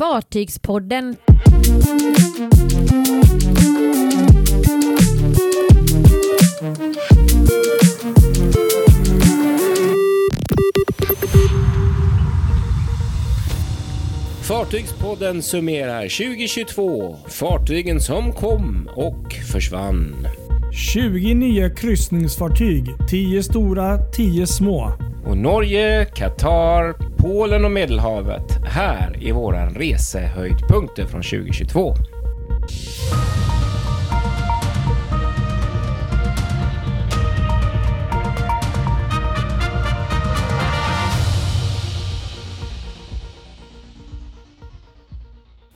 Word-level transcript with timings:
Fartygspodden. 0.00 1.16
Fartygspodden 14.42 15.42
summerar 15.42 16.02
2022, 16.02 17.16
fartygen 17.28 18.00
som 18.00 18.32
kom 18.32 18.90
och 18.96 19.32
försvann. 19.52 20.26
20 20.72 21.34
nya 21.34 21.70
kryssningsfartyg. 21.70 22.84
10 23.10 23.42
stora, 23.42 23.98
10 23.98 24.46
små. 24.46 24.92
Och 25.26 25.36
Norge, 25.36 26.04
Qatar, 26.04 26.94
Polen 27.16 27.64
och 27.64 27.70
Medelhavet. 27.70 28.59
Här 28.70 29.22
är 29.24 29.32
våran 29.32 29.74
resehöjdpunkter 29.74 31.06
från 31.06 31.22
2022. 31.22 31.94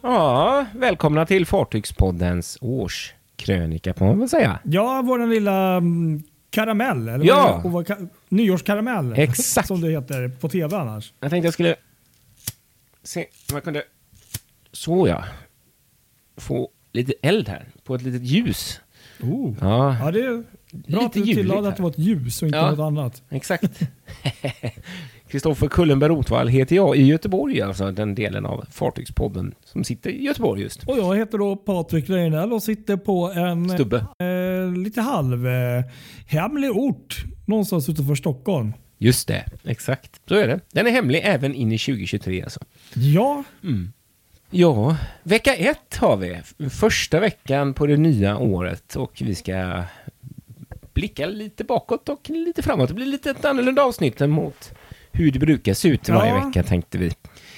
Ja, 0.03 0.67
välkomna 0.75 1.27
till 1.27 1.47
Fartygspoddens 1.47 2.59
årskrönika 2.61 3.95
får 3.95 4.05
man 4.07 4.19
väl 4.19 4.29
säga. 4.29 4.59
Ja, 4.65 5.03
våran 5.05 5.31
lilla 5.31 5.77
mm, 5.77 6.23
karamell. 6.51 7.09
Eller 7.09 7.25
Ja. 7.27 7.61
vad- 7.65 7.73
vad 7.73 7.87
ka- 7.87 8.09
nyårskaramell. 8.29 9.13
Exakt. 9.17 9.69
Som 9.69 9.81
det 9.81 9.91
heter 9.91 10.29
på 10.29 10.49
tv 10.49 10.77
annars. 10.77 11.13
Jag 11.21 11.31
tänkte 11.31 11.47
jag 11.47 11.55
skulle 11.55 11.77
se 13.05 13.21
om 13.21 13.55
jag 13.55 13.65
kunde... 13.65 13.83
Så 14.73 15.09
ja. 15.09 15.25
Få 16.37 16.69
lite 16.93 17.13
eld 17.23 17.49
här 17.49 17.69
på 17.85 17.95
ett 17.95 18.03
litet 18.03 18.23
ljus. 18.23 18.81
Oh. 19.23 19.55
Ja, 19.61 19.97
Ja, 20.01 20.11
det 20.11 20.21
är 20.21 20.45
bra 20.73 21.01
Lite 21.03 21.05
att 21.07 21.13
du 21.13 21.25
tillade 21.25 21.69
att 21.69 21.77
det 21.77 21.83
var 21.83 21.91
ett 21.91 21.99
ljus 21.99 22.43
och 22.43 22.49
inte 22.49 22.59
Ja. 22.59 22.71
något 22.71 22.79
annat. 22.79 23.23
exakt. 23.31 23.81
Kristoffer 25.29 25.69
Kullenberg 25.69 26.11
Rotvall 26.11 26.49
heter 26.49 26.77
jag 26.77 26.97
i 26.97 27.03
Göteborg, 27.03 27.61
alltså 27.63 27.91
den 27.91 28.15
delen 28.15 28.47
av 28.47 28.65
Fartygspodden 28.71 29.55
som 29.65 29.85
sitter 29.85 30.11
i 30.11 30.25
Göteborg 30.25 30.63
just. 30.63 30.85
Och 30.89 30.99
jag 30.99 31.17
heter 31.17 31.39
då 31.39 31.57
Patrik 31.57 32.11
Reinell 32.11 32.53
och 32.53 32.63
sitter 32.63 32.97
på 32.97 33.33
en 33.33 33.69
Stubbe. 33.71 34.07
eh, 34.19 34.79
lite 34.83 35.01
halv 35.01 35.47
eh, 35.47 35.85
hemlig 36.27 36.71
ort 36.71 37.25
någonstans 37.47 37.89
utanför 37.89 38.15
Stockholm. 38.15 38.73
Just 39.05 39.29
det, 39.29 39.45
exakt. 39.65 40.21
Så 40.29 40.35
är 40.35 40.49
det. 40.49 40.61
Den 40.73 40.87
är 40.87 40.91
hemlig 40.91 41.21
även 41.25 41.55
in 41.55 41.73
i 41.73 41.79
2023 41.79 42.43
alltså. 42.43 42.61
Ja, 42.95 43.45
Ja, 44.51 44.97
vecka 45.23 45.55
ett 45.55 45.97
har 45.97 46.17
vi. 46.17 46.37
Första 46.71 47.21
veckan 47.21 47.75
på 47.75 47.87
det 47.87 47.97
nya 47.97 48.39
året 48.39 48.97
och 48.97 49.23
vi 49.25 49.35
ska 49.35 49.83
blicka 50.95 51.27
lite 51.27 51.65
bakåt 51.65 52.09
och 52.09 52.31
lite 52.31 52.63
framåt. 52.63 52.89
Det 52.89 52.95
blir 52.95 53.07
lite 53.07 53.31
ett 53.31 53.45
annorlunda 53.45 53.83
avsnitt 53.83 54.21
än 54.21 54.31
mot 54.31 54.73
hur 55.13 55.31
det 55.33 55.39
brukar 55.39 55.75
se 55.75 55.89
ut 55.89 56.09
varje 56.09 56.31
Ja. 56.35 56.47
vecka 56.47 56.63
tänkte 56.63 56.99
vi. 56.99 57.11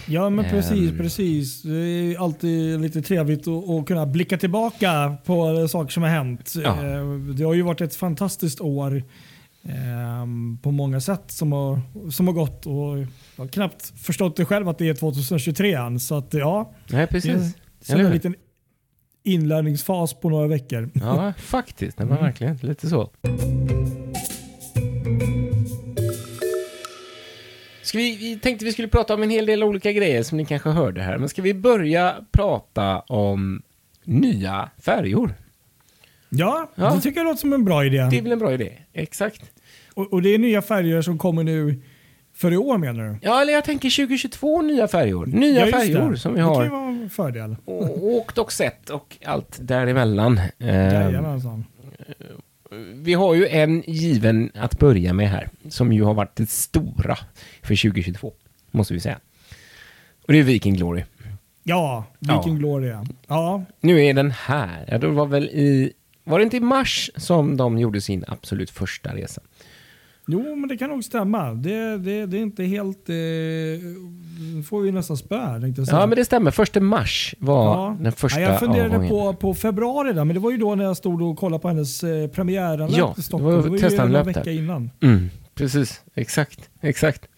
Ja 0.07 0.31
men 0.31 0.45
precis, 0.45 0.91
Ehm. 0.91 0.99
precis. 0.99 1.63
Det 1.63 1.75
är 1.79 2.19
alltid 2.23 2.81
lite 2.81 3.03
trevligt 3.03 3.49
att, 3.49 3.69
att 3.71 3.87
kunna 3.87 4.07
blicka 4.07 4.39
tillbaka 4.39 5.17
på 5.25 5.69
saker 5.69 5.91
som 5.93 6.03
har 6.03 6.11
hänt. 6.11 6.53
Ja. 6.65 6.85
Eh, 6.87 7.07
Det 7.37 7.45
har 7.45 7.55
ju 7.55 7.63
varit 7.63 7.81
ett 7.81 7.97
fantastiskt 7.97 8.61
år 8.61 8.97
ehm, 8.97 9.03
på 10.63 10.71
många 10.71 11.01
sätt 11.01 11.31
som 11.31 11.53
har, 11.53 11.81
som 12.11 12.27
har 12.27 12.35
gått 12.35 12.67
och 12.67 12.99
jag 12.99 13.07
har 13.37 13.49
knappt 13.49 13.93
förstått 13.99 14.37
det 14.37 14.45
själv 14.45 14.69
att 14.69 14.79
det 14.79 14.89
är 14.89 14.95
2023 14.95 15.75
än. 15.75 16.01
Så 16.01 16.15
att 16.19 16.35
ja, 16.35 16.73
Nej, 16.89 17.01
det 17.01 17.07
precis. 17.07 17.31
är 17.31 17.37
Eller 17.39 17.53
sen 17.81 18.01
en 18.01 18.13
liten 18.13 18.35
inlärningsfas 19.23 20.15
på 20.15 20.31
några 20.31 20.47
veckor. 20.47 20.91
Ja, 20.95 21.33
faktiskt. 21.39 21.99
Det 21.99 22.05
var 22.05 22.17
verkligen 22.17 22.57
lite 22.57 22.89
så. 22.89 23.11
Ska 27.83 27.99
vi, 27.99 28.17
vi 28.17 28.39
tänkte 28.39 28.65
vi 28.65 28.73
skulle 28.73 28.89
prata 28.89 29.15
om 29.15 29.23
en 29.23 29.31
hel 29.31 29.47
del 29.47 29.63
olika 29.63 29.93
grejer 29.93 30.23
som 30.23 30.39
ni 30.39 30.45
kanske 30.45 30.71
hörde 30.71 31.03
här. 31.03 31.19
Men 31.19 31.29
ska 31.29 31.43
vi 31.43 31.55
börja 31.55 32.15
prata 32.33 33.01
om 33.01 33.63
nya 34.05 34.71
färjor? 34.79 35.35
Ja, 36.29 36.71
Ja. 36.75 36.95
det 36.95 37.01
tycker 37.01 37.21
jag 37.21 37.25
låter 37.25 37.41
som 37.41 37.53
en 37.53 37.65
bra 37.65 37.85
idé. 37.85 38.09
Det 38.11 38.19
är 38.19 38.23
väl 38.23 38.33
en 38.33 38.39
bra 38.39 38.53
idé? 38.53 38.73
Exakt. 38.93 39.43
Och, 39.95 40.13
och 40.13 40.23
det 40.23 40.35
är 40.35 40.39
nya 40.39 40.63
färger 40.63 41.03
som 41.03 41.19
kommer 41.19 41.45
nu 41.45 41.83
för 42.35 42.53
i 42.53 42.57
år 42.57 42.79
menar 42.79 43.05
du? 43.05 43.17
Ja, 43.23 43.43
eller 43.43 43.53
jag 43.53 43.65
tänker 43.65 43.91
2022 44.07 44.63
nya 44.63 44.89
färjor. 44.89 45.27
Nya 45.27 45.67
Ja, 45.69 45.79
det. 46.11 46.17
som 46.19 46.35
vi 46.35 46.41
Det 46.41 46.47
kan 46.47 46.55
ju 46.55 46.61
har 46.61 46.67
vara 46.69 46.89
en 46.89 47.11
fördel. 47.11 47.57
å- 47.65 48.17
åkt 48.19 48.39
och 48.39 48.53
sett 48.53 48.91
och 48.91 49.17
allt 49.25 49.59
däremellan. 49.61 50.41
Eh, 50.59 50.67
Jajamensan. 50.77 51.65
vi 52.95 53.15
har 53.15 53.35
ju 53.35 53.47
en 53.47 53.81
given 53.87 54.51
att 54.55 54.79
börja 54.79 55.13
med 55.13 55.29
här, 55.31 55.49
som 55.69 55.93
ju 55.93 56.03
har 56.03 56.15
varit 56.15 56.37
det 56.37 56.51
stora 56.51 57.17
för 57.63 57.77
2022, 57.77 58.33
måste 58.71 58.95
vi 58.95 59.01
säga. 59.01 59.19
Och 60.27 60.33
det 60.33 60.39
är 60.39 60.43
Viking 60.43 60.75
Glory. 60.75 61.05
Ja, 61.63 62.05
Viking 62.19 62.53
Ja. 62.53 62.59
Gloria. 62.59 63.07
Ja, 63.27 63.65
Nu 63.81 64.05
är 64.05 64.15
den 64.15 64.31
här. 64.31 64.85
Ja, 64.89 64.99
det 64.99 65.07
var 65.09 65.27
väl 65.27 65.45
i... 65.45 65.93
Var 66.27 66.39
det 66.39 66.43
inte 66.45 66.57
i 66.57 66.61
mars 66.61 67.11
som 67.17 67.57
de 67.57 67.79
gjorde 67.79 68.01
sin 68.01 68.25
absolut 68.29 68.71
första 68.71 69.15
resa? 69.15 69.43
jo 70.29 70.57
men 70.57 70.69
det 70.69 70.77
kan 70.77 70.91
nog 70.91 71.05
stämma. 71.05 71.55
Det, 71.55 71.99
det, 71.99 72.27
det 72.27 72.37
är 72.39 72.43
inte 72.43 72.65
helt... 72.65 73.09
Eh, 73.09 73.15
får 74.69 74.81
vi 74.81 74.93
nästan 74.93 75.17
spö. 75.17 75.61
Ja, 75.87 76.07
men 76.07 76.17
det 76.17 76.25
stämmer. 76.25 76.51
Första 76.51 76.81
mars 76.81 77.35
var 77.39 77.65
Ja. 77.77 77.97
den 78.01 78.13
första 78.13 78.41
ja, 78.41 78.49
Jag 78.51 78.59
funderade 78.59 78.89
avgången. 78.97 79.09
på, 79.11 79.35
på 79.35 79.55
februari 79.55 80.13
där, 80.13 80.25
men 80.25 80.35
det 80.35 80.41
var 80.41 80.51
ju 80.51 80.57
då 80.57 80.75
när 80.75 80.85
jag 80.85 80.97
stod 80.97 81.23
och 81.23 81.39
kollade 81.39 81.63
på 81.63 81.69
hennes 81.69 82.05
eh, 82.05 82.29
premiäranlöp 82.29 82.99
Ja, 82.99 83.11
i 83.11 83.15
det 83.17 83.23
Stockholm. 83.23 83.45
var 83.45 83.63
Det 83.63 83.69
var 83.69 84.07
ju 84.09 84.17
en 84.19 84.25
vecka 84.27 84.43
där. 84.45 84.51
innan. 84.53 84.91
Mm, 85.03 85.31
precis, 85.55 86.01
exakt, 86.15 86.71
exakt. 86.81 87.29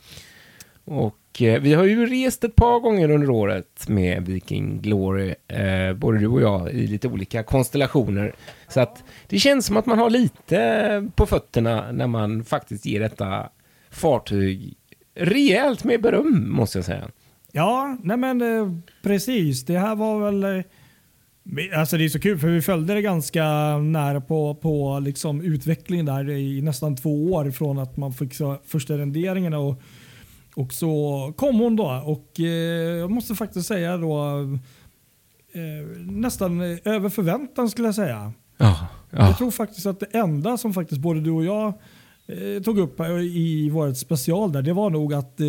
Och 0.85 1.15
Eh, 1.43 1.61
vi 1.61 1.75
har 1.75 1.85
ju 1.85 2.07
rest 2.07 2.45
ett 2.45 2.57
par 2.57 2.81
gånger 2.81 3.11
under 3.11 3.31
året 3.31 3.89
med 3.89 4.27
Viking 4.27 4.81
Glory, 4.81 5.35
eh, 5.49 5.95
både 5.95 6.19
du 6.19 6.27
och 6.27 6.43
jag, 6.43 6.73
i 6.73 6.87
lite 6.87 7.09
olika 7.09 7.43
konstellationer. 7.43 8.35
Så 8.69 8.81
att 8.81 9.05
det 9.27 9.39
känns 9.39 9.67
som 9.67 9.77
att 9.77 9.87
man 9.87 9.99
har 9.99 10.11
lite 10.11 11.09
på 11.15 11.27
fötterna 11.27 11.93
när 11.93 12.07
man 12.07 12.45
faktiskt 12.45 12.87
ger 12.87 13.01
detta 13.01 13.49
fartyg 13.91 14.75
rejält 15.15 15.85
med 15.85 16.03
beröm, 16.03 16.53
måste 16.53 16.79
jag 16.79 16.85
säga. 16.85 17.09
Ja, 17.53 17.97
nej 18.03 18.17
men 18.17 18.43
eh, 18.43 18.73
precis. 19.03 19.65
Det 19.65 19.79
här 19.79 19.95
var 19.95 20.31
väl... 20.31 20.45
Eh, 20.45 20.65
alltså 21.81 21.97
det 21.97 22.05
är 22.05 22.09
så 22.09 22.21
kul 22.21 22.39
för 22.39 22.49
vi 22.49 22.63
följde 22.63 22.95
det 22.95 23.03
ganska 23.03 23.45
nära 23.79 24.21
på, 24.21 24.55
på 24.55 24.99
liksom 24.99 25.41
utvecklingen 25.41 26.07
där 26.07 26.31
i 26.31 26.63
nästan 26.63 26.97
två 26.97 27.33
år 27.33 27.51
från 27.51 27.79
att 27.79 27.97
man 27.97 28.13
fick 28.13 28.35
så 28.35 28.57
första 28.67 28.99
renderingarna 28.99 29.59
och, 29.59 29.83
och 30.59 30.73
så 30.73 31.33
kom 31.37 31.59
hon 31.61 31.77
då 31.77 32.03
och 32.07 32.41
eh, 32.41 32.47
jag 32.99 33.11
måste 33.11 33.35
faktiskt 33.35 33.69
säga 33.69 33.97
då 33.97 34.41
eh, 35.53 35.99
nästan 36.01 36.61
över 36.85 37.09
förväntan 37.09 37.71
skulle 37.71 37.89
jag 37.89 37.95
säga. 37.95 38.33
Ja, 38.57 38.87
Jag 39.11 39.39
tror 39.39 39.51
faktiskt 39.51 39.87
att 39.87 40.01
det 40.01 40.07
enda 40.19 40.57
som 40.57 40.75
faktiskt 40.75 41.01
både 41.01 41.21
du 41.21 41.31
och 41.31 41.45
jag 41.45 41.67
eh, 42.29 42.63
tog 42.63 42.79
upp 42.79 43.01
i 43.35 43.71
vårt 43.71 43.97
special 43.97 44.53
där, 44.53 44.63
det 44.63 44.73
var 44.73 44.91
nog 44.91 45.15
att, 45.15 45.41
eh, 45.41 45.47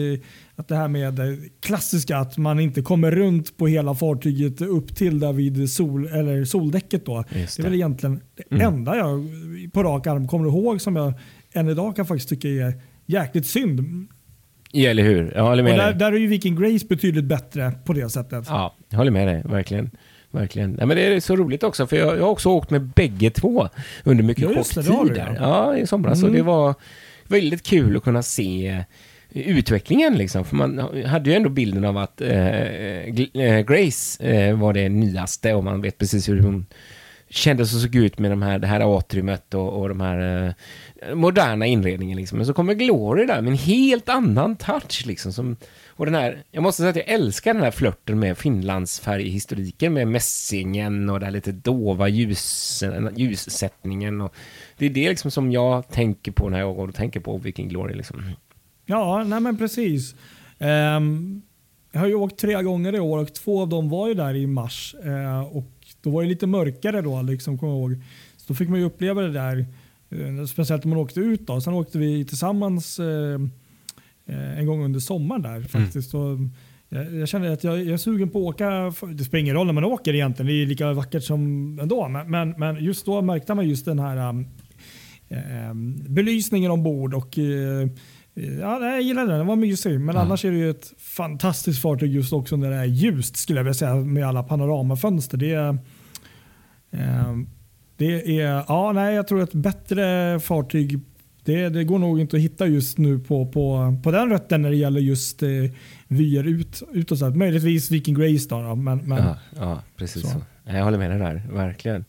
att 0.55 0.67
det 0.67 0.75
här 0.75 0.87
med 0.87 1.13
det 1.13 1.37
klassiska 1.59 2.17
att 2.17 2.37
man 2.37 2.59
inte 2.59 2.81
kommer 2.81 3.11
runt 3.11 3.57
på 3.57 3.67
hela 3.67 3.95
fartyget 3.95 4.61
upp 4.61 4.95
till 4.95 5.19
där 5.19 5.33
vid 5.33 5.71
sol, 5.71 6.07
eller 6.07 6.45
soldäcket. 6.45 7.05
Då. 7.05 7.23
Just 7.35 7.57
Det 7.57 7.61
är 7.61 7.63
väl 7.63 7.71
det. 7.71 7.77
egentligen 7.77 8.21
det 8.35 8.55
Mm. 8.55 8.73
enda 8.73 8.97
jag 8.97 9.25
på 9.73 9.83
rak 9.83 10.07
arm 10.07 10.27
kommer 10.27 10.47
ihåg 10.47 10.81
som 10.81 10.95
jag 10.95 11.13
än 11.53 11.69
idag 11.69 11.95
kan 11.95 12.05
faktiskt 12.05 12.29
tycka 12.29 12.47
är 12.47 12.81
jäkligt 13.05 13.45
synd. 13.47 14.07
Ja, 14.71 14.89
eller 14.89 15.03
hur? 15.03 15.31
Jag 15.35 15.43
håller 15.43 15.63
Och 15.63 15.69
med 15.69 15.79
där, 15.79 15.85
dig. 15.85 15.95
där 15.95 16.11
är 16.11 16.17
ju 16.17 16.27
Viking 16.27 16.55
Grace 16.55 16.85
betydligt 16.89 17.25
bättre 17.25 17.71
på 17.85 17.93
det 17.93 18.09
sättet. 18.09 18.45
Ja, 18.49 18.75
jag 18.89 18.97
håller 18.97 19.11
med 19.11 19.27
dig, 19.27 19.41
verkligen. 19.45 19.89
Verkligen. 20.31 20.71
Nej, 20.71 20.85
men 20.87 20.97
det 20.97 21.03
är 21.03 21.19
så 21.19 21.35
roligt 21.35 21.63
också, 21.63 21.87
för 21.87 21.95
jag, 21.97 22.17
jag 22.17 22.21
har 22.23 22.29
också 22.29 22.49
åkt 22.49 22.69
med 22.69 22.81
bägge 22.81 23.29
två 23.29 23.69
under 24.03 24.23
mycket 24.23 24.43
Ja, 24.43 24.53
kort 24.55 24.73
tid. 24.73 25.15
där. 25.15 25.37
ja. 25.39 25.67
Ja, 25.73 25.77
i 25.77 25.87
somras. 25.87 26.17
Mm. 26.17 26.29
Och 26.29 26.35
det 26.37 26.43
var 26.43 26.75
väldigt 27.27 27.63
kul 27.63 27.97
att 27.97 28.03
kunna 28.03 28.23
se 28.23 28.83
utvecklingen 29.33 30.13
liksom. 30.17 30.45
För 30.45 30.55
man 30.55 30.79
hade 31.05 31.29
ju 31.29 31.35
ändå 31.35 31.49
bilden 31.49 31.85
av 31.85 31.97
att 31.97 32.21
eh, 32.21 32.27
Gl- 32.27 33.41
eh, 33.57 33.59
Grace 33.61 34.23
eh, 34.33 34.57
var 34.59 34.73
det 34.73 34.89
nyaste 34.89 35.53
och 35.53 35.63
man 35.63 35.81
vet 35.81 35.97
precis 35.97 36.29
hur 36.29 36.39
hon 36.41 36.65
kändes 37.29 37.75
och 37.75 37.81
såg 37.81 37.95
ut 37.95 38.19
med 38.19 38.31
de 38.31 38.41
här, 38.41 38.59
det 38.59 38.67
här 38.67 38.97
atriumet 38.97 39.53
och, 39.53 39.81
och 39.81 39.89
de 39.89 40.01
här 40.01 40.55
eh, 41.01 41.15
moderna 41.15 41.65
inredningen 41.65 42.17
liksom. 42.17 42.37
Men 42.37 42.47
så 42.47 42.53
kommer 42.53 42.73
Glory 42.73 43.25
där 43.25 43.41
med 43.41 43.51
en 43.51 43.57
helt 43.57 44.09
annan 44.09 44.55
touch 44.55 45.03
liksom. 45.05 45.33
Som, 45.33 45.55
och 45.87 46.05
den 46.05 46.15
här, 46.15 46.43
jag 46.51 46.63
måste 46.63 46.81
säga 46.81 46.89
att 46.89 46.95
jag 46.95 47.07
älskar 47.07 47.53
den 47.53 47.63
här 47.63 47.71
flörten 47.71 48.19
med 48.19 48.37
Finlandsfärghistoriken 48.37 49.93
med 49.93 50.07
mässingen 50.07 51.09
och 51.09 51.19
den 51.19 51.25
här 51.25 51.33
lite 51.33 51.51
dova 51.51 52.07
ljus, 52.07 52.83
ljussättningen. 53.15 54.21
Och 54.21 54.35
det 54.77 54.85
är 54.85 54.89
det 54.89 55.09
liksom 55.09 55.31
som 55.31 55.51
jag 55.51 55.89
tänker 55.89 56.31
på 56.31 56.49
när 56.49 56.59
jag 56.59 56.75
går 56.75 56.87
och 56.87 56.95
tänker 56.95 57.19
på 57.19 57.37
Viking 57.37 57.69
Glory 57.69 57.95
liksom. 57.95 58.31
Ja, 58.85 59.23
nej 59.23 59.39
men 59.39 59.57
precis. 59.57 60.15
Um, 60.57 61.41
jag 61.91 61.99
har 61.99 62.07
ju 62.07 62.15
åkt 62.15 62.39
tre 62.39 62.63
gånger 62.63 62.95
i 62.95 62.99
år 62.99 63.17
och 63.17 63.33
två 63.33 63.61
av 63.61 63.69
dem 63.69 63.89
var 63.89 64.07
ju 64.07 64.13
där 64.13 64.35
i 64.35 64.47
mars. 64.47 64.95
Uh, 65.05 65.41
och 65.41 65.78
då 66.01 66.09
var 66.09 66.23
det 66.23 66.29
lite 66.29 66.47
mörkare 66.47 67.01
då, 67.01 67.21
liksom, 67.21 67.57
kommer 67.57 67.73
jag 67.73 67.79
ihåg. 67.79 68.03
Så 68.37 68.43
då 68.47 68.53
fick 68.53 68.69
man 68.69 68.79
ju 68.79 68.85
uppleva 68.85 69.21
det 69.21 69.31
där. 69.31 69.65
Eh, 70.09 70.45
speciellt 70.45 70.83
när 70.83 70.89
man 70.89 70.99
åkte 70.99 71.19
ut. 71.19 71.47
Då. 71.47 71.61
Sen 71.61 71.73
åkte 71.73 71.97
vi 71.97 72.25
tillsammans 72.25 72.99
eh, 72.99 73.41
eh 74.25 74.59
en 74.59 74.65
gång 74.65 74.83
under 74.83 74.99
sommaren 74.99 75.41
där 75.41 75.61
faktiskt. 75.61 76.13
Mm. 76.13 76.51
Jag, 76.89 77.13
jag 77.15 77.27
känner 77.27 77.51
att 77.51 77.63
jag, 77.63 77.77
jag, 77.77 77.87
är 77.87 77.97
sugen 77.97 78.29
på 78.29 78.49
att 78.49 78.55
åka. 78.55 78.93
Det 79.13 79.23
spelar 79.23 79.39
ingen 79.39 79.55
roll 79.55 79.65
när 79.65 79.73
man 79.73 79.83
åker 79.83 80.13
egentligen. 80.13 80.47
Det 80.47 80.53
är 80.53 80.65
lika 80.65 80.93
vackert 80.93 81.23
som 81.23 81.39
ändå. 81.81 82.07
Men, 82.07 82.31
men, 82.31 82.49
men 82.49 82.83
just 82.83 83.05
då 83.05 83.21
märkte 83.21 83.53
man 83.53 83.69
just 83.69 83.85
den 83.85 83.99
här 83.99 84.45
um, 85.69 86.03
belysningen 86.07 86.71
ombord. 86.71 87.13
Och, 87.13 87.37
uh, 87.37 87.87
Ja, 88.33 88.85
jag 88.85 89.01
gillar 89.01 89.27
den, 89.27 89.37
den 89.37 89.47
var 89.47 89.55
mysig. 89.55 89.99
Men 89.99 90.15
ja. 90.15 90.21
annars 90.21 90.45
är 90.45 90.51
det 90.51 90.57
ju 90.57 90.69
ett 90.69 90.93
fantastiskt 90.97 91.81
fartyg 91.81 92.13
just 92.13 92.33
också 92.33 92.55
när 92.55 92.69
det 92.69 92.75
är 92.75 92.85
ljust 92.85 93.37
skulle 93.37 93.59
jag 93.59 93.63
vilja 93.63 93.73
säga 93.73 93.95
med 93.95 94.27
alla 94.27 94.43
panoramafönster. 94.43 95.37
Det 95.37 95.53
är, 95.53 95.69
eh, 96.91 97.37
det 97.97 98.41
är, 98.41 98.63
ja, 98.67 98.91
nej, 98.91 99.15
jag 99.15 99.27
tror 99.27 99.41
ett 99.41 99.53
bättre 99.53 100.39
fartyg 100.39 100.99
det, 101.43 101.69
det, 101.69 101.83
går 101.83 101.99
nog 101.99 102.19
inte 102.19 102.35
att 102.37 102.41
hitta 102.41 102.67
just 102.67 102.97
nu 102.97 103.19
på, 103.19 103.45
på, 103.45 103.93
på 104.03 104.11
den 104.11 104.29
rätten 104.29 104.61
när 104.61 104.69
det 104.69 104.75
gäller 104.75 105.01
just 105.01 105.43
eh, 105.43 105.49
vyer 106.07 106.43
ut, 106.43 106.83
utåt. 106.93 107.35
Möjligtvis 107.35 107.91
Viking 107.91 108.15
Grace 108.15 108.49
då. 108.49 108.61
då 108.61 108.75
men, 108.75 108.97
men, 108.97 109.17
ja, 109.23 109.37
ja, 109.55 109.83
precis 109.95 110.21
så. 110.21 110.27
så. 110.27 110.41
Jag 110.63 110.83
håller 110.83 110.97
med 110.97 111.11
dig 111.11 111.19
där, 111.19 111.43
verkligen. 111.53 112.05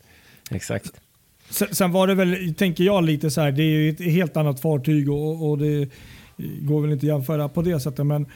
Exakt. 0.50 1.00
Sen, 1.50 1.68
sen, 1.74 1.92
var 1.92 2.06
det 2.06 2.14
väl, 2.14 2.54
tänker 2.54 2.84
jag, 2.84 3.04
lite 3.04 3.30
så 3.30 3.40
här, 3.40 3.52
det 3.52 3.62
är 3.62 3.66
ju 3.66 3.90
ett 3.90 4.00
helt 4.00 4.36
annat 4.36 4.60
fartyg 4.60 5.10
och, 5.10 5.50
och 5.50 5.58
det 5.58 5.88
går 6.60 6.80
väl 6.80 6.92
inte 6.92 7.06
att 7.06 7.08
jämföra 7.08 7.48
på 7.48 7.62
det 7.62 7.80
sättet. 7.80 8.06
Men, 8.06 8.26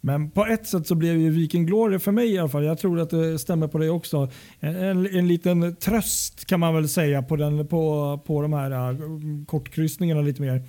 men 0.00 0.30
på 0.30 0.46
ett 0.46 0.66
sätt 0.66 0.86
så 0.86 0.94
blev 0.94 1.16
ju 1.16 1.30
Viking 1.30 1.66
Glory 1.66 1.98
för 1.98 2.12
mig 2.12 2.32
i 2.32 2.38
alla 2.38 2.48
fall, 2.48 2.64
jag 2.64 2.78
tror 2.78 3.00
att 3.00 3.10
det 3.10 3.38
stämmer 3.38 3.68
på 3.68 3.78
det 3.78 3.90
också, 3.90 4.30
en, 4.60 4.76
en, 4.76 5.06
en 5.06 5.28
liten 5.28 5.76
tröst 5.76 6.44
kan 6.44 6.60
man 6.60 6.74
väl 6.74 6.88
säga 6.88 7.22
på, 7.22 7.36
den, 7.36 7.66
på, 7.66 8.20
på 8.26 8.42
de 8.42 8.52
här 8.52 8.92
uh, 8.92 8.98
kortkryssningarna 9.46 10.20
lite 10.20 10.42
mer. 10.42 10.62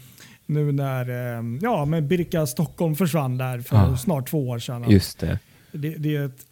Nu 0.45 0.71
när 0.71 1.09
uh, 1.09 1.59
ja, 1.61 1.85
men 1.85 2.07
Birka 2.07 2.47
Stockholm 2.47 2.95
försvann 2.95 3.37
där 3.37 3.59
för 3.59 3.75
ja. 3.75 3.97
snart 3.97 4.29
två 4.29 4.49
år 4.49 4.59
sedan. 4.59 4.85
Just 4.89 5.19
det. 5.19 5.39
Det, 5.71 5.89
det 5.89 6.15
är 6.15 6.25
ett 6.25 6.45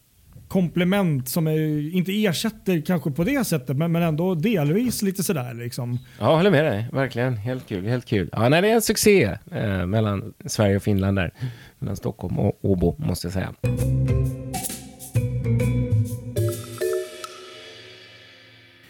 komplement 0.54 1.30
som 1.30 1.48
är, 1.48 1.96
inte 1.96 2.26
ersätter 2.26 2.82
kanske 2.82 3.12
på 3.12 3.24
det 3.24 3.48
sättet, 3.48 3.78
men, 3.78 3.92
men 3.92 4.04
ändå 4.04 4.36
delvis 4.36 5.02
lite 5.02 5.24
sådär. 5.24 5.54
Liksom. 5.54 6.00
Ja, 6.20 6.30
jag 6.30 6.38
håller 6.38 6.52
med 6.52 6.66
dig. 6.66 6.88
Verkligen. 6.92 7.38
Helt 7.38 7.68
kul. 7.68 7.86
Helt 7.86 8.06
kul. 8.06 8.30
Ja, 8.32 8.50
nej, 8.50 8.62
det 8.62 8.70
är 8.70 8.76
en 8.76 8.82
succé 8.82 9.38
eh, 9.52 9.86
mellan 9.86 10.34
Sverige 10.46 10.76
och 10.76 10.84
Finland 10.84 11.18
där. 11.18 11.34
Mellan 11.80 11.96
Stockholm 11.96 12.40
och 12.40 12.60
Åbo, 12.62 12.96
måste 12.98 13.28
jag 13.28 13.34
säga. 13.34 13.54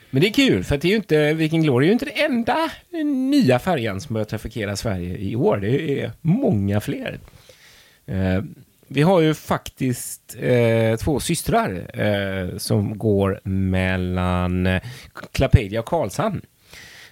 Men 0.10 0.21
det 0.21 0.27
är 0.27 0.33
kul, 0.33 0.63
för 0.63 0.75
att 0.75 0.81
det 0.81 0.88
är 0.88 0.89
ju 0.89 0.95
inte, 0.95 1.33
Viking 1.33 1.62
Glory 1.62 1.86
är 1.86 1.88
ju 1.88 1.94
inte 1.94 2.06
den 2.06 2.31
enda 2.31 2.57
nya 3.30 3.60
färjan 3.60 4.01
som 4.01 4.13
börjar 4.13 4.25
trafikera 4.25 4.75
Sverige 4.75 5.18
i 5.18 5.36
år. 5.36 5.57
Det 5.57 6.01
är 6.01 6.12
många 6.21 6.81
fler. 6.81 7.19
Eh, 8.06 8.44
vi 8.88 9.02
har 9.02 9.22
ju 9.22 9.34
faktiskt 9.34 10.36
eh, 10.40 10.96
två 10.96 11.20
systrar 11.20 12.00
eh, 12.02 12.58
som 12.58 12.98
går 12.98 13.40
mellan 13.44 14.68
eh, 14.68 14.82
Klapedia 15.32 15.80
och 15.80 15.86
Karlshamn. 15.86 16.42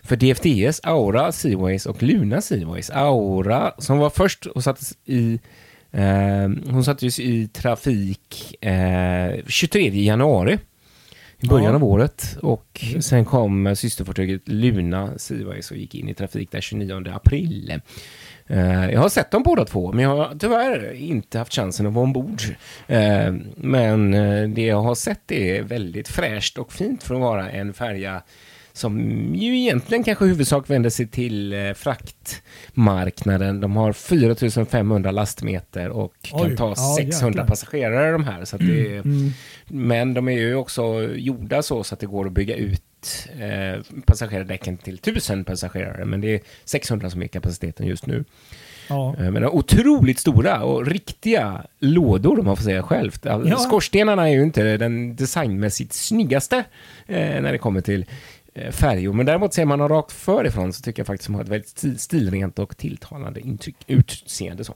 För 0.04 0.16
DFDS, 0.16 0.80
Aura 0.84 1.32
Seaways 1.32 1.86
och 1.86 2.04
Luna 2.04 2.42
Seaways. 2.42 2.90
Aura 2.90 3.74
som 3.78 3.98
var 3.98 4.10
först 4.10 4.46
och 4.46 4.64
sattes 4.64 4.94
i 5.06 5.40
eh, 5.92 6.50
hon 6.70 6.84
sattes 6.84 7.20
i 7.20 7.48
trafik 7.48 8.56
23 9.48 9.88
eh, 9.88 10.04
januari 10.04 10.58
i 11.42 11.48
början 11.48 11.70
ja. 11.70 11.76
av 11.76 11.84
året 11.84 12.38
och 12.42 12.86
sen 13.00 13.26
kom 13.26 13.76
systerfartyget 13.76 14.42
Luna 14.46 15.18
Seaways 15.18 15.72
och 15.72 15.78
gick 15.78 15.96
in 15.96 16.10
i 16.10 16.14
trafik 16.14 16.52
den 16.52 16.62
29 16.62 17.04
april. 17.14 17.82
Eh, 18.52 18.90
jag 18.92 19.00
har 19.00 19.10
sett 19.10 19.32
dem 19.32 19.44
båda 19.44 19.66
två, 19.66 19.92
men 19.92 20.04
jag 20.04 20.16
har 20.16 20.36
tyvärr 20.40 20.94
inte 20.94 21.38
haft 21.38 21.54
chansen 21.54 21.88
att 21.88 21.94
vara 21.94 22.04
ombord. 22.04 22.42
Eh, 22.88 23.34
men 23.56 24.14
eh, 24.14 24.50
det 24.50 24.66
jag 24.66 24.82
har 24.82 24.96
sett 24.96 25.32
är 25.32 25.64
väldigt 25.64 26.08
fräscht 26.08 26.58
och 26.58 26.74
fint 26.74 27.04
för 27.04 27.16
att 27.16 27.22
vara 27.22 27.52
en 27.52 27.74
färja 27.74 28.22
som 28.74 29.00
ju 29.36 29.60
egentligen 29.60 30.04
kanske 30.04 30.26
huvudsak 30.26 30.70
vänder 30.70 30.90
sig 30.90 31.08
till 31.08 31.74
fraktmarknaden. 31.76 33.62
De 33.62 33.76
har 33.76 33.94
4500 33.94 35.12
lastmeter 35.12 35.90
och 35.90 36.14
Oj, 36.34 36.48
kan 36.48 36.58
ta 36.58 36.70
ja, 36.70 36.96
600 36.98 37.30
jäklar. 37.30 37.48
passagerare 37.48 38.12
de 38.12 38.24
här. 38.24 38.46
Så 38.46 38.58
det, 38.58 38.88
mm, 38.88 39.00
mm. 39.00 39.32
Men 39.68 40.14
de 40.14 40.28
är 40.28 40.40
ju 40.40 40.56
också 40.56 41.10
gjorda 41.16 41.62
så, 41.62 41.84
så 41.84 41.94
att 41.94 42.00
det 42.00 42.06
går 42.06 42.26
att 42.26 42.32
bygga 42.32 42.56
ut 42.56 42.84
eh, 43.40 44.02
passagerardäcken 44.06 44.78
till 44.78 44.96
1000 44.96 45.44
passagerare, 45.44 46.06
men 46.06 46.22
det 46.22 46.36
är 46.36 46.42
600 46.66 47.10
som 47.10 47.22
är 47.22 47.28
kapaciteten 47.28 47.88
just 47.88 48.06
nu. 48.06 48.24
Ja. 48.90 49.16
Eh, 49.20 49.32
men 49.32 49.46
otroligt 49.46 50.20
stora 50.20 50.64
och 50.64 50.86
riktiga 50.86 51.66
lådor 51.80 52.40
om 52.40 52.46
man 52.46 52.58
får 52.58 52.64
säga 52.64 52.84
självt. 52.84 53.26
Ja. 53.26 53.58
Skorstenarna 53.58 54.30
är 54.30 54.34
ju 54.34 54.44
inte 54.44 54.78
den 54.78 55.16
designmässigt 55.16 55.94
snyggaste 55.94 56.64
eh, 57.08 57.42
när 57.42 57.52
det 57.52 57.58
kommer 57.58 57.82
till 57.82 58.06
eh, 58.54 58.72
färjor. 58.72 59.14
Men 59.14 59.26
däremot 59.26 59.54
ser 59.54 59.66
man 59.66 59.80
dem 59.80 59.90
rakt 59.90 60.12
förifrån 60.12 60.74
så 60.74 60.82
tycker 60.82 61.00
jag 61.00 61.08
faktiskt 61.08 61.30
att 61.30 61.34
de 61.34 61.36
har 61.36 61.44
ett 61.44 61.50
väldigt 61.76 62.02
stilrent 62.02 62.60
och 62.60 62.78
tilltalande 62.78 63.40
intryck, 63.40 63.76
utseende. 63.88 64.64
Så. 64.64 64.74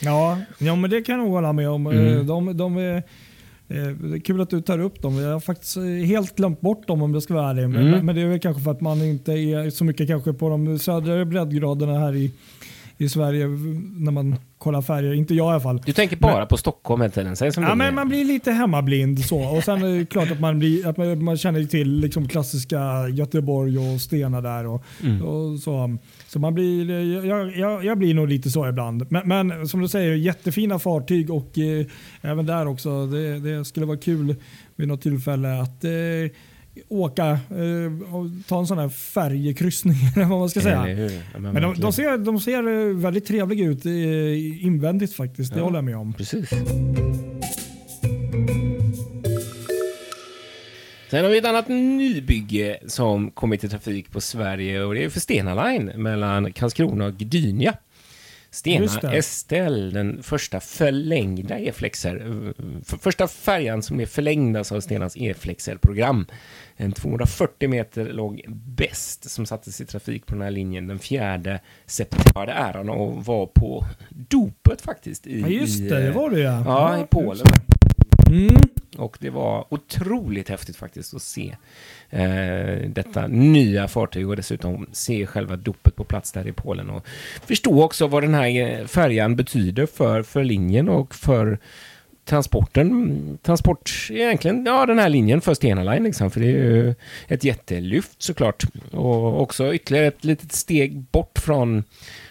Ja, 0.00 0.38
ja, 0.58 0.76
men 0.76 0.90
det 0.90 1.02
kan 1.02 1.18
jag 1.18 1.24
nog 1.24 1.32
hålla 1.32 1.52
med 1.52 1.68
om. 1.68 1.86
Mm. 1.86 2.18
Eh, 2.18 2.24
de, 2.24 2.56
de 2.56 3.02
Eh, 3.68 4.20
kul 4.20 4.40
att 4.40 4.50
du 4.50 4.60
tar 4.60 4.78
upp 4.78 5.02
dem. 5.02 5.16
Jag 5.16 5.32
har 5.32 5.40
faktiskt 5.40 5.76
eh, 5.76 5.82
helt 5.82 6.36
glömt 6.36 6.60
bort 6.60 6.86
dem 6.86 7.02
om 7.02 7.14
jag 7.14 7.22
ska 7.22 7.34
vara 7.34 7.50
ärlig. 7.50 7.64
Mm. 7.64 8.06
Men 8.06 8.14
det 8.14 8.22
är 8.22 8.26
väl 8.26 8.40
kanske 8.40 8.62
för 8.62 8.70
att 8.70 8.80
man 8.80 9.02
inte 9.02 9.32
är 9.32 9.70
så 9.70 9.84
mycket 9.84 10.06
kanske 10.08 10.32
på 10.32 10.48
de 10.48 10.78
södra 10.78 11.24
breddgraderna 11.24 11.98
här 11.98 12.16
i, 12.16 12.30
i 12.98 13.08
Sverige 13.08 13.46
när 13.96 14.10
man 14.10 14.36
kollar 14.58 14.82
färger. 14.82 15.12
Inte 15.12 15.34
jag 15.34 15.46
i 15.46 15.50
alla 15.50 15.60
fall. 15.60 15.82
Du 15.86 15.92
tänker 15.92 16.16
bara 16.16 16.38
men, 16.38 16.48
på 16.48 16.56
Stockholm 16.56 17.00
hela 17.00 17.12
tiden? 17.12 17.36
Säg 17.36 17.52
som 17.52 17.62
ja, 17.62 17.74
men 17.74 17.94
man 17.94 18.08
blir 18.08 18.24
lite 18.24 18.52
hemmablind 18.52 19.24
så. 19.24 19.56
Och 19.56 19.64
sen 19.64 19.82
är 19.82 19.98
det 19.98 20.06
klart 20.06 20.30
att 20.30 20.40
man, 20.40 20.58
blir, 20.58 20.86
att 20.86 20.96
man, 20.96 21.24
man 21.24 21.36
känner 21.36 21.64
till 21.64 22.00
liksom 22.00 22.28
klassiska 22.28 23.08
Göteborg 23.08 23.78
och 23.78 24.00
Stena 24.00 24.40
där. 24.40 24.66
Och, 24.66 24.84
mm. 25.02 25.22
och 25.22 25.58
så. 25.58 25.98
Så 26.34 26.40
man 26.40 26.54
blir, 26.54 26.90
jag, 27.24 27.56
jag, 27.56 27.84
jag, 27.84 27.98
blir 27.98 28.14
nog 28.14 28.28
lite 28.28 28.50
så 28.50 28.68
ibland. 28.68 29.06
Men, 29.10 29.28
men 29.28 29.68
som 29.68 29.80
du 29.80 29.88
säger, 29.88 30.14
jättefina 30.14 30.78
fartyg 30.78 31.30
och 31.30 31.58
eh, 31.58 31.86
även 32.20 32.46
där 32.46 32.66
också. 32.66 33.06
Det, 33.06 33.38
det, 33.38 33.64
skulle 33.64 33.86
vara 33.86 33.96
kul 33.96 34.36
vid 34.76 34.88
något 34.88 35.02
tillfälle 35.02 35.60
att 35.60 35.84
eh, 35.84 35.90
åka 36.88 37.26
eh, 37.30 38.14
och 38.14 38.26
ta 38.48 38.58
en 38.58 38.66
sån 38.66 38.78
här 38.78 38.88
färjekryssning 38.88 39.96
eller 40.16 40.26
vad 40.26 40.38
man 40.38 40.48
ska 40.48 40.60
säga. 40.60 41.08
men 41.38 41.62
de, 41.62 41.74
de, 41.74 41.92
ser, 41.92 42.18
de 42.18 42.40
ser 42.40 42.92
väldigt 42.94 43.26
trevliga 43.26 43.64
ut 43.64 43.86
eh, 43.86 44.64
invändigt 44.66 45.14
faktiskt. 45.14 45.52
Det 45.52 45.58
ja, 45.58 45.64
håller 45.64 45.76
jag 45.76 45.84
med 45.84 45.96
om. 45.96 46.12
Precis. 46.12 46.50
Sen 51.14 51.24
har 51.24 51.30
vi 51.30 51.38
ett 51.38 51.44
annat 51.44 51.68
nybygge 51.68 52.78
som 52.86 53.30
kommit 53.30 53.64
i 53.64 53.68
trafik 53.68 54.10
på 54.10 54.20
Sverige 54.20 54.84
och 54.84 54.94
det 54.94 55.04
är 55.04 55.08
för 55.08 55.20
Stena 55.20 55.64
Line 55.64 55.92
mellan 55.96 56.52
Karlskrona 56.52 57.06
och 57.06 57.14
Gdynia. 57.14 57.74
Stena 58.50 59.12
Estelle, 59.12 59.90
den 59.90 60.22
första 60.22 60.60
förlängda 60.60 61.58
e-flexer, 61.58 62.54
första 62.98 63.28
färjan 63.28 63.82
som 63.82 64.00
är 64.00 64.06
förlängda 64.06 64.60
av 64.60 64.80
Stenas 64.80 65.16
e-flexer-program. 65.16 66.26
En 66.76 66.92
240 66.92 67.68
meter 67.68 68.04
lång 68.04 68.40
bäst 68.48 69.30
som 69.30 69.46
sattes 69.46 69.80
i 69.80 69.86
trafik 69.86 70.26
på 70.26 70.34
den 70.34 70.42
här 70.42 70.50
linjen 70.50 70.86
den 70.86 70.98
4 70.98 71.58
september. 71.86 72.40
hade 72.40 72.52
äran 72.52 72.90
att 72.90 73.26
vara 73.26 73.46
på 73.46 73.84
dopet 74.08 74.80
faktiskt. 74.80 75.26
I, 75.26 75.40
ja 75.40 75.48
just 75.48 75.88
det, 75.88 76.02
det 76.02 76.10
var 76.10 76.30
det 76.30 76.40
ja. 76.40 76.62
Ja, 76.66 77.02
i 77.02 77.06
Polen. 77.06 77.46
Mm. 78.30 78.73
Och 78.98 79.16
det 79.20 79.30
var 79.30 79.66
otroligt 79.68 80.48
häftigt 80.48 80.76
faktiskt 80.76 81.14
att 81.14 81.22
se 81.22 81.56
eh, 82.10 82.88
detta 82.88 83.26
nya 83.26 83.88
fartyg 83.88 84.28
och 84.28 84.36
dessutom 84.36 84.86
se 84.92 85.26
själva 85.26 85.56
dopet 85.56 85.96
på 85.96 86.04
plats 86.04 86.32
där 86.32 86.46
i 86.46 86.52
Polen 86.52 86.90
och 86.90 87.06
förstå 87.46 87.82
också 87.82 88.06
vad 88.06 88.22
den 88.22 88.34
här 88.34 88.80
eh, 88.80 88.86
färjan 88.86 89.36
betyder 89.36 89.86
för, 89.86 90.22
för 90.22 90.44
linjen 90.44 90.88
och 90.88 91.14
för 91.14 91.58
transporten, 92.24 93.38
transport, 93.42 94.08
egentligen, 94.10 94.66
ja 94.66 94.86
den 94.86 94.98
här 94.98 95.08
linjen 95.08 95.40
för 95.40 95.54
Stena 95.54 95.82
Line 95.82 96.04
liksom, 96.04 96.30
för 96.30 96.40
det 96.40 96.46
är 96.46 96.50
ju 96.50 96.94
ett 97.28 97.44
jättelyft 97.44 98.22
såklart. 98.22 98.64
Och 98.90 99.42
också 99.42 99.74
ytterligare 99.74 100.06
ett 100.06 100.24
litet 100.24 100.52
steg 100.52 101.00
bort 101.00 101.38
från 101.38 101.84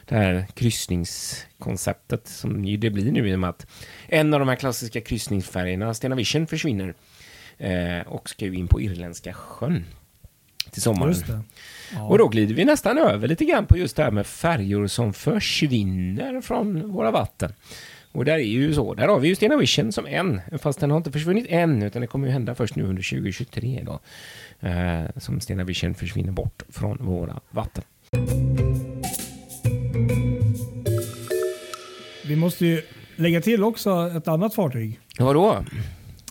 det 0.06 0.16
här 0.16 0.46
kryssningskonceptet 0.54 2.28
som 2.28 2.66
ju 2.66 2.78
det 2.78 2.90
blir 2.90 3.12
nu 3.12 3.30
i 3.30 3.36
och 3.36 3.40
med 3.40 3.50
att 3.50 3.68
en 4.08 4.34
av 4.34 4.40
de 4.40 4.50
här 4.50 4.56
klassiska 4.56 5.02
kryssningsfärgerna, 5.02 5.94
Stena 5.94 6.16
Vision, 6.16 6.48
försvinner 6.48 6.94
eh, 7.58 8.08
och 8.08 8.30
ska 8.30 8.46
ju 8.46 8.56
in 8.56 8.68
på 8.68 8.82
Irländska 8.82 9.34
sjön 9.34 9.86
till 10.72 10.82
sommaren. 10.82 11.16
Ja. 11.94 12.04
Och 12.04 12.18
då 12.18 12.28
glider 12.28 12.56
vi 12.56 12.66
nästan 12.66 12.98
över 12.98 13.28
lite 13.28 13.46
grann 13.46 13.66
på 13.66 13.78
just 13.78 13.96
det 13.96 14.04
här 14.04 14.12
med 14.12 14.28
färjor 14.28 14.88
som 14.88 15.14
försvinner 15.14 16.42
från 16.42 16.92
våra 16.92 17.12
vatten. 17.12 17.54
Och 18.14 18.26
där 18.26 18.34
är 18.34 18.44
ju 18.44 18.74
så, 18.74 18.94
där 18.94 19.08
har 19.08 19.20
vi 19.20 19.28
ju 19.28 19.36
Stena 19.36 19.58
Vision 19.58 19.92
som 19.92 20.06
en, 20.06 20.42
fast 20.60 20.80
den 20.80 20.92
har 20.92 20.98
inte 20.98 21.12
försvunnit 21.12 21.46
än, 21.50 21.84
utan 21.84 22.02
det 22.02 22.08
kommer 22.08 22.28
ju 22.28 22.34
hända 22.34 22.56
först 22.56 22.76
nu 22.76 22.84
under 22.84 23.10
2023 23.10 23.84
då. 23.86 24.00
Eh, 24.68 25.04
som 25.18 25.40
Stena 25.40 25.64
Vision 25.64 25.96
försvinner 25.96 26.32
bort 26.32 26.64
från 26.70 26.98
våra 26.98 27.40
vatten. 27.52 27.84
Vi 32.28 32.36
måste 32.36 32.66
ju 32.66 32.82
lägga 33.16 33.42
till 33.42 33.64
också 33.64 34.12
ett 34.18 34.28
annat 34.28 34.56
fartyg. 34.56 35.00
Vadå? 35.20 35.66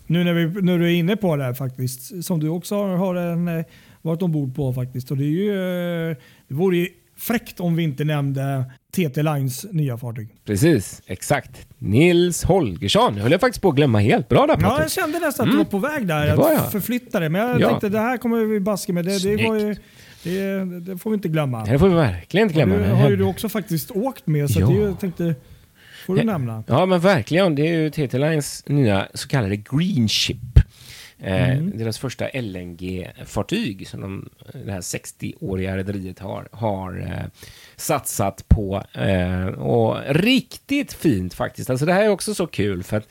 Nu 0.07 0.25
när, 0.25 0.33
vi, 0.33 0.63
när 0.63 0.79
du 0.79 0.85
är 0.85 0.95
inne 0.95 1.17
på 1.17 1.37
det 1.37 1.45
här 1.45 1.55
faktiskt. 1.55 2.25
Som 2.25 2.41
du 2.41 2.49
också 2.49 2.77
har, 2.77 3.15
en, 3.15 3.49
eh, 3.49 3.65
varit 4.03 4.23
ombord 4.23 4.55
på 4.55 4.73
faktiskt. 4.73 5.11
Och 5.11 5.17
det, 5.17 5.25
är 5.25 5.27
ju, 5.27 5.51
eh, 6.11 6.17
det 6.49 6.55
vore 6.55 6.77
ju 6.77 6.89
fräckt 7.17 7.61
om 7.61 7.77
vi 7.77 7.83
inte 7.83 8.05
nämnde 8.05 8.65
TT 8.97 9.23
Lines 9.23 9.67
nya 9.73 9.97
fartyg. 9.99 10.29
Precis, 10.45 11.03
exakt. 11.07 11.67
Nils 11.79 12.45
Holgersson. 12.45 13.17
höll 13.19 13.33
jag 13.33 13.41
faktiskt 13.41 13.63
på 13.63 13.69
att 13.69 13.75
glömma 13.77 13.99
helt. 13.99 14.29
Bra 14.29 14.47
där 14.47 14.57
Ja, 14.61 14.81
jag 14.81 14.91
kände 14.91 15.19
nästan 15.19 15.45
att 15.45 15.51
du 15.51 15.55
Mm. 15.57 15.59
var 15.59 15.71
på 15.71 15.79
väg 15.79 16.07
där. 16.07 16.27
Det 16.27 16.35
var 16.37 16.51
jag. 16.53 16.61
Att 16.61 16.73
förflytta 16.73 17.21
det. 17.21 17.29
Men 17.29 17.41
jag 17.41 17.61
Ja. 17.61 17.69
tänkte 17.69 17.89
det 17.89 17.99
här 17.99 18.17
kommer 18.17 18.45
vi 18.45 18.61
baska 18.61 18.93
med. 18.93 19.05
Det, 19.05 19.19
det, 19.37 19.49
var 19.49 19.57
ju, 19.57 19.77
det, 20.23 20.65
det 20.81 20.99
får 20.99 21.11
vi 21.11 21.15
inte 21.15 21.29
glömma. 21.29 21.65
Det 21.65 21.79
får 21.79 21.89
vi 21.89 21.95
verkligen 21.95 22.47
inte 22.49 22.55
glömma. 22.55 22.77
Du 22.77 22.85
har 22.95 23.11
ju 23.11 23.17
du 23.17 23.25
också 23.25 23.49
faktiskt 23.49 23.91
åkt 23.91 24.27
med 24.27 24.51
så 24.51 24.61
Ja. 24.61 24.67
det 24.67 24.75
jag 24.75 25.01
tänkte 25.01 25.35
får 26.07 26.17
du 26.17 26.23
nämna. 26.25 26.65
Ja, 26.67 26.87
men 26.87 27.01
verkligen. 27.01 27.55
Det 27.55 27.69
är 27.69 27.75
ju 27.75 27.91
TT 27.91 28.19
Lines 28.19 28.65
nya 28.69 29.09
så 29.15 29.29
kallade 29.29 29.57
Green 29.57 30.09
Ship. 30.09 30.52
Eh, 31.23 31.53
Mm. 31.53 31.79
Deras 31.79 31.99
första 31.99 32.29
LNG-fartyg 32.29 33.89
som 33.89 34.01
de, 34.01 34.29
det 34.65 34.73
här 34.73 34.81
60-åriga 34.81 35.77
rederiet 35.77 36.19
har, 36.19 36.49
har 36.53 37.01
eh, 37.01 37.27
satsat 37.77 38.49
på. 38.49 38.83
Eh, 38.93 39.47
och 39.47 39.99
riktigt 40.09 40.93
fint 40.93 41.35
faktiskt. 41.35 41.71
Alltså 41.71 41.87
det 41.87 41.93
här 41.93 42.05
är 42.05 42.09
också 42.09 42.35
så 42.35 42.47
kul 42.47 42.83
för 42.83 42.97
att 42.97 43.09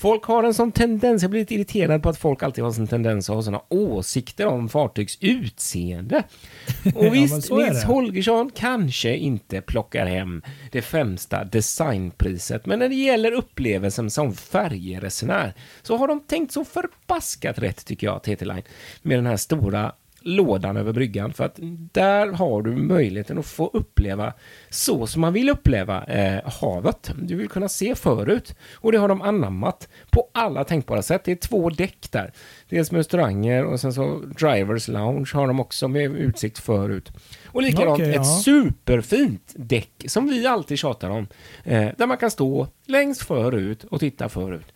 folk 0.00 0.24
har 0.24 0.42
en 0.44 0.54
sån 0.54 0.72
tendens, 0.72 1.22
jag 1.22 1.30
blir 1.30 1.40
lite 1.40 1.54
irriterad 1.54 2.02
på 2.02 2.08
att 2.08 2.18
folk 2.18 2.42
alltid 2.42 2.64
har 2.64 2.68
en 2.68 2.74
sån 2.74 2.86
tendens 2.86 3.30
att 3.30 3.36
ha 3.36 3.42
såna 3.42 3.60
åsikter 3.68 4.46
om 4.46 4.68
fartygs 4.68 5.18
utseende. 5.20 6.22
Och 6.94 7.14
visst, 7.14 7.50
är 7.50 7.56
Nils. 7.56 7.84
Holgersson 7.84 8.50
kanske 8.54 9.16
inte 9.16 9.60
plockar 9.60 10.06
hem 10.06 10.42
det 10.72 10.82
främsta 10.82 11.44
designpriset, 11.44 12.66
men 12.66 12.78
när 12.78 12.88
det 12.88 12.94
gäller 12.94 13.32
upplevelsen 13.32 14.10
som 14.10 14.34
färjeresenär 14.34 15.54
så 15.82 15.96
har 15.96 16.08
de 16.08 16.20
tänkt 16.20 16.52
så 16.52 16.64
förbaskat 16.64 17.58
rätt 17.58 17.86
tycker 17.86 18.06
jag, 18.06 18.22
TT 18.22 18.44
Line, 18.44 18.62
med 19.02 19.18
den 19.18 19.26
här 19.26 19.36
stora 19.36 19.92
lådan 20.20 20.76
över 20.76 20.92
bryggan 20.92 21.32
för 21.32 21.44
att 21.44 21.58
där 21.92 22.32
har 22.32 22.62
du 22.62 22.76
möjligheten 22.76 23.38
att 23.38 23.46
få 23.46 23.70
uppleva 23.72 24.32
så 24.68 25.06
som 25.06 25.20
man 25.20 25.32
vill 25.32 25.48
uppleva 25.48 26.04
eh, 26.04 26.50
havet. 26.60 27.12
Du 27.22 27.36
vill 27.36 27.48
kunna 27.48 27.68
se 27.68 27.94
förut 27.94 28.54
och 28.74 28.92
det 28.92 28.98
har 28.98 29.08
de 29.08 29.22
anammat 29.22 29.88
på 30.10 30.28
alla 30.32 30.64
tänkbara 30.64 31.02
sätt. 31.02 31.24
Det 31.24 31.32
är 31.32 31.36
två 31.36 31.70
däck 31.70 32.08
där. 32.10 32.32
Dels 32.68 32.92
med 32.92 32.98
restauranger 32.98 33.64
och 33.64 33.80
sen 33.80 33.92
så 33.92 34.22
drivers 34.38 34.88
lounge 34.88 35.30
har 35.34 35.46
de 35.46 35.60
också 35.60 35.88
med 35.88 36.16
utsikt 36.16 36.58
förut. 36.58 37.12
Och 37.46 37.62
likadant 37.62 38.00
ett 38.00 38.14
ja. 38.14 38.24
superfint 38.24 39.52
däck 39.56 40.04
som 40.06 40.28
vi 40.28 40.46
alltid 40.46 40.78
tjatar 40.78 41.10
om. 41.10 41.26
Eh, 41.64 41.88
där 41.98 42.06
man 42.06 42.16
kan 42.16 42.30
stå 42.30 42.66
längst 42.86 43.22
förut 43.22 43.84
och 43.84 44.00
titta 44.00 44.28
förut. 44.28 44.66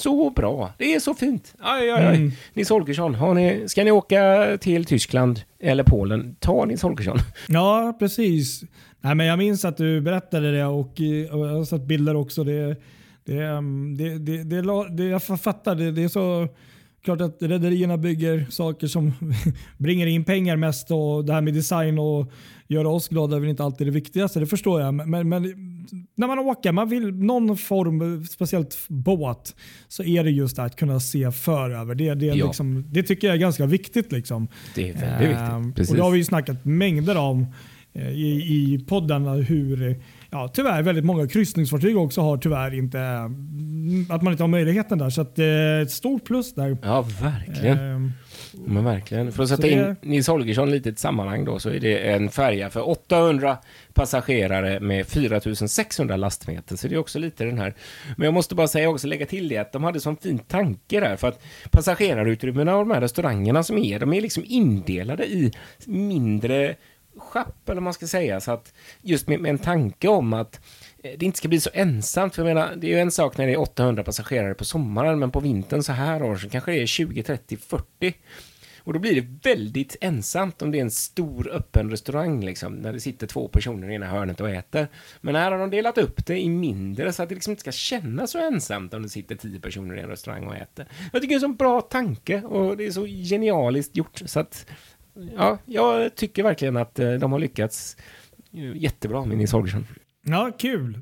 Så 0.00 0.30
bra. 0.30 0.72
Det 0.78 0.94
är 0.94 1.00
så 1.00 1.14
fint. 1.14 1.54
Aj, 1.58 1.90
aj, 1.90 2.06
aj. 2.06 2.16
Mm. 2.16 2.32
Nils 2.54 2.70
Holgersson, 2.70 3.14
har 3.14 3.34
ni, 3.34 3.68
ska 3.68 3.84
ni 3.84 3.90
åka 3.90 4.58
till 4.60 4.84
Tyskland 4.84 5.40
eller 5.58 5.84
Polen, 5.84 6.36
ta 6.38 6.64
Nils 6.64 6.82
Holgersson. 6.82 7.18
Ja, 7.48 7.96
precis. 7.98 8.62
Nej, 9.00 9.14
men 9.14 9.26
jag 9.26 9.38
minns 9.38 9.64
att 9.64 9.76
du 9.76 10.00
berättade 10.00 10.52
det 10.52 10.64
och, 10.64 11.00
eh, 11.00 11.34
och 11.34 11.46
jag 11.46 11.52
har 11.52 11.64
sett 11.64 11.82
bilder 11.82 12.16
också. 12.16 12.44
Det, 12.44 12.76
det, 13.24 13.38
ehm, 13.42 13.96
det, 13.96 14.18
det, 14.18 14.42
det, 14.42 14.88
det, 14.90 15.04
jag 15.04 15.22
fattar, 15.22 15.74
det, 15.74 15.90
det 15.90 16.02
är 16.02 16.08
så 16.08 16.48
klart 17.04 17.20
att 17.20 17.36
rederierna 17.40 17.96
bygger 17.96 18.46
saker 18.50 18.86
som 18.86 19.12
bringar 19.78 20.06
in 20.06 20.24
pengar 20.24 20.56
mest 20.56 20.90
och 20.90 21.24
det 21.24 21.32
här 21.32 21.40
med 21.40 21.54
design 21.54 21.98
och 21.98 22.32
göra 22.68 22.88
oss 22.88 23.08
glada 23.08 23.36
är 23.36 23.40
väl 23.40 23.50
inte 23.50 23.64
alltid 23.64 23.86
det 23.86 23.90
viktigaste. 23.90 24.40
Det 24.40 24.46
förstår 24.46 24.80
jag. 24.80 24.94
Men, 24.94 25.28
men 25.28 25.42
när 26.16 26.26
man 26.26 26.38
åker, 26.38 26.72
man 26.72 26.88
vill 26.88 27.14
någon 27.14 27.56
form, 27.56 28.24
speciellt 28.26 28.78
båt, 28.88 29.56
så 29.88 30.02
är 30.04 30.24
det 30.24 30.30
just 30.30 30.56
det 30.56 30.62
att 30.62 30.76
kunna 30.76 31.00
se 31.00 31.30
föröver. 31.32 31.94
Det, 31.94 32.14
det, 32.14 32.28
är 32.28 32.34
Ja. 32.34 32.46
liksom, 32.46 32.84
det 32.90 33.02
tycker 33.02 33.26
jag 33.26 33.34
är 33.34 33.40
ganska 33.40 33.66
viktigt. 33.66 34.12
Liksom. 34.12 34.48
Det 34.74 34.88
är 34.90 34.94
väldigt 34.94 35.38
Ehm, 35.38 35.62
viktigt. 35.62 35.76
Precis. 35.76 35.90
Och 35.90 35.96
det 35.96 36.02
har 36.02 36.10
vi 36.10 36.18
ju 36.18 36.24
snackat 36.24 36.64
mängder 36.64 37.16
om 37.16 37.46
eh, 37.92 38.08
i, 38.10 38.30
i 38.74 38.84
podden 38.88 39.26
hur 39.26 40.02
ja, 40.30 40.48
tyvärr 40.54 40.82
väldigt 40.82 41.04
många 41.04 41.28
kryssningsfartyg 41.28 41.96
också 41.98 42.20
har 42.20 42.36
tyvärr 42.36 42.74
inte 42.74 42.98
mm, 42.98 44.06
att 44.10 44.22
man 44.22 44.32
inte 44.32 44.42
har 44.42 44.48
möjligheten 44.48 44.98
där. 44.98 45.10
Så 45.10 45.20
att, 45.20 45.38
eh, 45.38 45.80
ett 45.82 45.90
stort 45.90 46.24
plus 46.24 46.54
där. 46.54 46.76
Ja, 46.82 47.06
verkligen. 47.22 47.78
Ehm, 47.78 48.12
Men 48.66 48.84
verkligen. 48.84 49.32
För 49.32 49.42
att 49.42 49.48
sätta 49.48 49.62
det- 49.62 49.70
in 49.72 49.96
Nils 50.10 50.26
Holgersson 50.28 50.70
lite 50.70 50.88
i 50.88 50.92
ett 50.92 50.98
sammanhang 50.98 51.44
då, 51.44 51.58
så 51.58 51.70
är 51.70 51.80
det 51.80 51.98
en 51.98 52.28
färja 52.28 52.70
för 52.70 52.88
800 52.88 53.56
passagerare 53.94 54.80
med 54.80 55.06
4600 55.06 56.16
lastmeter. 56.16 56.76
Så 56.76 56.88
det 56.88 56.94
är 56.94 56.98
också 56.98 57.18
lite 57.18 57.44
den 57.44 57.58
här. 57.58 57.74
Men 58.16 58.24
jag 58.24 58.34
måste 58.34 58.54
bara 58.54 58.68
säga 58.68 58.88
också, 58.88 59.06
lägga 59.06 59.26
till 59.26 59.48
det, 59.48 59.56
att 59.56 59.72
de 59.72 59.84
hade 59.84 60.00
sån 60.00 60.16
fin 60.16 60.38
tanke 60.38 61.00
där. 61.00 61.16
För 61.16 61.28
att 61.28 61.42
passagerarutrymmena 61.70 62.76
och 62.76 62.86
de 62.86 62.94
här 62.94 63.00
restaurangerna 63.00 63.62
som 63.62 63.78
är, 63.78 63.98
de 63.98 64.12
är 64.12 64.20
liksom 64.20 64.44
indelade 64.46 65.26
i 65.26 65.52
mindre 65.86 66.74
schapp, 67.20 67.68
eller 67.68 67.74
vad 67.74 67.82
man 67.82 67.94
ska 67.94 68.06
säga. 68.06 68.40
Så 68.40 68.52
att 68.52 68.72
just 69.02 69.28
med, 69.28 69.40
med 69.40 69.50
en 69.50 69.58
tanke 69.58 70.08
om 70.08 70.32
att 70.32 70.60
eh, 71.02 71.12
det 71.18 71.26
inte 71.26 71.38
ska 71.38 71.48
bli 71.48 71.60
så 71.60 71.70
ensamt. 71.72 72.34
För 72.34 72.42
jag 72.42 72.54
menar, 72.54 72.76
det 72.76 72.86
är 72.86 72.90
ju 72.90 73.00
en 73.00 73.10
sak 73.10 73.36
när 73.36 73.46
det 73.46 73.52
är 73.52 73.60
800 73.60 74.04
passagerare 74.04 74.54
på 74.54 74.64
sommaren, 74.64 75.18
men 75.18 75.30
på 75.30 75.40
vintern 75.40 75.82
så 75.82 75.92
här 75.92 76.22
år 76.22 76.36
så 76.36 76.48
kanske 76.48 76.72
det 76.72 76.82
är 76.82 76.86
20, 76.86 77.22
30, 77.22 77.56
40. 77.56 78.14
Och 78.84 78.92
då 78.92 78.98
blir 78.98 79.22
det 79.22 79.50
väldigt 79.50 79.96
ensamt 80.00 80.62
om 80.62 80.70
det 80.70 80.78
är 80.78 80.82
en 80.82 80.90
stor 80.90 81.50
öppen 81.52 81.90
restaurang, 81.90 82.44
liksom, 82.44 82.74
när 82.74 82.92
det 82.92 83.00
sitter 83.00 83.26
två 83.26 83.48
personer 83.48 83.90
i 83.90 83.94
ena 83.94 84.06
hörnet 84.06 84.40
och 84.40 84.50
äter. 84.50 84.88
Men 85.20 85.34
här 85.34 85.52
har 85.52 85.58
de 85.58 85.70
delat 85.70 85.98
upp 85.98 86.26
det 86.26 86.38
i 86.38 86.48
mindre 86.48 87.12
så 87.12 87.22
att 87.22 87.28
det 87.28 87.34
liksom 87.34 87.50
inte 87.50 87.60
ska 87.60 87.72
kännas 87.72 88.30
så 88.30 88.38
ensamt 88.38 88.94
om 88.94 89.02
det 89.02 89.08
sitter 89.08 89.34
tio 89.34 89.60
personer 89.60 89.96
i 89.96 90.00
en 90.00 90.08
restaurang 90.08 90.46
och 90.46 90.56
äter. 90.56 90.86
Jag 91.12 91.22
tycker 91.22 91.34
det 91.34 91.42
är 91.42 91.48
en 91.48 91.52
så 91.52 91.56
bra 91.56 91.80
tanke 91.80 92.42
och 92.42 92.76
det 92.76 92.86
är 92.86 92.90
så 92.90 93.06
genialiskt 93.06 93.96
gjort. 93.96 94.22
Så 94.26 94.40
att, 94.40 94.66
ja, 95.36 95.58
jag 95.66 96.14
tycker 96.14 96.42
verkligen 96.42 96.76
att 96.76 96.98
eh, 96.98 97.12
de 97.12 97.32
har 97.32 97.38
lyckats 97.38 97.96
eh, 98.52 98.76
jättebra 98.76 99.24
med 99.24 99.38
Nils 99.38 99.52
Holgersson. 99.52 99.86
ja, 100.26 100.50
kul. 100.58 100.98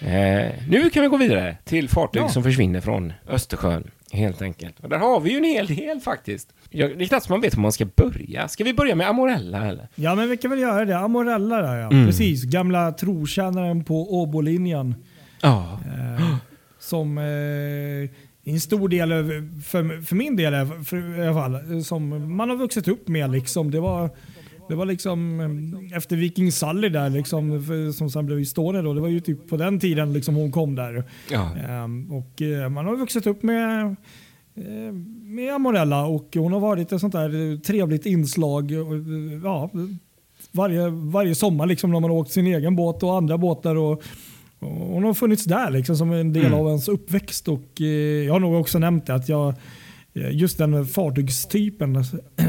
Eh, 0.00 0.52
nu 0.68 0.90
kan 0.92 1.02
vi 1.02 1.08
gå 1.08 1.16
vidare 1.16 1.56
till 1.64 1.88
fartyg 1.88 2.22
Ja. 2.22 2.28
som 2.28 2.42
försvinner 2.42 2.80
från 2.80 3.12
Östersjön, 3.28 3.90
helt 4.12 4.42
enkelt. 4.42 4.80
Och 4.80 4.88
där 4.88 4.98
har 4.98 5.20
vi 5.20 5.30
ju 5.30 5.36
en 5.36 5.44
hel 5.44 5.66
del 5.66 6.00
faktiskt. 6.00 6.52
Jag, 6.70 6.98
det 6.98 7.04
är 7.04 7.08
knappt 7.08 7.28
man 7.28 7.40
vet 7.40 7.54
var 7.54 7.62
man 7.62 7.72
ska 7.72 7.84
börja. 7.84 8.48
Ska 8.48 8.64
vi 8.64 8.74
börja 8.74 8.94
med 8.94 9.08
Amorella 9.08 9.66
eller? 9.66 9.88
Ja, 9.94 10.14
men 10.14 10.30
vi 10.30 10.36
kan 10.36 10.50
väl 10.50 10.60
göra 10.60 10.84
det. 10.84 10.98
Amorella 10.98 11.62
där 11.62 11.76
ja. 11.78 11.90
Mm. 11.90 12.06
Precis, 12.06 12.44
gamla 12.44 12.92
trotjänaren 12.92 13.84
på 13.84 14.14
Åbolinjen. 14.22 14.94
Ja. 15.42 15.80
Eh, 15.86 16.34
som 16.78 17.18
eh, 17.18 18.10
en 18.44 18.60
stor 18.60 18.88
del, 18.88 19.10
för, 19.64 20.02
för 20.02 20.16
min 20.16 20.36
del 20.36 20.66
för, 20.84 21.18
i 21.18 21.26
alla 21.26 21.34
fall, 21.34 21.84
som 21.84 22.36
man 22.36 22.50
har 22.50 22.56
vuxit 22.56 22.88
upp 22.88 23.08
med. 23.08 23.30
Liksom. 23.30 23.70
Det 23.70 23.80
var 23.80 24.10
det 24.68 24.74
var 24.74 24.86
liksom 24.86 25.40
eh, 25.40 25.96
efter 25.96 26.16
Viking 26.16 26.52
Sally 26.52 26.88
där 26.88 27.10
liksom, 27.10 27.64
för, 27.64 27.92
som 27.92 28.10
sen 28.10 28.26
blev 28.26 28.38
Estonia 28.38 28.82
då. 28.82 28.94
Det 28.94 29.00
var 29.00 29.08
ju 29.08 29.20
typ 29.20 29.48
på 29.48 29.56
den 29.56 29.80
tiden 29.80 30.12
liksom 30.12 30.34
hon 30.34 30.52
kom 30.52 30.74
där. 30.74 31.04
ja. 31.30 31.56
Ehm, 31.56 32.12
och 32.12 32.42
eh, 32.42 32.68
man 32.68 32.86
har 32.86 32.96
vuxit 32.96 33.26
upp 33.26 33.42
med, 33.42 33.96
eh, 34.54 34.92
med 35.22 35.54
Amorella 35.54 36.04
och 36.04 36.28
hon 36.34 36.52
har 36.52 36.60
varit 36.60 36.92
ett 36.92 37.00
sånt 37.00 37.12
där 37.12 37.56
trevligt 37.56 38.06
inslag. 38.06 38.72
Ja, 39.44 39.70
varje, 40.52 40.88
varje 40.88 41.34
sommar 41.34 41.66
liksom 41.66 41.90
när 41.90 42.00
man 42.00 42.10
har 42.10 42.18
åkt 42.18 42.32
sin 42.32 42.46
egen 42.46 42.76
båt 42.76 43.02
och 43.02 43.16
andra 43.16 43.38
båtar. 43.38 43.76
Och 43.76 44.02
hon 44.62 45.04
har 45.04 45.14
funnits 45.14 45.44
där 45.44 45.70
liksom 45.70 45.96
som 45.96 46.12
en 46.12 46.32
del 46.32 46.46
Mm. 46.46 46.58
av 46.58 46.66
ens 46.66 46.88
uppväxt. 46.88 47.48
Och, 47.48 47.80
eh, 47.80 47.86
jag 48.26 48.32
har 48.32 48.40
nog 48.40 48.54
också 48.60 48.78
nämnt 48.78 49.06
det 49.06 49.14
att 49.14 49.28
jag, 49.28 49.48
eh, 50.14 50.30
just 50.36 50.58
den 50.58 50.86
fartygstypen, 50.86 52.04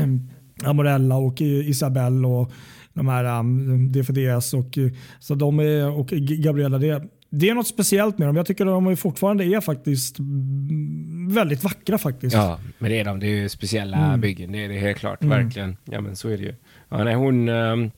Amorella 0.64 1.16
och 1.16 1.42
eh, 1.42 1.48
Isabelle 1.70 2.28
och 2.28 2.52
de 2.94 3.08
här 3.08 3.40
um, 3.40 3.92
DFDS 3.92 4.54
och, 4.54 4.78
eh, 4.78 4.92
så 5.20 5.36
de 5.36 5.60
är, 5.60 5.90
och 6.00 6.08
Gabriella. 6.18 6.78
Det, 6.78 7.04
det 7.30 7.50
är 7.50 7.56
något 7.56 7.68
speciellt 7.68 8.18
med 8.18 8.28
dem. 8.28 8.36
Jag 8.36 8.46
tycker 8.46 8.66
att 8.66 8.84
de 8.86 8.98
fortfarande 8.98 9.46
är 9.46 9.62
faktiskt 9.62 10.20
mm, 10.20 11.30
väldigt 11.34 11.64
vackra 11.64 11.98
faktiskt. 11.98 12.36
ja, 12.36 12.60
men 12.80 12.92
det 12.92 13.00
är 13.00 13.06
de. 13.06 13.20
Det 13.20 13.28
är 13.28 13.42
ju 13.42 13.50
speciella 13.50 13.98
Mm. 13.98 14.22
byggen. 14.22 14.52
Det 14.52 14.66
är 14.66 14.70
det 14.70 14.80
helt 14.80 14.98
klart. 14.98 15.24
Mm. 15.24 15.44
Verkligen. 15.44 15.78
Ja, 15.86 16.02
men 16.02 16.16
så 16.16 16.30
är 16.30 16.38
det 16.38 16.44
ju. 16.44 16.54
Ja, 16.90 17.04
nej, 17.04 17.16
hon 17.16 17.50
um, 17.50 17.92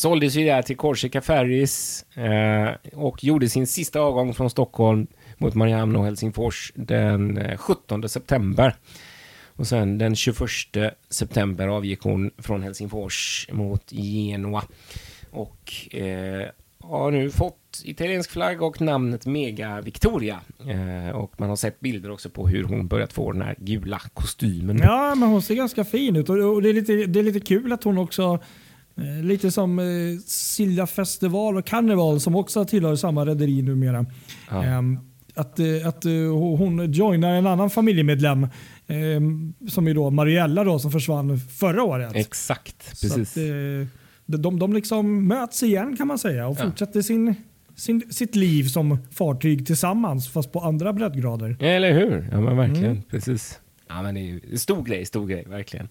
såldes 0.00 0.34
ju 0.34 0.44
där 0.44 0.62
till 0.62 0.76
Korsika 0.76 1.20
Ferries 1.20 2.04
eh, 2.14 2.70
och 2.92 3.24
gjorde 3.24 3.48
sin 3.48 3.66
sista 3.66 4.00
avgång 4.00 4.34
från 4.34 4.50
Stockholm 4.50 5.06
mot 5.38 5.54
Mariehamn 5.54 5.96
och 5.96 6.04
Helsingfors 6.04 6.72
den 6.74 7.38
eh, 7.38 7.58
17 7.58 8.08
september. 8.08 8.74
Och 9.56 9.66
sen 9.66 9.98
den 9.98 10.16
21 10.16 10.48
september 11.10 11.68
avgick 11.68 12.00
hon 12.00 12.30
från 12.38 12.62
Helsingfors 12.62 13.48
mot 13.52 13.90
Genua. 13.90 14.62
och 15.30 15.94
eh, 15.94 16.48
har 16.82 17.10
nu 17.10 17.30
fått 17.30 17.82
italiensk 17.84 18.30
flagg 18.30 18.62
och 18.62 18.80
namnet 18.80 19.26
Mega 19.26 19.80
Victoria. 19.80 20.40
Eh, 20.68 21.16
och 21.16 21.40
man 21.40 21.48
har 21.48 21.56
sett 21.56 21.80
bilder 21.80 22.10
också 22.10 22.30
på 22.30 22.48
hur 22.48 22.64
hon 22.64 22.88
börjat 22.88 23.12
få 23.12 23.32
den 23.32 23.42
här 23.42 23.56
gula 23.58 24.00
kostymen. 24.14 24.78
Ja, 24.78 25.14
men 25.14 25.28
hon 25.28 25.42
ser 25.42 25.54
ganska 25.54 25.84
fin 25.84 26.16
ut 26.16 26.28
och, 26.28 26.36
och 26.36 26.62
det, 26.62 26.68
är 26.68 26.74
lite, 26.74 26.92
det 26.92 27.18
är 27.18 27.24
lite 27.24 27.40
kul 27.40 27.72
att 27.72 27.84
hon 27.84 27.98
också 27.98 28.40
Lite 29.22 29.50
som 29.50 29.78
eh, 29.78 29.84
Silja 30.26 30.86
Festival 30.86 31.56
och 31.56 31.64
Carnival 31.66 32.20
som 32.20 32.36
också 32.36 32.64
tillhör 32.64 32.96
samma 32.96 33.26
rederi 33.26 33.62
numera. 33.62 34.06
Ja. 34.50 34.64
Ehm, 34.64 34.98
att, 35.34 35.58
eh, 35.58 35.88
att 35.88 36.04
eh, 36.04 36.12
hon 36.56 36.92
joinar 36.92 37.34
en 37.34 37.46
annan 37.46 37.70
familjemedlem 37.70 38.46
ehm, 38.86 39.54
som 39.68 39.88
är 39.88 39.94
då 39.94 40.10
Mariella 40.10 40.64
då, 40.64 40.78
som 40.78 40.90
försvann 40.92 41.38
förra 41.38 41.82
året. 41.82 42.12
Exakt, 42.16 42.96
Så 42.96 43.06
precis. 43.08 43.36
att, 43.36 43.42
eh, 43.42 44.38
de, 44.40 44.58
de 44.58 44.72
liksom 44.72 45.26
möts 45.28 45.62
igen 45.62 45.96
kan 45.96 46.06
man 46.06 46.18
säga 46.18 46.46
och 46.46 46.56
Ja. 46.60 46.64
fortsätter 46.64 47.02
sin, 47.02 47.34
sin, 47.76 48.02
sitt 48.10 48.36
liv 48.36 48.64
som 48.64 48.98
fartyg 49.10 49.66
tillsammans 49.66 50.28
fast 50.28 50.52
på 50.52 50.60
andra 50.60 50.92
breddgrader. 50.92 51.56
Eller 51.60 51.92
hur? 51.92 52.28
Ja, 52.32 52.40
men 52.40 52.56
verkligen. 52.56 52.90
Mm. 52.90 53.02
Precis. 53.10 53.58
Ja, 53.88 54.02
men 54.02 54.14
det 54.14 54.20
är 54.20 54.24
ju 54.24 54.40
det 54.48 54.52
är 54.52 54.56
stor 54.58 54.82
grej, 54.84 55.06
stor 55.06 55.26
grej, 55.26 55.44
verkligen. 55.48 55.88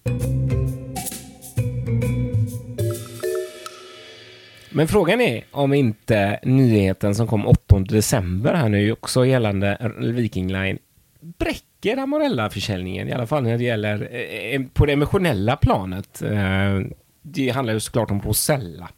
Men 4.72 4.88
frågan 4.88 5.20
är 5.20 5.44
om 5.50 5.72
inte 5.72 6.40
nyheten 6.42 7.14
som 7.14 7.26
kom 7.26 7.46
8 7.46 7.78
december 7.78 8.54
här 8.54 8.68
nu 8.68 8.92
också 8.92 9.26
gällande 9.26 9.92
Viking 9.98 10.52
Line 10.52 10.78
bräcker 11.20 11.96
Amorella-försäljningen, 11.96 13.08
i 13.08 13.12
alla 13.12 13.26
fall 13.26 13.42
när 13.42 13.58
det 13.58 13.64
gäller 13.64 14.08
eh, 14.54 14.62
på 14.72 14.86
det 14.86 14.92
emotionella 14.92 15.56
planet. 15.56 16.22
Eh, 16.22 16.80
det 17.22 17.48
handlar 17.48 17.74
ju 17.74 17.80
såklart 17.80 18.10
om 18.10 18.20
Rosella 18.22 18.88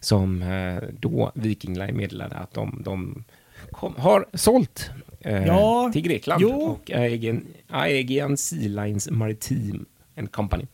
som 0.00 0.42
eh, 0.42 0.82
då 1.00 1.32
Viking 1.34 1.78
Line 1.78 1.96
meddelade 1.96 2.36
att 2.36 2.54
de, 2.54 2.82
de 2.84 3.24
kom, 3.70 3.94
har 3.96 4.26
sålt 4.32 4.90
eh, 5.20 5.46
Ja, 5.46 5.90
till 5.92 6.02
Grekland 6.02 6.42
jo. 6.42 6.50
och 6.50 6.90
Aegean 7.70 8.36
Sea 8.36 8.84
Lines 8.84 9.10
Maritime 9.10 9.84
and 10.16 10.32
Company. 10.32 10.66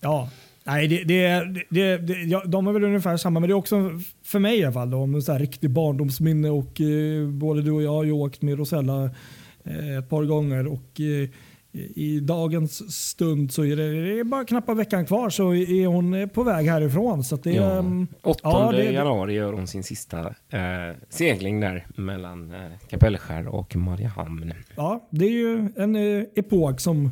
Ja, 0.00 0.28
nej, 0.64 0.88
det, 0.88 1.04
det, 1.04 1.44
det, 1.70 1.96
det, 1.98 2.12
ja, 2.14 2.42
de 2.46 2.66
är 2.66 2.72
väl 2.72 2.84
ungefär 2.84 3.16
samma, 3.16 3.40
men 3.40 3.48
det 3.48 3.52
är 3.52 3.56
också 3.56 4.00
för 4.24 4.38
mig 4.38 4.58
i 4.58 4.64
alla 4.64 4.72
fall 4.72 4.90
då, 4.90 4.96
om 4.98 5.14
en 5.14 5.22
sån 5.22 5.32
här 5.32 5.40
riktig 5.40 5.70
barndomsminne 5.70 6.50
och 6.50 6.80
eh, 6.80 7.28
både 7.28 7.62
du 7.62 7.70
och 7.70 7.82
jag 7.82 7.90
har 7.92 8.04
ju 8.04 8.12
åkt 8.12 8.42
med 8.42 8.58
Rosella 8.58 9.04
eh, 9.64 9.98
ett 9.98 10.08
par 10.08 10.24
gånger 10.24 10.66
och 10.66 11.00
eh, 11.00 11.28
i 11.94 12.20
dagens 12.20 12.94
stund 12.96 13.52
så 13.52 13.64
är 13.64 13.76
det, 13.76 13.84
är 14.20 14.24
bara 14.24 14.44
knappt 14.44 14.68
veckan 14.68 15.06
kvar 15.06 15.30
så 15.30 15.54
är 15.54 15.86
hon 15.86 16.14
eh, 16.14 16.26
på 16.26 16.42
väg 16.42 16.66
härifrån. 16.66 17.24
Så 17.24 17.36
det, 17.36 17.50
Ja. 17.52 17.78
ehm, 17.78 18.06
8 18.22 18.38
ja, 18.42 18.72
det- 18.72 18.92
januari 18.92 19.34
gör 19.34 19.52
hon 19.52 19.66
sin 19.66 19.82
sista 19.82 20.20
eh, 20.50 20.96
segling 21.08 21.60
där 21.60 21.86
mellan 21.96 22.54
eh, 22.54 22.60
Kapellskär 22.88 23.46
och 23.46 23.76
Mariehamn. 23.76 24.52
ja, 24.76 25.08
det 25.10 25.24
är 25.24 25.30
ju 25.30 25.68
en 25.76 25.96
eh, 25.96 26.22
epok 26.34 26.80
som 26.80 27.10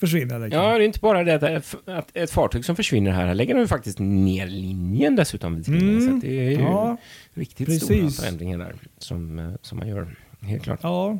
försvinner. 0.00 0.38
Liksom. 0.38 0.62
Ja, 0.62 0.78
det 0.78 0.84
är 0.84 0.86
inte 0.86 1.00
bara 1.00 1.24
det 1.24 1.56
att, 1.86 2.16
ett 2.16 2.30
fartyg 2.30 2.64
som 2.64 2.76
försvinner 2.76 3.10
här, 3.10 3.26
här 3.26 3.34
lägger 3.34 3.54
de 3.54 3.68
faktiskt 3.68 3.98
ner 3.98 4.46
linjen 4.46 5.16
dessutom. 5.16 5.56
Vid 5.56 5.68
Mm. 5.68 6.00
Så 6.00 6.26
det 6.26 6.46
är 6.46 6.50
ju 6.50 6.60
Ja, 6.60 6.96
riktigt 7.34 7.66
precis. 7.66 7.84
stora 7.84 8.10
förändringar 8.10 8.58
där 8.58 8.74
som, 8.98 9.38
eh, 9.38 9.50
som 9.62 9.78
man 9.78 9.88
gör. 9.88 10.16
Helt 10.40 10.62
klart. 10.62 10.80
Ja. 10.82 11.18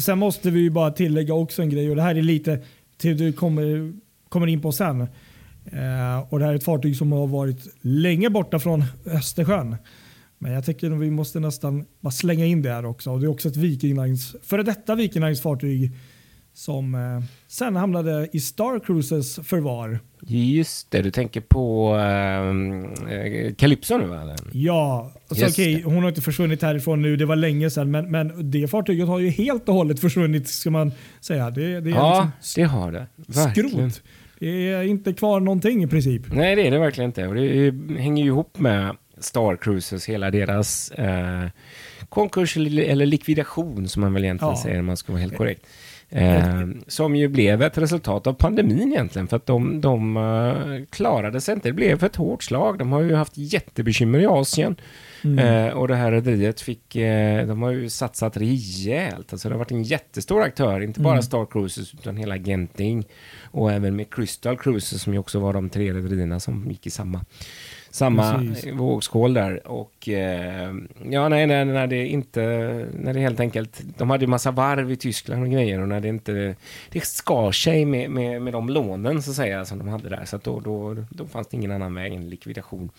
Sen 0.00 0.18
måste 0.18 0.50
vi 0.50 0.60
ju 0.60 0.70
bara 0.70 0.90
tillägga 0.90 1.34
också 1.34 1.62
en 1.62 1.70
grej 1.70 1.90
och 1.90 1.96
det 1.96 2.02
här 2.02 2.14
är 2.14 2.22
lite 2.22 2.62
till 2.98 3.18
du 3.18 3.32
kommer, 3.32 3.92
kommer 4.28 4.46
in 4.46 4.60
på 4.60 4.72
sen. 4.72 5.00
Eh, 5.00 6.18
och 6.32 6.38
det 6.38 6.44
här 6.44 6.52
är 6.52 6.56
ett 6.56 6.64
fartyg 6.64 6.96
som 6.96 7.12
har 7.12 7.26
varit 7.26 7.66
länge 7.80 8.30
borta 8.30 8.58
från 8.58 8.84
Östersjön. 9.06 9.76
Men 10.38 10.52
jag 10.52 10.64
tycker 10.64 10.90
att 10.90 11.00
vi 11.00 11.10
måste 11.10 11.40
nästan 11.40 11.84
bara 12.00 12.10
slänga 12.10 12.44
in 12.46 12.62
det 12.62 12.70
här 12.70 12.84
också. 12.84 13.10
Och 13.10 13.20
det 13.20 13.26
är 13.26 13.30
också 13.30 13.48
ett 13.48 13.56
Viking 13.56 14.02
Lines, 14.02 14.36
före 14.42 14.62
detta 14.62 14.94
Viking 14.94 15.22
Lines 15.22 15.42
fartyg 15.42 15.92
som 16.54 16.94
eh, 16.94 17.22
sen 17.48 17.76
hamnade 17.76 18.28
i 18.32 18.40
Star 18.40 18.78
Cruises 18.84 19.36
förvar. 19.44 19.98
Just 20.26 20.90
det, 20.90 21.02
du 21.02 21.10
tänker 21.10 21.40
på 21.40 21.94
eh, 21.96 23.14
eh, 23.16 23.54
Calypso 23.54 23.98
nu 23.98 24.06
va? 24.06 24.36
Ja, 24.52 25.12
alltså, 25.28 25.46
okej, 25.46 25.74
det. 25.74 25.82
hon 25.84 26.02
har 26.02 26.08
inte 26.08 26.20
försvunnit 26.20 26.62
härifrån 26.62 27.02
nu, 27.02 27.16
det 27.16 27.26
var 27.26 27.36
länge 27.36 27.70
sedan. 27.70 27.90
Men, 27.90 28.10
men 28.10 28.50
det 28.50 28.68
fartyget 28.68 29.06
har 29.08 29.18
ju 29.18 29.30
helt 29.30 29.68
och 29.68 29.74
hållet 29.74 30.00
försvunnit 30.00 30.48
ska 30.48 30.70
man 30.70 30.92
säga. 31.20 31.50
Det, 31.50 31.80
det 31.80 31.90
är 31.90 31.94
Ja, 31.94 32.30
liksom 32.38 32.62
det 32.62 32.68
har 32.68 32.92
det. 32.92 33.06
Verkligen. 33.16 33.90
skrot. 33.90 34.02
Det 34.38 34.68
är 34.72 34.82
inte 34.82 35.12
kvar 35.12 35.40
någonting 35.40 35.82
i 35.82 35.86
princip. 35.86 36.22
Nej, 36.32 36.56
det 36.56 36.66
är 36.66 36.70
det 36.70 36.78
verkligen 36.78 37.10
inte. 37.10 37.26
Och 37.26 37.34
det 37.34 37.74
hänger 37.98 38.22
ju 38.22 38.28
ihop 38.28 38.58
med 38.58 38.96
Star 39.18 39.56
Cruises, 39.56 40.08
hela 40.08 40.30
deras 40.30 40.90
eh, 40.90 41.44
konkurs 42.08 42.56
eller 42.56 42.82
eller 42.82 43.06
likvidation 43.06 43.88
som 43.88 44.00
man 44.00 44.14
väl 44.14 44.24
egentligen 44.24 44.54
Ja. 44.54 44.62
säger 44.62 44.78
om 44.78 44.86
man 44.86 44.96
ska 44.96 45.12
vara 45.12 45.20
helt 45.22 45.36
korrekt. 45.36 45.66
Eh, 46.14 46.68
som 46.86 47.16
ju 47.16 47.28
blev 47.28 47.62
ett 47.62 47.78
resultat 47.78 48.26
av 48.26 48.32
pandemin 48.32 48.92
egentligen, 48.92 49.28
för 49.28 49.36
att 49.36 49.46
de, 49.46 49.80
de 49.80 50.16
eh, 50.16 50.84
klarade 50.90 51.40
sig 51.40 51.54
inte. 51.54 51.68
Det 51.68 51.72
blev 51.72 52.04
ett 52.04 52.16
hårt 52.16 52.42
slag. 52.42 52.78
De 52.78 52.92
har 52.92 53.00
ju 53.00 53.14
haft 53.14 53.32
jättebekymmer 53.36 54.18
i 54.18 54.26
Asien. 54.26 54.76
Mm. 55.24 55.38
Eh, 55.38 55.72
och 55.72 55.88
det 55.88 55.94
här 55.94 56.12
rederiet 56.12 56.60
fick, 56.60 56.96
eh, 56.96 57.46
de 57.46 57.62
har 57.62 57.70
ju 57.70 57.88
satsat 57.88 58.36
rejält. 58.36 59.32
Alltså 59.32 59.48
det 59.48 59.54
har 59.54 59.58
varit 59.58 59.70
en 59.70 59.82
jättestor 59.82 60.42
aktör, 60.42 60.80
inte 60.80 61.00
bara 61.00 61.12
Mm. 61.12 61.22
Star 61.22 61.46
Cruises 61.46 61.94
utan 61.94 62.16
hela 62.16 62.38
Genting. 62.38 63.04
Och 63.50 63.72
även 63.72 63.96
med 63.96 64.14
Crystal 64.14 64.58
Cruises 64.58 65.02
som 65.02 65.12
ju 65.12 65.18
också 65.18 65.40
var 65.40 65.52
de 65.52 65.70
tre 65.70 65.92
rederierna 65.92 66.40
som 66.40 66.70
gick 66.70 66.86
i 66.86 66.90
samma, 66.90 67.24
samma 67.92 68.38
Precis. 68.38 68.72
vågskål 68.72 69.34
där. 69.34 69.66
Och 69.66 70.08
eh, 70.08 70.74
ja, 71.10 71.28
nej, 71.28 71.46
nej, 71.46 71.64
när 71.64 71.86
det 71.86 72.06
inte, 72.06 72.40
när 72.94 73.14
det 73.14 73.20
helt 73.20 73.40
enkelt, 73.40 73.82
de 73.98 74.10
hade 74.10 74.24
ju 74.24 74.28
massa 74.28 74.50
varv 74.50 74.90
i 74.90 74.96
Tyskland 74.96 75.42
och 75.42 75.50
grejer 75.50 75.80
och 75.80 75.88
när 75.88 76.00
det 76.00 76.08
inte, 76.08 76.54
det 76.90 77.04
skar 77.04 77.52
sig 77.52 77.84
med, 77.84 78.10
med, 78.10 78.42
med 78.42 78.52
de 78.52 78.68
lånen 78.68 79.22
så 79.22 79.30
att 79.30 79.36
säga 79.36 79.64
som 79.64 79.78
de 79.78 79.88
hade 79.88 80.08
där. 80.08 80.24
Så 80.24 80.36
att 80.36 80.44
då, 80.44 80.60
då, 80.60 80.96
då 81.10 81.26
fanns 81.26 81.48
det 81.48 81.56
ingen 81.56 81.72
annan 81.72 81.94
väg 81.94 82.12
än 82.12 82.30
likvidation. 82.30 82.90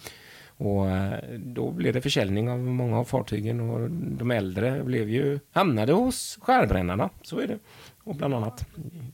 Och 0.57 0.89
eh, 0.89 1.13
då 1.37 1.71
blev 1.71 1.93
det 1.93 2.01
försäljning 2.01 2.49
av 2.49 2.59
många 2.59 2.99
av 2.99 3.03
fartygen 3.03 3.59
och 3.59 3.89
de 3.91 4.31
äldre 4.31 4.83
blev 4.83 5.09
ju, 5.09 5.39
hamnade 5.51 5.93
hos 5.93 6.39
skärbrännarna. 6.41 7.09
Så 7.21 7.39
är 7.39 7.47
det. 7.47 7.57
Och 8.05 8.15
bland 8.15 8.33
annat 8.33 8.65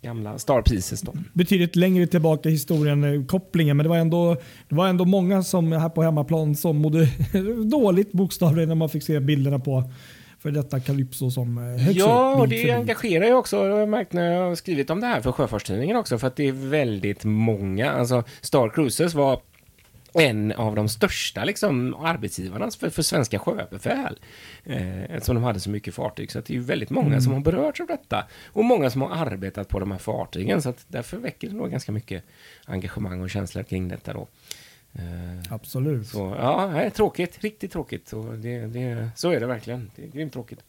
gamla 0.01 0.37
Star 0.37 0.61
Pieces 0.61 1.01
då. 1.01 1.13
Betydligt 1.33 1.75
längre 1.75 2.07
tillbaka 2.07 2.49
i 2.49 2.51
historien, 2.51 3.03
eh, 3.03 3.25
kopplingen, 3.25 3.77
men 3.77 3.83
det 3.83 3.89
var, 3.89 3.97
ändå, 3.97 4.35
det 4.69 4.75
var 4.75 4.87
ändå 4.87 5.05
många 5.05 5.43
som 5.43 5.71
här 5.71 5.89
på 5.89 6.03
hemmaplan 6.03 6.55
som 6.55 6.77
mådde 6.77 7.07
dåligt 7.65 8.11
bokstavligen 8.11 8.69
när 8.69 8.75
man 8.75 8.89
fick 8.89 9.03
se 9.03 9.19
bilderna 9.19 9.59
på 9.59 9.91
för 10.39 10.51
detta 10.51 10.79
Calypso 10.79 11.31
som 11.31 11.57
eh, 11.57 11.63
högst 11.63 11.99
Ja, 11.99 12.35
och 12.35 12.47
det 12.47 12.71
engagerar 12.71 13.25
ju 13.25 13.33
också. 13.33 13.65
Jag 13.65 13.77
har 13.77 13.85
märkt 13.85 14.13
när 14.13 14.31
jag 14.31 14.47
har 14.47 14.55
skrivit 14.55 14.89
om 14.89 14.99
det 14.99 15.07
här 15.07 15.21
för 15.21 15.31
Sjöfartstidningen 15.31 15.97
också, 15.97 16.17
för 16.17 16.27
att 16.27 16.35
det 16.35 16.47
är 16.47 16.51
väldigt 16.51 17.23
många. 17.23 17.91
Alltså, 17.91 18.23
Star 18.41 18.69
Cruises 18.69 19.13
var 19.13 19.39
en 20.13 20.51
av 20.51 20.75
de 20.75 20.89
största 20.89 21.43
liksom, 21.43 21.95
arbetsgivarna 21.95 22.71
för, 22.71 22.89
för 22.89 23.01
svenska 23.01 23.39
sjöbefäl. 23.39 24.19
Eh, 24.65 25.03
eftersom 25.03 25.35
de 25.35 25.43
hade 25.43 25.59
så 25.59 25.69
mycket 25.69 25.93
fartyg. 25.95 26.31
Så 26.31 26.39
att 26.39 26.45
det 26.45 26.53
är 26.53 26.55
ju 26.55 26.61
väldigt 26.61 26.89
många 26.89 27.07
Mm. 27.07 27.21
som 27.21 27.33
har 27.33 27.39
berörts 27.39 27.81
av 27.81 27.87
detta. 27.87 28.27
Och 28.47 28.65
många 28.65 28.89
som 28.89 29.01
har 29.01 29.09
arbetat 29.09 29.67
på 29.69 29.79
de 29.79 29.91
här 29.91 29.97
fartygen. 29.99 30.61
Så 30.61 30.69
att 30.69 30.85
därför 30.87 31.17
väcker 31.17 31.47
det 31.49 31.55
nog 31.55 31.71
ganska 31.71 31.91
mycket 31.91 32.23
engagemang 32.65 33.21
och 33.21 33.29
känslor 33.29 33.63
kring 33.63 33.87
detta 33.87 34.13
då. 34.13 34.27
Eh, 34.93 35.53
Absolut. 35.53 36.07
så 36.07 36.35
ja, 36.39 36.89
tråkigt. 36.89 37.43
Riktigt 37.43 37.71
tråkigt. 37.71 38.13
Och 38.13 38.33
det, 38.37 38.59
det, 38.59 39.09
så 39.15 39.31
är 39.31 39.39
det 39.39 39.45
verkligen. 39.45 39.91
Det 39.95 40.03
är 40.03 40.07
grymt 40.07 40.33
tråkigt. 40.33 40.59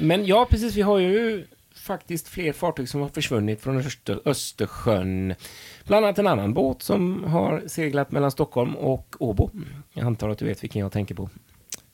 Men 0.00 0.26
ja, 0.26 0.46
precis. 0.50 0.74
Vi 0.76 0.82
har 0.82 0.98
ju 0.98 1.46
faktiskt 1.84 2.28
fler 2.28 2.52
fartyg 2.52 2.88
som 2.88 3.00
har 3.00 3.08
försvunnit 3.08 3.60
från 3.60 3.76
Öster 3.76 4.20
Östersjön. 4.24 5.34
Bland 5.86 6.04
annat 6.04 6.18
en 6.18 6.26
annan 6.26 6.54
båt 6.54 6.82
som 6.82 7.24
har 7.24 7.62
seglat 7.66 8.12
mellan 8.12 8.30
Stockholm 8.30 8.76
och 8.76 9.16
Åbo. 9.18 9.50
Jag 9.92 10.06
antar 10.06 10.28
att 10.28 10.38
du 10.38 10.44
vet 10.44 10.64
vilken 10.64 10.80
jag 10.80 10.92
tänker 10.92 11.14
på. 11.14 11.30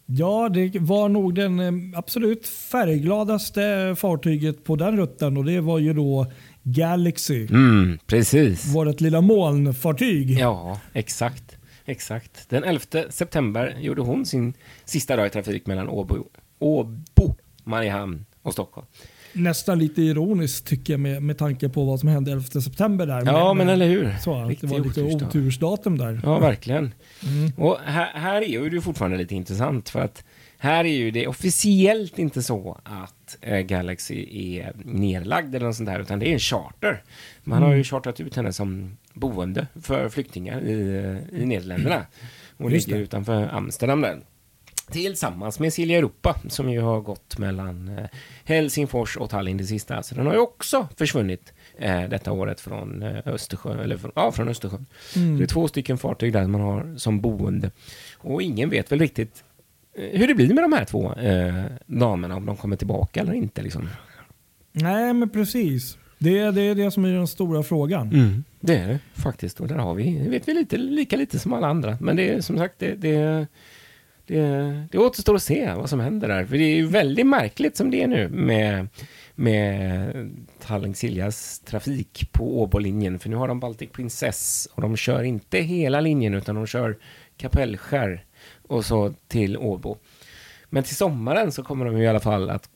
Ja, 0.07 0.48
det 0.48 0.79
var 0.79 1.09
nog 1.09 1.35
den 1.35 1.61
eh, 1.61 1.98
absolut 1.98 2.46
färggladaste 2.46 3.94
fartyget 3.98 4.64
på 4.64 4.76
den 4.76 4.96
rutten 4.96 5.37
och 5.37 5.44
det 5.44 5.61
var 5.61 5.79
ju 5.79 5.92
då 5.92 6.26
Galaxy. 6.62 7.46
Mm, 7.46 7.98
precis. 8.07 8.74
Vårt 8.74 9.00
lilla 9.00 9.20
molnfartyg. 9.20 10.31
Ja, 10.31 10.81
exakt. 10.92 11.57
Exakt. 11.85 12.48
Den 12.50 12.64
11 12.64 12.81
september 13.11 13.76
gjorde 13.81 14.03
hon 14.03 14.26
sin 14.26 14.55
sista 14.85 15.16
dag 15.16 15.26
i 15.26 15.31
trafik 15.31 15.66
mellan 15.66 15.88
Åbo, 15.88 16.29
Åbo 16.59 17.37
Mariehamn 17.64 18.26
och 18.42 18.53
Stockholm. 18.53 18.87
Nästan 19.33 19.79
lite 19.79 20.03
ironiskt 20.03 20.66
tycker 20.66 20.93
jag 20.93 21.01
med, 21.01 21.23
med 21.23 21.38
tanke 21.38 21.69
på 21.69 21.85
vad 21.85 22.01
som 22.01 22.09
hände 22.09 22.33
11 22.33 22.43
september 22.43 23.07
där. 23.07 23.23
Ja, 23.27 23.55
men 23.55 23.69
eller 23.69 23.88
hur? 23.88 24.16
Så, 24.21 24.55
det 24.61 24.66
var 24.66 24.79
lite 24.79 25.03
otursdag. 25.03 25.27
otursdatum 25.27 25.99
där. 25.99 26.21
Ja, 26.25 26.38
verkligen. 26.38 26.95
Mm. 27.27 27.53
Och 27.57 27.79
här, 27.85 28.11
här 28.14 28.43
är 28.43 28.47
ju 28.47 28.71
det 28.71 28.81
fortfarande 28.81 29.16
lite 29.16 29.35
intressant 29.35 29.88
för 29.88 30.01
att 30.01 30.25
här 30.59 30.85
är 30.85 30.93
ju 30.93 31.11
det 31.11 31.27
officiellt 31.27 32.19
inte 32.19 32.43
så 32.43 32.79
att 32.85 33.37
eh, 33.40 33.59
Galaxy 33.59 34.27
är 34.59 34.73
nerlagd 34.85 35.55
eller 35.55 35.66
något 35.66 35.77
sånt 35.77 35.88
där, 35.88 36.01
utan 36.01 36.19
det 36.19 36.29
är 36.29 36.33
en 36.33 36.38
charter. 36.38 37.03
Man 37.45 37.62
har 37.62 37.75
ju 37.75 37.85
chartrat 37.85 38.21
ut 38.21 38.37
henne 38.37 38.53
som 38.53 38.97
boende 39.14 39.66
för 39.83 40.09
flyktingar 40.09 40.61
i, 40.61 40.73
i 41.33 41.47
Nederländerna. 41.47 42.07
Och 42.57 42.71
Just 42.71 42.88
ligger 42.88 43.01
utanför 43.01 43.49
Amsterdam 43.53 44.01
där. 44.01 44.21
Tillsammans 44.90 45.59
med 45.61 45.72
Silja 45.72 45.98
Europa 45.98 46.37
som 46.48 46.70
ju 46.70 46.81
har 46.81 47.00
gått 47.00 47.38
mellan 47.38 47.98
eh, 47.98 48.05
Helsingfors 48.44 49.16
och 49.16 49.31
Tallinn 49.31 49.57
det 49.57 49.64
sista. 49.64 50.03
Så 50.03 50.14
den 50.14 50.26
har 50.26 50.35
ju 50.35 50.40
också 50.40 50.88
försvunnit 50.96 51.53
eh, 51.79 52.03
detta 52.03 52.33
året 52.33 52.61
från 52.61 53.03
eh, 53.03 53.29
Östersjön. 53.29 53.81
Eller 53.81 53.96
från, 53.96 54.12
ja, 54.14 54.33
från 54.33 54.48
Östersjön. 54.48 54.87
Mm. 55.16 55.38
Det 55.38 55.44
är 55.44 55.46
två 55.46 55.68
stycken 55.68 55.98
fartyg 55.98 56.33
där 56.33 56.46
man 56.46 56.61
har 56.61 56.94
som 56.96 57.20
boende. 57.20 57.70
Och 58.16 58.42
ingen 58.42 58.70
vet 58.70 58.92
väl 58.92 58.98
riktigt 58.98 59.44
hur 59.94 60.26
det 60.26 60.35
blir 60.35 60.55
med 60.55 60.64
de 60.64 60.72
här 60.72 60.85
två 60.85 61.12
eh, 61.12 61.64
damerna, 61.87 62.37
om 62.37 62.46
de 62.46 62.57
kommer 62.57 62.76
tillbaka 62.76 63.20
eller 63.20 63.33
inte. 63.33 63.62
Liksom. 63.62 63.88
Nej, 64.72 65.12
men 65.12 65.31
precis. 65.31 65.98
Det, 66.18 66.50
det 66.50 66.62
är 66.62 66.74
det 66.74 66.90
som 66.90 67.05
är 67.05 67.12
den 67.12 67.26
stora 67.26 67.62
frågan. 67.62 68.09
Mm, 68.09 68.44
det 68.61 68.76
är 68.76 68.88
det 68.88 68.98
faktiskt. 69.14 69.61
Och 69.61 69.68
där 69.68 69.76
har 69.76 69.94
vi, 69.94 70.29
vet 70.29 70.48
vi 70.48 70.55
lite, 70.55 70.76
lika 70.76 71.16
lite 71.16 71.38
som 71.38 71.53
alla 71.53 71.66
andra. 71.66 71.98
Men 72.00 72.16
det 72.16 72.29
är 72.29 72.40
som 72.40 72.59
sagt, 72.59 72.74
det, 72.79 72.94
det, 72.94 73.46
det, 74.31 74.87
det 74.90 74.99
återstår 74.99 75.35
att 75.35 75.43
se 75.43 75.73
vad 75.75 75.90
som 75.90 76.01
händer 76.01 76.29
där. 76.29 76.45
För 76.45 76.57
det 76.57 76.64
är 76.64 76.77
ju 76.77 76.87
väldigt 76.87 77.27
märkligt 77.27 77.77
som 77.77 77.90
det 77.90 78.03
är 78.03 78.07
nu 78.07 78.29
med, 78.29 78.88
med 79.35 80.12
Tallink-Siljas 80.62 81.64
trafik 81.64 82.33
på 82.33 82.62
Åbolinjen. 82.62 83.19
För 83.19 83.29
nu 83.29 83.37
har 83.37 83.49
de 83.49 83.61
Baltic 83.61 83.90
Princess 83.90 84.69
och 84.75 84.83
de 84.83 84.97
kör 84.97 85.23
inte 85.23 85.59
hela 85.59 86.01
linjen 86.01 86.35
utan 86.35 86.55
de 86.55 86.66
kör 86.66 86.99
Kapellskär 87.37 88.25
och 88.69 88.85
så 88.85 89.14
till 89.29 89.57
Åbo. 89.57 89.97
Men 90.69 90.83
till 90.83 90.97
sommaren 90.97 91.53
så 91.53 91.62
kommer 91.62 91.85
de 91.85 91.97
i 91.97 92.09
alla 92.09 92.21
fall 92.21 92.51
att 92.51 92.69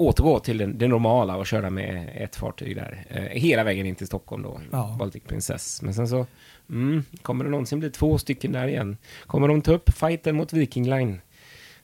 återgå 0.00 0.38
till 0.38 0.58
det, 0.58 0.66
det 0.66 0.88
normala 0.88 1.36
och 1.36 1.46
köra 1.46 1.70
med 1.70 2.08
ett 2.14 2.36
fartyg 2.36 2.76
där. 2.76 3.04
Eh, 3.08 3.22
hela 3.22 3.64
vägen 3.64 3.86
in 3.86 3.94
till 3.94 4.06
Stockholm 4.06 4.42
då, 4.42 4.60
Ja. 4.72 4.96
Baltic 4.98 5.22
Princess. 5.22 5.82
Men 5.82 5.94
sen 5.94 6.08
så, 6.08 6.26
mm, 6.70 7.04
kommer 7.22 7.44
det 7.44 7.50
någonsin 7.50 7.80
bli 7.80 7.90
två 7.90 8.18
stycken 8.18 8.52
där 8.52 8.68
igen? 8.68 8.96
Kommer 9.26 9.48
de 9.48 9.62
ta 9.62 9.72
upp 9.72 9.90
fighten 9.98 10.36
mot 10.36 10.52
Viking 10.52 10.90
Line? 10.90 11.20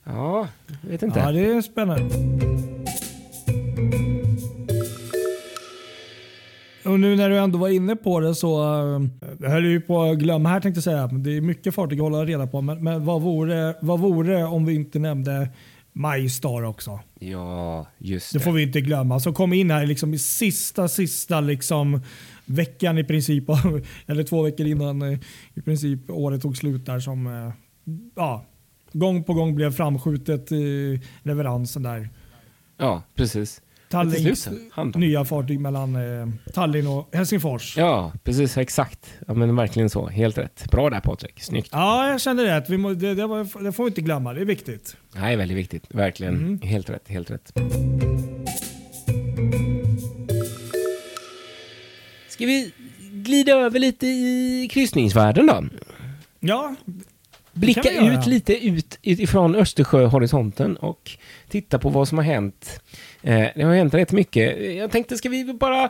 Ja, 0.03 0.47
vet 0.81 1.03
inte. 1.03 1.19
Ja, 1.19 1.31
det 1.31 1.45
är 1.45 1.61
spännande. 1.61 2.15
Och 6.85 6.99
nu 6.99 7.15
när 7.15 7.29
du 7.29 7.37
ändå 7.37 7.59
var 7.59 7.69
inne 7.69 7.95
på 7.95 8.19
det 8.19 8.35
så 8.35 8.59
jag 9.39 9.49
höll 9.49 9.65
ju 9.65 9.81
på 9.81 10.01
att 10.03 10.17
glömma 10.17 10.49
här 10.49 10.59
tänkte 10.59 10.77
jag 10.77 10.83
säga. 10.83 11.07
Det 11.07 11.37
är 11.37 11.41
mycket 11.41 11.75
fartyg 11.75 11.99
att 11.99 12.03
hålla 12.03 12.25
reda 12.25 12.47
på. 12.47 12.61
Men, 12.61 12.83
men 12.83 13.05
vad, 13.05 13.21
vore, 13.21 13.75
vad 13.81 13.99
vore 13.99 14.43
om 14.43 14.65
vi 14.65 14.75
inte 14.75 14.99
nämnde 14.99 15.49
MyStar 15.97 16.63
också? 16.63 16.99
Ja, 17.19 17.87
just 17.97 18.33
Det 18.33 18.39
det. 18.39 18.43
får 18.43 18.51
vi 18.51 18.63
inte 18.63 18.81
glömma. 18.81 19.19
Som 19.19 19.33
kom 19.33 19.53
in 19.53 19.71
här 19.71 19.85
liksom 19.85 20.13
i 20.13 20.17
sista, 20.19 20.87
sista 20.87 21.41
liksom 21.41 22.01
veckan 22.45 22.97
i 22.97 23.03
princip. 23.03 23.43
Eller 24.07 24.23
två 24.23 24.41
veckor 24.41 24.65
innan 24.67 25.01
eh, 25.01 25.19
i 25.53 25.61
princip 25.61 26.09
året 26.09 26.41
tog 26.41 26.57
slut 26.57 26.85
där 26.85 26.99
som 26.99 27.27
eh, 27.27 27.53
ja, 28.15 28.45
gång 28.93 29.23
på 29.23 29.33
gång 29.33 29.55
blev 29.55 29.71
framskjutet 29.71 30.51
i 30.51 31.01
leveransen 31.23 31.83
där. 31.83 32.09
Ja, 32.77 33.03
precis. 33.15 33.61
De. 33.89 34.91
nya 34.95 35.25
fartyg 35.25 35.59
mellan 35.59 35.95
eh, 35.95 36.27
Tallinn 36.53 36.87
och 36.87 37.09
Helsingfors. 37.13 37.77
Ja. 37.77 37.83
Ja, 37.85 38.11
precis, 38.23 38.57
exakt. 38.57 39.13
Ja, 39.27 39.33
men 39.33 39.55
verkligen 39.55 39.89
så. 39.89 40.07
Helt 40.07 40.37
rätt. 40.37 40.71
Bra 40.71 40.89
där 40.89 40.99
Patrik, 40.99 41.43
snyggt. 41.43 41.69
jag 41.71 42.21
kände 42.21 42.43
det. 42.43 42.57
Att 42.57 42.69
vi 42.69 42.77
må, 42.77 42.93
det, 42.93 43.15
det, 43.15 43.27
var, 43.27 43.63
det 43.63 43.71
får 43.71 43.83
vi 43.83 43.87
inte 43.87 44.01
glömma. 44.01 44.33
Det 44.33 44.41
är 44.41 44.45
viktigt. 44.45 44.97
Det 45.13 45.19
är 45.19 45.37
väldigt 45.37 45.57
viktigt, 45.57 45.83
verkligen. 45.89 46.35
Mm. 46.35 46.61
Helt 46.61 46.89
rätt, 46.89 47.07
helt 47.07 47.31
rätt. 47.31 47.51
Ska 52.29 52.45
vi 52.45 52.71
glida 53.01 53.51
över 53.51 53.79
lite 53.79 54.07
i 54.07 54.69
kryssningsvärlden 54.71 55.47
då? 55.47 55.63
Ja, 56.39 56.75
Blicka 57.57 57.91
ut 58.13 58.25
lite 58.25 58.67
ut 58.67 58.97
ifrån 59.01 59.55
Östersjöhorisonten 59.55 60.77
och 60.77 61.11
titta 61.49 61.79
på 61.79 61.89
vad 61.89 62.07
som 62.07 62.17
har 62.17 62.25
hänt. 62.25 62.81
Eh, 63.23 63.45
det 63.55 63.63
har 63.63 63.75
hänt 63.75 63.93
rätt 63.93 64.11
mycket. 64.11 64.75
Jag 64.75 64.91
tänkte, 64.91 65.17
ska 65.17 65.29
vi 65.29 65.53
bara 65.53 65.89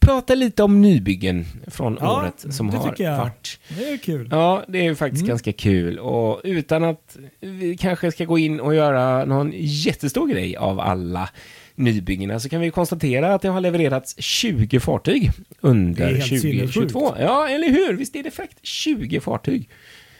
prata 0.00 0.34
lite 0.34 0.62
om 0.62 0.82
nybyggen 0.82 1.44
från 1.66 1.98
Ja, 2.00 2.18
året 2.22 2.54
som 2.54 2.68
har 2.68 2.78
varit? 2.78 2.98
det 2.98 3.04
är 3.04 3.96
kul. 3.96 4.28
Ja, 4.30 4.64
det 4.68 4.86
är 4.86 4.94
faktiskt 4.94 5.20
Mm. 5.22 5.28
ganska 5.28 5.52
kul. 5.52 5.98
Och 5.98 6.40
utan 6.44 6.84
att 6.84 7.16
vi 7.40 7.76
kanske 7.76 8.12
ska 8.12 8.24
gå 8.24 8.38
in 8.38 8.60
och 8.60 8.74
göra 8.74 9.24
någon 9.24 9.52
jättestor 9.56 10.28
grej 10.28 10.56
av 10.56 10.80
alla 10.80 11.28
nybyggena 11.74 12.40
så 12.40 12.48
kan 12.48 12.60
vi 12.60 12.70
konstatera 12.70 13.34
att 13.34 13.42
det 13.42 13.48
har 13.48 13.60
levererats 13.60 14.14
20 14.18 14.80
fartyg 14.80 15.30
under 15.60 16.06
helt 16.06 16.20
2022. 16.28 16.40
sinnessjukt. 16.70 17.20
Ja, 17.20 17.48
eller 17.48 17.68
hur? 17.68 17.92
Visst 17.96 18.16
är 18.16 18.22
det 18.22 18.30
fräckt? 18.30 18.58
20 18.62 19.20
fartyg. 19.20 19.68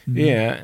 Mm. 0.09 0.23
Det 0.23 0.33
är, 0.35 0.57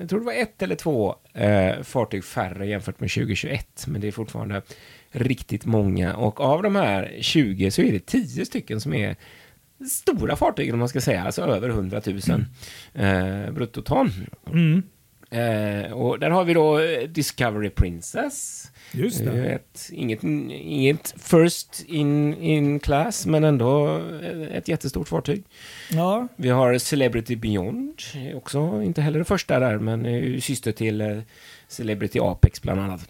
jag 0.00 0.08
tror 0.08 0.20
det 0.20 0.26
var 0.26 0.32
ett 0.32 0.62
eller 0.62 0.74
två 0.74 1.14
eh, 1.34 1.82
fartyg 1.82 2.24
färre 2.24 2.66
jämfört 2.66 3.00
med 3.00 3.10
2021, 3.10 3.86
men 3.86 4.00
det 4.00 4.08
är 4.08 4.12
fortfarande 4.12 4.62
riktigt 5.10 5.64
många. 5.64 6.16
Och 6.16 6.40
av 6.40 6.62
de 6.62 6.76
här 6.76 7.16
20 7.20 7.70
så 7.70 7.82
är 7.82 7.92
det 7.92 8.06
10 8.06 8.44
stycken 8.46 8.80
som 8.80 8.94
är 8.94 9.16
stora 9.90 10.36
fartyg, 10.36 10.72
om 10.72 10.78
man 10.78 10.88
ska 10.88 11.00
säga, 11.00 11.22
alltså 11.22 11.42
över 11.42 11.68
100 11.68 12.00
000 12.06 12.20
eh, 12.94 13.52
bruttoton. 13.52 14.10
Mm. 14.46 14.82
Eh, 15.36 15.92
och 15.92 16.18
där 16.18 16.30
har 16.30 16.44
vi 16.44 16.54
då 16.54 16.78
eh, 16.78 17.08
Discovery 17.08 17.70
Princess. 17.70 18.70
Just 18.92 19.24
Det 19.24 19.30
det. 19.30 19.46
Ett, 19.48 19.90
inget, 19.92 20.22
inget 20.22 21.14
first 21.18 21.84
in, 21.88 22.34
in 22.34 22.80
class, 22.80 23.26
men 23.26 23.44
ändå 23.44 24.00
ett 24.52 24.68
jättestort 24.68 25.08
fartyg. 25.08 25.44
Ja, 25.92 26.28
Vi 26.36 26.48
har 26.48 26.78
Celebrity 26.78 27.36
Beyond, 27.36 27.92
också 28.34 28.82
inte 28.82 29.00
heller 29.02 29.18
det 29.18 29.24
första 29.24 29.58
där, 29.58 29.78
men 29.78 30.04
syster 30.40 30.72
till 30.72 31.00
eh, 31.00 31.18
Celebrity 31.68 32.18
Apex 32.22 32.62
bland 32.62 32.80
annat. 32.80 33.08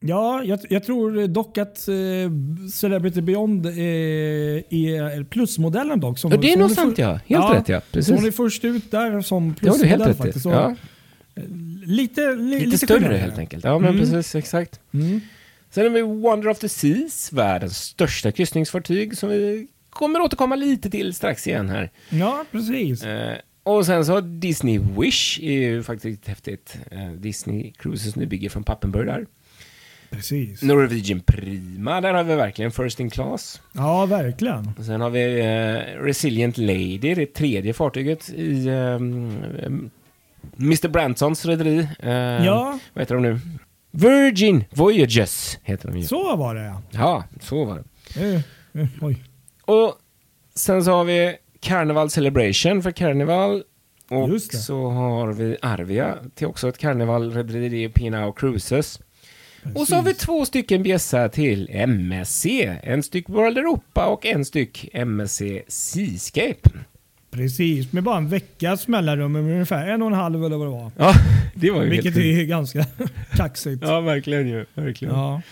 ja 0.00 0.42
jag, 0.44 0.58
jag 0.70 0.84
tror 0.84 1.26
dock 1.26 1.58
att 1.58 1.88
eh, 1.88 1.94
Celebrity 2.72 3.20
Beyond 3.20 3.66
eh, 3.66 3.72
är 3.72 5.24
plusmodellen 5.24 6.00
dock. 6.00 6.18
Som, 6.18 6.30
Ja, 6.30 6.36
det 6.36 6.52
är 6.52 6.56
nog 6.56 6.70
sant 6.70 6.98
ja, 6.98 7.08
helt 7.12 7.22
Ja, 7.26 7.54
rätt 7.58 7.68
ja. 7.68 8.02
Så 8.02 8.10
hon 8.12 8.18
är 8.18 8.22
Precis. 8.22 8.36
först 8.36 8.64
ut 8.64 8.90
där 8.90 9.20
som 9.20 9.42
du 9.42 9.48
helt 9.48 9.58
plusmodell 9.78 10.08
rätt 10.08 10.16
faktiskt. 10.18 10.44
Ja, 10.44 10.74
Lite, 11.86 12.34
li, 12.34 12.50
lite, 12.50 12.64
lite 12.66 12.78
större 12.86 13.16
helt 13.16 13.38
enkelt. 13.38 13.64
Ja, 13.64 13.78
men 13.78 13.90
Mm. 13.94 14.00
precis, 14.00 14.34
exakt. 14.34 14.80
Mm. 14.94 15.20
Sen 15.70 15.82
har 15.84 15.90
vi 15.90 16.00
Wonder 16.02 16.48
of 16.48 16.58
the 16.58 16.68
Seas, 16.68 17.32
världens 17.32 17.76
största 17.78 18.32
kryssningsfartyg 18.32 19.16
som 19.18 19.28
vi 19.28 19.66
kommer 19.90 20.20
återkomma 20.20 20.56
lite 20.56 20.90
till 20.90 21.14
strax 21.14 21.46
igen 21.46 21.68
här. 21.68 21.90
Ja, 22.10 22.44
precis. 22.52 23.02
Eh, 23.04 23.36
och 23.62 23.86
sen 23.86 24.04
så 24.04 24.20
Disney 24.20 24.80
Wish 24.98 25.40
är 25.42 25.52
ju 25.52 25.82
faktiskt 25.82 26.28
häftigt. 26.28 26.76
Eh, 26.90 27.10
Disney 27.12 27.72
Cruises 27.72 28.16
nybygge 28.16 28.48
från 28.50 28.64
Pappenburg 28.64 29.06
där. 29.06 29.26
precis. 30.10 30.62
Norwegian 30.62 31.20
Prima, 31.20 32.00
där 32.00 32.14
har 32.14 32.24
vi 32.24 32.34
verkligen 32.34 32.70
First 32.72 33.00
in 33.00 33.10
Class. 33.10 33.60
Ja, 33.72 34.06
verkligen. 34.06 34.70
Och 34.78 34.84
sen 34.84 35.00
har 35.00 35.10
vi 35.10 35.40
eh, 35.40 36.02
Resilient 36.02 36.58
Lady, 36.58 37.14
det 37.14 37.26
tredje 37.34 37.72
fartyget 37.74 38.28
i 38.30 38.68
ehm, 38.68 39.90
Mr. 40.58 40.88
Bransons 40.88 41.44
rederi. 41.46 41.88
Eh, 41.98 42.12
Ja, 42.46 42.78
Vad 42.92 43.02
heter 43.02 43.14
de 43.14 43.22
nu? 43.22 43.40
Virgin 43.90 44.64
Voyages 44.70 45.58
heter 45.62 45.88
de 45.88 45.98
ju. 45.98 46.06
så 46.06 46.36
var 46.36 46.54
det 46.54 46.64
ja. 46.64 46.82
Ja, 46.90 47.24
så 47.40 47.64
var 47.64 47.82
det. 48.14 48.20
Eh, 48.24 48.40
eh, 48.82 48.88
oj. 49.00 49.22
Och 49.64 49.94
sen 50.54 50.84
så 50.84 50.90
har 50.90 51.04
vi 51.04 51.36
Carnival 51.60 52.10
Celebration 52.10 52.82
för 52.82 52.90
Carnival. 52.90 53.62
Och 54.10 54.40
så 54.42 54.88
har 54.90 55.32
vi 55.32 55.56
Arvia 55.62 56.16
till 56.34 56.46
också 56.46 56.68
ett 56.68 56.78
Carnival-rederi, 56.78 57.68
det 57.68 57.84
är 57.84 57.88
Pinau 57.88 58.32
Cruises. 58.32 59.00
Och 59.74 59.88
så 59.88 59.94
har 59.96 60.02
vi 60.02 60.14
två 60.14 60.44
stycken 60.44 60.82
bjässar 60.82 61.28
till 61.28 61.68
MSC. 61.72 62.46
En 62.82 63.02
styck 63.02 63.28
World 63.28 63.58
Europa 63.58 64.06
och 64.06 64.26
en 64.26 64.44
styck 64.44 64.88
MSC 64.92 65.42
Seascape. 65.68 66.70
Precis, 67.34 67.92
med 67.92 68.02
bara 68.02 68.16
en 68.16 68.28
veckas 68.28 68.88
mellanrum, 68.88 69.36
ungefär 69.36 69.86
en 69.86 70.02
och 70.02 70.08
en 70.08 70.14
halv 70.14 70.44
eller 70.44 70.56
vad 70.56 70.66
det 70.66 70.70
var. 70.70 70.90
Ja, 70.98 71.14
det 71.54 71.70
var 71.70 71.82
ju 71.82 71.90
Vilket 71.90 72.14
helt 72.14 72.26
är 72.26 72.44
ganska 72.44 72.86
kaxigt. 73.36 73.82
Ja, 73.82 74.00
verkligen 74.00 74.48
ju. 74.48 74.66
Verkligen. 74.74 75.14
Ja. 75.14 75.42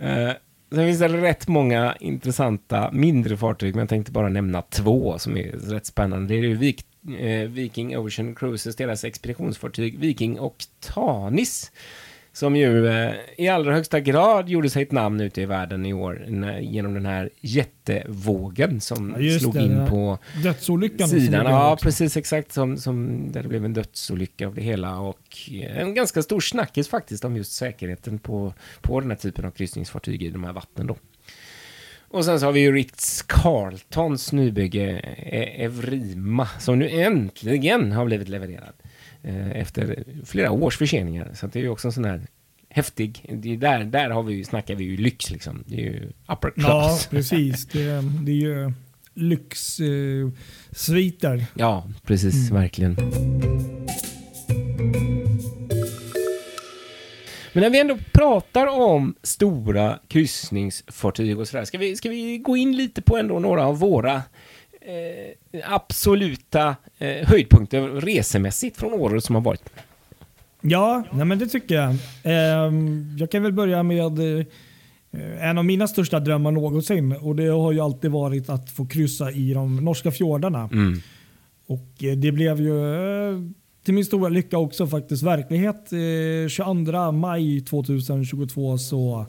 Eh, 0.00 0.32
sen 0.70 0.86
finns 0.86 0.98
det 0.98 1.08
rätt 1.08 1.48
många 1.48 1.96
intressanta 2.00 2.90
mindre 2.92 3.36
fartyg, 3.36 3.74
men 3.74 3.80
jag 3.82 3.88
tänkte 3.88 4.12
bara 4.12 4.28
nämna 4.28 4.62
två 4.62 5.18
som 5.18 5.36
är 5.36 5.52
rätt 5.52 5.86
spännande. 5.86 6.34
Det 6.34 6.38
är 6.38 6.42
ju 6.42 6.56
Vik, 6.56 6.86
eh, 7.20 7.48
Viking 7.48 7.98
Ocean 7.98 8.34
Cruises, 8.34 8.76
deras 8.76 9.04
expeditionsfartyg 9.04 9.98
Viking 9.98 10.38
och 10.38 10.56
Tanis. 10.80 11.72
Som 12.34 12.56
ju 12.56 12.86
eh, 12.88 13.12
i 13.38 13.48
allra 13.48 13.74
högsta 13.74 14.00
grad 14.00 14.48
gjorde 14.48 14.70
sig 14.70 14.82
ett 14.82 14.92
namn 14.92 15.20
ute 15.20 15.42
i 15.42 15.46
världen 15.46 15.86
i 15.86 15.92
år 15.92 16.24
när, 16.28 16.58
genom 16.58 16.94
den 16.94 17.06
här 17.06 17.30
jättevågen 17.40 18.80
som 18.80 19.14
Ja, 19.18 19.38
slog 19.38 19.54
det, 19.54 19.62
in 19.62 19.76
ja. 19.76 19.86
på 19.86 20.18
Dödsolyckan. 20.42 21.08
sidan. 21.08 21.46
Ja, 21.46 21.78
precis 21.82 22.16
exakt. 22.16 22.52
Som, 22.52 22.76
som, 22.76 23.26
där 23.32 23.42
det 23.42 23.48
blev 23.48 23.64
en 23.64 23.72
dödsolycka 23.72 24.46
av 24.46 24.54
det 24.54 24.62
hela. 24.62 24.98
Och 24.98 25.50
en 25.76 25.94
ganska 25.94 26.22
stor 26.22 26.40
snackis 26.40 26.88
faktiskt 26.88 27.24
om 27.24 27.36
just 27.36 27.52
säkerheten 27.52 28.18
på, 28.18 28.54
på 28.80 29.00
den 29.00 29.10
här 29.10 29.18
typen 29.18 29.44
av 29.44 29.50
kryssningsfartyg 29.50 30.22
i 30.22 30.30
de 30.30 30.44
här 30.44 30.52
vattnen 30.52 30.86
då. 30.86 30.96
Och 32.08 32.24
sen 32.24 32.40
så 32.40 32.46
har 32.46 32.52
vi 32.52 32.60
ju 32.60 32.72
Ritz-Carltons 32.72 34.34
nybygge 34.34 34.98
eh, 35.16 35.60
Evrima 35.64 36.46
som 36.58 36.78
nu 36.78 36.88
äntligen 36.90 37.92
har 37.92 38.04
blivit 38.04 38.28
levererad. 38.28 38.72
Eh, 39.24 39.50
efter 39.50 40.04
flera 40.24 40.50
års 40.50 40.78
förseningar. 40.78 41.30
Så 41.34 41.46
det 41.46 41.58
är 41.58 41.62
ju 41.62 41.68
också 41.68 41.88
en 41.88 41.92
sån 41.92 42.04
här 42.04 42.20
häftig, 42.68 43.36
det 43.42 43.52
är 43.52 43.56
där, 43.56 43.84
där 43.84 44.10
har 44.10 44.22
vi, 44.22 44.44
snackar 44.44 44.74
vi 44.74 44.84
ju 44.84 44.96
lyx 44.96 45.30
liksom. 45.30 45.64
Det 45.66 45.74
är 45.76 45.80
ju 45.80 46.12
upper 46.28 46.52
Ja, 46.56 46.62
class. 46.62 47.06
precis. 47.10 47.66
Det, 47.66 48.02
det 48.24 48.32
är 48.32 48.36
ju 48.36 48.72
lyxsviter. 49.14 51.34
Eh, 51.36 51.42
Ja, 51.54 51.88
precis, 52.04 52.50
verkligen. 52.50 52.96
Men 57.52 57.62
när 57.62 57.70
vi 57.70 57.80
ändå 57.80 57.98
pratar 58.12 58.66
om 58.66 59.14
stora 59.22 59.98
kryssningsfartyg 60.08 61.38
och 61.38 61.48
sådär, 61.48 61.64
ska 61.64 61.78
vi, 61.78 61.96
ska 61.96 62.08
vi 62.08 62.38
gå 62.38 62.56
in 62.56 62.76
lite 62.76 63.02
på 63.02 63.16
ändå 63.16 63.38
några 63.38 63.66
av 63.66 63.78
våra 63.78 64.22
absoluta 65.64 66.76
eh, 66.98 67.26
höjdpunkter 67.28 68.00
resemässigt 68.00 68.76
från 68.76 68.92
året 68.92 69.24
som 69.24 69.34
har 69.34 69.42
varit? 69.42 69.70
Ja, 70.60 71.04
nej 71.12 71.24
men 71.26 71.38
det 71.38 71.46
tycker 71.46 71.74
jag. 71.74 71.96
Ehm, 72.22 73.16
jag 73.18 73.30
kan 73.30 73.42
väl 73.42 73.52
börja 73.52 73.82
med 73.82 74.18
eh, 74.18 74.46
en 75.40 75.58
av 75.58 75.64
mina 75.64 75.88
största 75.88 76.20
drömmar 76.20 76.50
någonsin 76.50 77.12
och 77.12 77.36
det 77.36 77.46
har 77.46 77.72
ju 77.72 77.80
alltid 77.80 78.10
varit 78.10 78.48
att 78.48 78.70
få 78.70 78.86
kryssa 78.86 79.30
i 79.30 79.52
de 79.54 79.76
norska 79.76 80.10
fjordarna. 80.10 80.68
Mm. 80.72 81.00
Och 81.66 82.04
eh, 82.04 82.16
det 82.16 82.32
blev 82.32 82.60
ju 82.60 82.94
eh, 82.94 83.40
till 83.84 83.94
min 83.94 84.04
stora 84.04 84.28
lycka 84.28 84.58
också 84.58 84.86
faktiskt 84.86 85.22
verklighet. 85.22 85.92
Eh, 85.92 86.48
22 86.48 87.12
maj 87.12 87.60
2022 87.60 88.78
så 88.78 89.20
eh, 89.20 89.26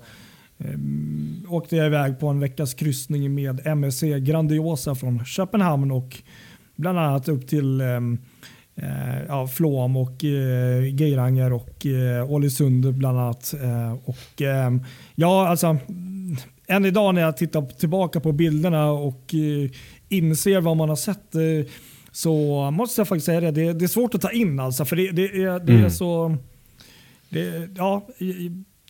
åkte 1.47 1.75
jag 1.75 1.85
iväg 1.85 2.19
på 2.19 2.27
en 2.27 2.39
veckas 2.39 2.73
kryssning 2.73 3.35
med 3.35 3.67
MSC 3.67 4.03
Grandiosa 4.19 4.95
från 4.95 5.25
Köpenhamn 5.25 5.91
och 5.91 6.17
bland 6.75 6.99
annat 6.99 7.27
upp 7.29 7.47
till 7.47 7.81
eh, 7.81 7.87
eh, 8.75 9.23
ja, 9.27 9.47
Flåm 9.47 9.97
och 9.97 10.23
eh, 10.23 10.95
Geiranger 10.95 11.53
och 11.53 11.85
eh, 11.85 12.31
Ålesund 12.31 12.93
bland 12.93 13.19
annat. 13.19 13.53
Eh, 13.63 13.93
och, 14.05 14.41
eh, 14.41 14.71
ja, 15.15 15.47
alltså, 15.47 15.77
än 16.67 16.85
idag 16.85 17.15
när 17.15 17.21
jag 17.21 17.37
tittar 17.37 17.61
tillbaka 17.61 18.19
på 18.19 18.31
bilderna 18.31 18.91
och 18.91 19.35
eh, 19.35 19.69
inser 20.09 20.61
vad 20.61 20.77
man 20.77 20.89
har 20.89 20.95
sett 20.95 21.35
eh, 21.35 21.41
så 22.11 22.71
måste 22.71 22.99
jag 23.01 23.07
faktiskt 23.07 23.25
säga 23.25 23.41
det. 23.41 23.51
Det, 23.51 23.73
det 23.73 23.85
är 23.85 23.89
svårt 23.89 24.15
att 24.15 24.21
ta 24.21 24.31
in 24.31 24.59
alltså. 24.59 24.85
För 24.85 24.95
det, 24.95 25.11
det, 25.11 25.23
är, 25.25 25.59
det 25.59 25.73
är 25.73 25.77
Mm. 25.77 25.89
så... 25.89 26.37
Det, 27.29 27.69
ja, 27.77 28.07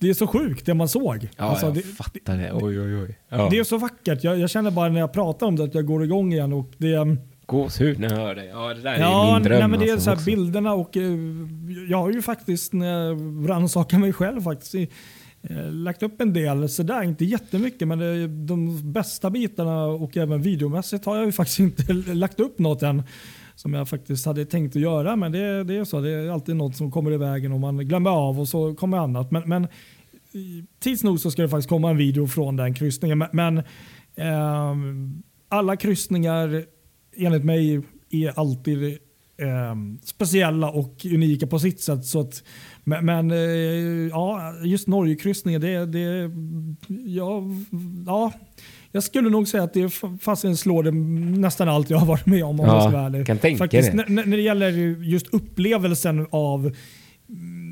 det 0.05 0.09
är 0.11 0.13
så 0.13 0.27
sjukt 0.27 0.65
det 0.65 0.73
man 0.73 0.89
såg. 0.89 1.29
Ja, 1.37 1.43
Alltså, 1.43 1.65
jag 1.65 1.73
det, 1.75 1.81
fattar 1.81 2.37
det. 2.37 2.51
Oj, 2.53 2.79
oj, 2.81 2.97
oj. 3.03 3.19
Ja. 3.29 3.47
det 3.51 3.57
är 3.59 3.63
så 3.63 3.77
vackert. 3.77 4.23
Jag, 4.23 4.39
jag 4.39 4.49
känner 4.49 4.71
bara 4.71 4.89
när 4.89 4.99
jag 4.99 5.13
pratar 5.13 5.47
om 5.47 5.55
det 5.55 5.63
att 5.63 5.75
jag 5.75 5.85
går 5.85 6.03
igång 6.03 6.33
igen. 6.33 6.53
Och 6.53 6.71
det, 6.77 7.17
Gåshud 7.45 7.99
när 7.99 8.09
jag 8.09 8.17
hör 8.17 8.35
det. 8.35 8.45
Ja, 8.45 8.73
det 8.73 8.81
där 8.81 8.93
är 8.93 8.99
Ja, 8.99 9.33
min 9.33 9.43
dröm. 9.43 9.59
nej, 9.59 9.67
men 9.67 9.79
det 9.79 9.85
är 9.89 9.91
alltså, 9.91 10.03
så 10.05 10.09
här 10.09 10.15
också. 10.17 10.25
bilderna 10.25 10.73
och 10.73 10.97
eh, 10.97 11.03
jag 11.89 11.97
har 11.97 12.11
ju 12.11 12.21
faktiskt 12.21 12.73
när 12.73 12.87
jag 12.87 13.49
rannsakar 13.49 13.97
mig 13.97 14.13
själv 14.13 14.41
faktiskt 14.41 14.75
eh, 14.75 15.71
lagt 15.71 16.03
upp 16.03 16.21
en 16.21 16.33
del 16.33 16.69
sådär, 16.69 17.03
inte 17.03 17.25
jättemycket 17.25 17.87
men 17.87 17.99
de 18.47 18.79
bästa 18.93 19.29
bitarna 19.29 19.85
och 19.85 20.17
även 20.17 20.41
videomässigt 20.41 21.05
har 21.05 21.15
jag 21.15 21.25
ju 21.25 21.31
faktiskt 21.31 21.59
inte 21.59 21.93
lagt 22.13 22.39
upp 22.39 22.59
något 22.59 22.83
än 22.83 23.03
som 23.55 23.73
jag 23.73 23.89
faktiskt 23.89 24.25
hade 24.25 24.45
tänkt 24.45 24.75
att 24.75 24.81
göra 24.81 25.15
men 25.15 25.31
det, 25.31 25.63
det 25.63 25.77
är 25.77 25.83
så, 25.83 25.99
det 25.99 26.09
är 26.11 26.29
alltid 26.29 26.55
något 26.55 26.75
som 26.75 26.91
kommer 26.91 27.11
i 27.11 27.17
vägen 27.17 27.51
och 27.51 27.59
man 27.59 27.77
glömmer 27.77 28.09
av 28.09 28.39
och 28.39 28.47
så 28.47 28.75
kommer 28.75 28.97
annat. 28.97 29.31
Men, 29.31 29.43
men 29.49 29.67
tids 30.79 31.03
nog 31.03 31.19
så 31.19 31.31
ska 31.31 31.41
det 31.41 31.49
faktiskt 31.49 31.69
komma 31.69 31.89
en 31.89 31.97
video 31.97 32.27
från 32.27 32.55
den 32.55 32.73
kryssningen. 32.73 33.23
Men, 33.33 33.63
ehm, 34.15 35.23
alla 35.49 35.75
kryssningar 35.75 36.65
enligt 37.17 37.43
mig 37.43 37.81
är 38.09 38.39
alltid 38.39 38.97
ehm, 39.37 39.99
speciella 40.03 40.69
och 40.69 41.05
unika 41.05 41.47
på 41.47 41.59
sitt 41.59 41.81
sätt. 41.81 42.05
Så 42.05 42.19
att, 42.19 42.43
men 42.83 43.05
men 43.05 43.31
eh, 43.31 43.37
ja, 44.09 44.53
just 44.63 44.87
Norgekryssningen, 44.87 45.61
det, 45.61 45.85
det 45.85 46.31
ja, 47.05 47.43
ja, 48.05 48.31
jag 48.91 49.03
skulle 49.03 49.29
nog 49.29 49.47
säga 49.47 49.63
att 49.63 49.73
det 49.73 49.89
fastän 50.21 50.57
slår 50.57 50.83
det 50.83 50.91
nästan 51.39 51.69
allt 51.69 51.89
jag 51.89 51.97
har 51.97 52.05
varit 52.05 52.25
med 52.25 52.43
om. 52.43 52.59
om 52.59 52.65
Ja, 52.65 52.73
jag 52.73 52.83
ska 52.83 52.91
vara 52.91 53.05
ärlig. 53.05 53.57
Faktiskt, 53.57 53.91
det. 53.91 53.97
när 53.97 54.25
när 54.25 54.37
det 54.37 54.43
gäller 54.43 54.71
just 55.03 55.33
upplevelsen 55.33 56.27
av 56.29 56.71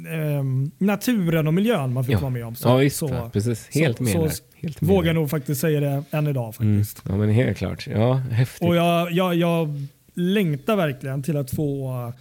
mm, 0.06 0.40
ehm, 0.40 0.72
naturen 0.78 1.48
och 1.48 1.54
miljön 1.54 1.94
man 1.94 2.04
fick 2.04 2.16
Ja. 2.16 2.20
vara 2.20 2.30
med 2.30 2.46
om. 2.46 2.56
Så, 2.56 2.68
ja, 2.68 2.76
visst. 2.78 2.98
så. 2.98 3.30
Precis. 3.34 3.70
Helt 3.72 3.98
så- 3.98 4.04
med 4.04 4.12
så. 4.12 4.44
Helt 4.56 4.82
med 4.82 4.88
vågar 4.90 5.14
nog 5.14 5.30
faktiskt 5.30 5.62
säga 5.62 5.80
det 5.80 6.04
än 6.12 6.28
idag. 6.28 6.54
Mm. 6.60 6.78
faktiskt. 6.84 7.02
Ja, 7.10 7.18
men 7.18 7.30
helt 7.30 7.58
klart. 7.58 7.88
Ja, 7.88 8.14
häftigt. 8.14 8.68
Och 8.68 8.76
jag, 8.76 9.12
jag, 9.12 9.36
jag 9.36 9.70
längtar 10.14 10.76
verkligen 10.76 11.24
till 11.24 11.38
att 11.38 11.52
få, 11.52 12.14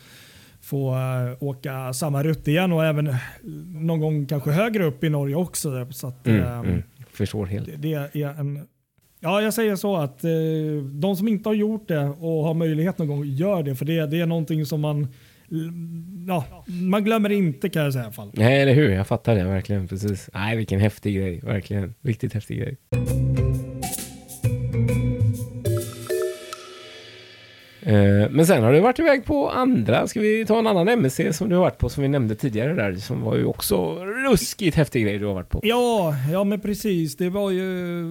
få 0.61 0.95
äh, 0.95 1.42
åka 1.42 1.92
samma 1.92 2.23
rutt 2.23 2.49
igen 2.49 2.73
och 2.73 2.85
även 2.85 3.14
någon 3.75 4.01
gång 4.01 4.27
kanske 4.27 4.51
högre 4.51 4.85
upp 4.85 5.05
i 5.05 5.09
Norge 5.09 5.35
också. 5.35 5.87
Så 5.90 6.07
att, 6.07 6.27
Mm, 6.27 6.42
ehm, 6.42 6.64
mm. 6.64 6.83
Förstår 7.12 7.47
helt. 7.47 7.66
det, 7.66 7.77
det 8.12 8.23
är 8.23 8.40
en 8.40 8.66
Ja, 9.25 9.40
jag 9.42 9.55
säger 9.55 9.77
så 9.77 9.97
att 9.97 10.25
eh, 10.25 10.31
de 10.92 11.16
som 11.16 11.29
inte 11.29 11.49
har 11.49 11.55
gjort 11.55 11.88
det 11.88 12.05
och 12.05 12.45
har 12.45 12.55
möjlighet 12.55 12.99
någon 12.99 13.09
gång, 13.09 13.25
gör 13.25 13.62
det. 13.62 13.75
För 13.75 13.85
det, 13.85 14.07
det 14.07 14.21
är 14.21 14.27
någonting 14.27 14.66
som 14.66 14.81
man, 14.81 15.09
ja, 16.29 16.65
man 16.67 17.05
glömmer 17.05 17.33
inte 17.33 17.69
kan 17.69 17.83
jag 17.83 17.93
säga 17.93 18.03
i 18.03 18.05
alla 18.07 18.13
fall. 18.13 18.31
Nej, 18.35 18.63
eller 18.63 18.75
hur? 18.75 18.91
Jag 18.91 19.07
fattar 19.07 19.35
det 19.35 19.45
verkligen. 19.45 19.89
Precis. 19.89 20.31
Nej, 20.35 20.57
vilken 20.57 20.81
häftig 20.81 21.17
grej. 21.17 21.41
Verkligen. 21.43 21.95
Riktigt 22.03 22.35
häftig 22.35 22.59
grej. 22.59 22.77
Eh, 27.85 28.31
Men 28.31 28.47
sen 28.47 28.63
har 28.63 28.73
du 28.73 28.81
varit 28.81 28.99
iväg 28.99 29.25
på 29.25 29.51
andra. 29.51 30.07
Ska 30.07 30.21
vi 30.21 30.45
ta 30.47 30.59
en 30.59 30.67
annan 30.67 30.89
MSC 30.89 31.33
som 31.33 31.49
du 31.49 31.55
har 31.55 31.63
varit 31.63 31.79
på 31.79 31.89
som 31.89 32.03
vi 32.03 32.09
nämnde 32.09 32.35
tidigare 32.35 32.75
där. 32.75 32.95
Som 32.95 33.21
var 33.21 33.37
ju 33.37 33.45
också 33.45 33.95
ruskigt 34.05 34.77
häftig 34.77 35.03
grej 35.05 35.19
du 35.19 35.27
har 35.27 35.35
varit 35.35 35.49
på. 35.49 35.61
Ja, 35.63 36.15
ja 36.33 36.45
men 36.45 36.61
precis. 36.61 37.17
Det 37.17 37.29
var 37.31 37.51
ju, 37.51 37.63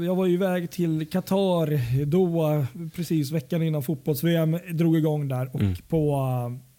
jag 0.06 0.16
var 0.16 0.26
ju 0.26 0.34
iväg 0.34 0.72
till 0.72 1.08
Qatar, 1.12 2.06
Doha, 2.06 2.68
precis 2.96 3.32
veckan 3.32 3.64
innan 3.64 3.84
fotbolls-VM 3.84 4.58
drog 4.74 4.98
igång 4.98 5.28
där. 5.28 5.50
Och 5.54 5.62
Mm. 5.62 5.74
på 5.88 6.18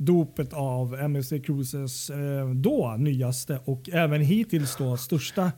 dopet 0.04 0.52
av 0.52 0.94
MSC 0.94 1.32
Cruises 1.46 2.10
uh, 2.10 2.50
då 2.54 2.96
nyaste 2.98 3.60
och 3.64 3.90
även 3.92 4.20
hittills 4.20 4.76
då 4.76 4.96
största 4.96 5.52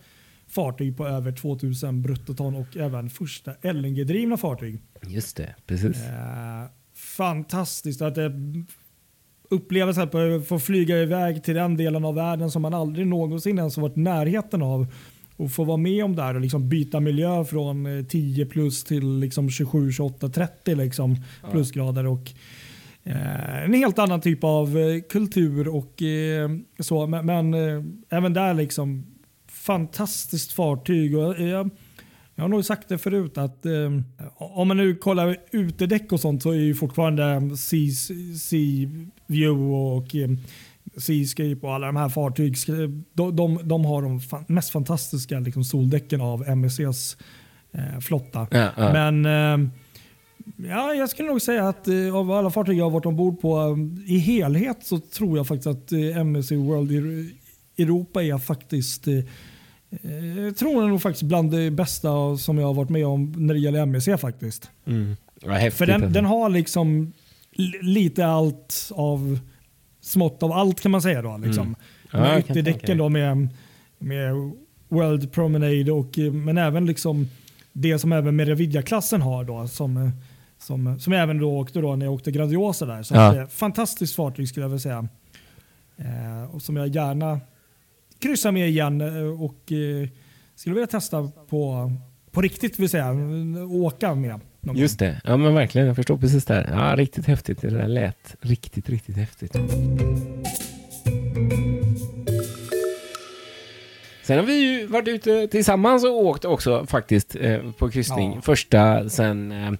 fartyg 0.48 0.96
på 0.96 1.06
över 1.06 1.32
2000 1.32 2.02
bruttoton 2.02 2.54
och 2.54 2.76
även 2.76 3.10
första 3.10 3.52
LNG-drivna 3.62 4.36
fartyg. 4.36 4.80
Just 5.06 5.36
det, 5.36 5.54
precis. 5.66 5.96
Eh, 5.96 6.64
fantastiskt 6.94 8.02
att 8.02 8.14
det 8.14 8.32
upplevelsen 9.50 10.02
att 10.02 10.46
få- 10.48 10.58
flyga 10.58 11.02
iväg 11.02 11.44
till 11.44 11.54
den 11.54 11.76
delen 11.76 12.04
av 12.04 12.14
världen 12.14 12.50
som 12.50 12.62
man 12.62 12.74
aldrig 12.74 13.06
någonsin 13.06 13.58
ens 13.58 13.76
varit 13.76 13.96
i 13.96 14.00
närheten 14.00 14.62
av 14.62 14.86
och 15.36 15.50
få 15.52 15.64
vara 15.64 15.76
med 15.76 16.04
om 16.04 16.16
där 16.16 16.34
och 16.34 16.40
liksom 16.40 16.68
byta 16.68 17.00
miljö 17.00 17.44
från 17.44 17.98
eh, 17.98 18.04
10 18.04 18.46
plus 18.46 18.84
till 18.84 19.18
liksom 19.18 19.50
27, 19.50 19.92
28, 19.92 20.28
30 20.28 20.74
liksom 20.74 21.16
plusgrader. 21.50 22.06
Och, 22.06 22.20
eh, 22.20 22.34
en 23.64 23.74
helt 23.74 23.98
annan 23.98 24.20
typ 24.20 24.44
av 24.44 24.78
eh, 24.78 25.00
kultur 25.08 25.68
och 25.68 26.02
eh, 26.02 26.50
så. 26.78 27.06
Men, 27.06 27.26
men 27.26 27.54
eh, 27.54 27.82
även 28.18 28.32
där 28.32 28.54
liksom 28.54 29.06
fantastiskt 29.48 30.52
fartyg. 30.52 31.16
Och, 31.18 31.40
eh, 31.40 31.66
jag 32.36 32.44
har 32.44 32.48
nog 32.48 32.64
sagt 32.64 32.88
det 32.88 32.98
förut 32.98 33.38
att 33.38 33.66
eh, 33.66 33.72
om 34.36 34.68
man 34.68 34.76
nu 34.76 34.94
kollar 34.94 35.36
utedäck 35.52 36.12
och 36.12 36.20
sånt 36.20 36.42
så 36.42 36.50
är 36.50 36.54
ju 36.56 36.74
fortfarande 36.74 37.56
Sea, 37.56 37.90
sea 38.40 38.88
View 39.26 39.74
och 39.74 40.14
eh, 40.14 40.28
Seascape 40.96 41.58
och 41.60 41.74
alla 41.74 41.86
de 41.86 41.96
här 41.96 42.08
fartyg, 42.08 42.56
de, 43.12 43.36
de, 43.36 43.60
de 43.64 43.84
har 43.84 44.02
de 44.02 44.18
fa- 44.20 44.44
mest 44.48 44.70
fantastiska 44.70 45.38
liksom, 45.40 45.64
soldäcken 45.64 46.20
av 46.20 46.48
MSCs 46.48 47.16
eh, 47.72 47.98
flotta. 48.00 48.46
Ja, 48.50 48.70
ja. 48.76 48.92
Men 49.12 49.24
eh, 49.64 49.70
ja, 50.56 50.94
jag 50.94 51.08
skulle 51.08 51.28
nog 51.28 51.42
säga 51.42 51.68
att 51.68 51.88
eh, 51.88 52.14
av 52.16 52.30
alla 52.30 52.50
fartyg 52.50 52.78
jag 52.78 52.84
har 52.84 52.90
varit 52.90 53.06
ombord 53.06 53.40
på 53.40 53.58
eh, 54.06 54.14
i 54.14 54.18
helhet 54.18 54.78
så 54.82 54.98
tror 54.98 55.36
jag 55.36 55.46
faktiskt 55.46 55.66
att 55.66 55.92
eh, 55.92 56.16
MSC 56.16 56.52
World 56.52 56.90
Europa 57.78 58.22
är 58.22 58.38
faktiskt 58.38 59.08
eh, 59.08 59.14
jag 60.44 60.56
tror 60.56 60.82
jag 60.82 60.88
nog 60.90 61.02
faktiskt 61.02 61.22
bland 61.22 61.50
det 61.50 61.70
bästa 61.70 62.36
som 62.36 62.58
jag 62.58 62.66
har 62.66 62.74
varit 62.74 62.90
med 62.90 63.06
om 63.06 63.32
när 63.36 63.54
det 63.54 63.60
gäller 63.60 63.78
MSC 63.82 64.08
faktiskt. 64.18 64.70
Mm. 64.86 65.16
För 65.70 65.86
den, 65.86 66.12
den 66.12 66.24
har 66.24 66.48
liksom 66.48 67.12
li- 67.52 67.78
lite 67.82 68.26
allt 68.26 68.90
av 68.94 69.38
smått 70.00 70.42
av 70.42 70.52
allt 70.52 70.80
kan 70.80 70.90
man 70.90 71.02
säga 71.02 71.22
då. 71.22 71.36
Liksom. 71.36 71.62
Mm. 71.66 71.76
Ja, 72.12 72.28
jag 72.28 72.38
ytterdäcken 72.38 72.98
då 72.98 73.08
med, 73.08 73.48
med 73.98 74.34
World 74.88 75.32
Promenade 75.32 75.92
och 75.92 76.18
eh, 76.18 76.32
men 76.32 76.58
även 76.58 76.86
liksom 76.86 77.28
det 77.72 77.98
som 77.98 78.12
även 78.12 78.36
Meravidia-klassen 78.36 79.22
har 79.22 79.44
då 79.44 79.68
som, 79.68 79.96
eh, 79.96 80.10
som, 80.58 81.00
som 81.00 81.12
jag 81.12 81.22
även 81.22 81.38
då 81.38 81.58
åkte 81.58 81.80
då 81.80 81.96
när 81.96 82.06
jag 82.06 82.14
åkte 82.14 82.30
Grandiosa 82.30 82.86
där. 82.86 83.02
Så 83.02 83.14
Ja. 83.14 83.36
eh, 83.36 83.46
fantastiskt 83.46 84.14
fartyg 84.16 84.48
skulle 84.48 84.64
jag 84.64 84.68
vilja 84.70 84.80
säga. 84.80 85.08
Eh, 85.96 86.54
och 86.54 86.62
som 86.62 86.76
jag 86.76 86.88
gärna 86.88 87.40
kryssar 88.18 88.52
med 88.52 88.68
igen 88.68 89.00
eh, 89.00 89.42
och 89.42 89.72
eh, 89.72 90.08
skulle 90.54 90.74
vilja 90.74 90.86
testa 90.86 91.30
på, 91.48 91.92
på 92.30 92.40
riktigt 92.40 92.78
vill 92.78 92.88
säga, 92.88 93.14
åka 93.70 94.14
med. 94.14 94.40
Just 94.74 94.98
det, 94.98 95.20
ja 95.24 95.36
men 95.36 95.54
verkligen. 95.54 95.86
Jag 95.86 95.96
förstår 95.96 96.16
precis 96.16 96.44
där. 96.44 96.68
Ja, 96.72 96.96
riktigt 96.96 97.26
häftigt. 97.26 97.60
Det 97.60 97.70
där 97.70 97.88
lät 97.88 98.36
riktigt, 98.40 98.88
riktigt 98.88 99.16
häftigt. 99.16 99.56
Sen 104.22 104.38
har 104.38 104.44
vi 104.44 104.54
ju 104.54 104.86
varit 104.86 105.08
ute 105.08 105.48
tillsammans 105.48 106.04
och 106.04 106.10
åkt 106.26 106.44
också 106.44 106.86
faktiskt 106.86 107.36
eh, 107.40 107.58
på 107.78 107.90
kryssning. 107.90 108.32
Ja. 108.34 108.40
Första 108.40 109.08
sen 109.08 109.52
eh, 109.52 109.72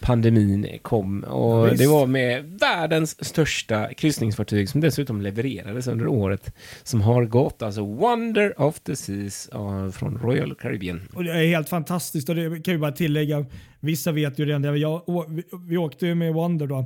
pandemin 0.00 0.78
kom. 0.82 1.24
Och 1.24 1.68
Ja, 1.68 1.74
det 1.74 1.86
var 1.86 2.06
med 2.06 2.44
världens 2.60 3.24
största 3.24 3.94
kryssningsfartyg 3.94 4.68
som 4.68 4.80
dessutom 4.80 5.22
levererades 5.22 5.86
under 5.86 6.06
året. 6.06 6.54
Som 6.82 7.00
har 7.00 7.24
gått, 7.24 7.62
alltså 7.62 7.84
Wonder 7.84 8.60
of 8.60 8.80
the 8.80 8.96
Seas 8.96 9.48
eh, 9.48 9.90
från 9.90 10.18
Royal 10.18 10.54
Caribbean. 10.54 11.00
Och 11.14 11.24
det 11.24 11.32
är 11.32 11.46
helt 11.46 11.68
fantastiskt 11.68 12.28
och 12.28 12.34
det 12.34 12.64
kan 12.64 12.74
ju 12.74 12.80
bara 12.80 12.92
tillägga, 12.92 13.46
vissa 13.80 14.12
vet 14.12 14.38
ju 14.38 14.44
redan 14.44 14.62
det. 14.62 14.76
Jag, 14.76 15.02
vi, 15.28 15.42
vi 15.68 15.76
åkte 15.76 16.06
ju 16.06 16.14
med 16.14 16.34
Wonder 16.34 16.66
då, 16.66 16.84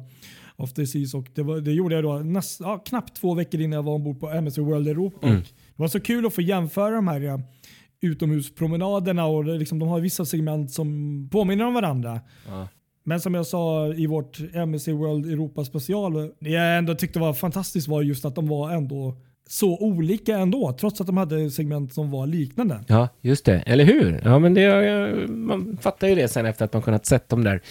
of 0.56 0.72
the 0.72 0.86
Seas 0.86 1.14
och 1.14 1.26
det, 1.34 1.42
var, 1.42 1.60
det 1.60 1.72
gjorde 1.72 1.94
jag 1.94 2.04
då 2.04 2.18
näst, 2.18 2.60
ja, 2.60 2.78
knappt 2.78 3.16
två 3.16 3.34
veckor 3.34 3.60
innan 3.60 3.76
jag 3.76 3.82
var 3.82 3.94
ombord 3.94 4.20
på 4.20 4.30
MSC 4.30 4.58
World 4.58 4.88
Europa. 4.88 5.26
Mm. 5.26 5.40
Det 5.40 5.82
var 5.82 5.88
så 5.88 6.00
kul 6.00 6.26
att 6.26 6.34
få 6.34 6.42
jämföra 6.42 6.94
de 6.94 7.08
här 7.08 7.20
ja, 7.20 7.40
utomhuspromenaderna 8.00 9.26
och 9.26 9.44
liksom, 9.44 9.78
de 9.78 9.88
har 9.88 10.00
vissa 10.00 10.24
segment 10.24 10.70
som 10.70 11.28
påminner 11.32 11.64
om 11.64 11.74
varandra. 11.74 12.20
Ja. 12.48 12.68
Men 13.04 13.20
som 13.20 13.34
jag 13.34 13.46
sa 13.46 13.86
i 13.86 14.06
vårt 14.06 14.40
MSC 14.54 14.88
World 14.88 15.26
Europa 15.26 15.64
special, 15.64 16.30
det 16.38 16.50
jag 16.50 16.78
ändå 16.78 16.94
tyckte 16.94 17.18
var 17.18 17.34
fantastiskt 17.34 17.88
var 17.88 18.02
just 18.02 18.24
att 18.24 18.34
de 18.34 18.48
var 18.48 18.70
ändå 18.70 19.16
så 19.48 19.78
olika 19.78 20.38
ändå, 20.38 20.72
trots 20.72 21.00
att 21.00 21.06
de 21.06 21.16
hade 21.16 21.50
segment 21.50 21.94
som 21.94 22.10
var 22.10 22.26
liknande. 22.26 22.80
Ja, 22.88 23.08
just 23.20 23.44
det. 23.44 23.62
Eller 23.66 23.84
hur? 23.84 24.20
Ja, 24.24 24.38
men 24.38 24.54
det, 24.54 24.64
eh, 24.64 25.28
man 25.28 25.78
fattar 25.80 26.08
ju 26.08 26.14
det 26.14 26.28
sen 26.28 26.46
efter 26.46 26.64
att 26.64 26.72
man 26.72 26.82
kunnat 26.82 27.06
sett 27.06 27.28
dem 27.28 27.44
där. 27.44 27.62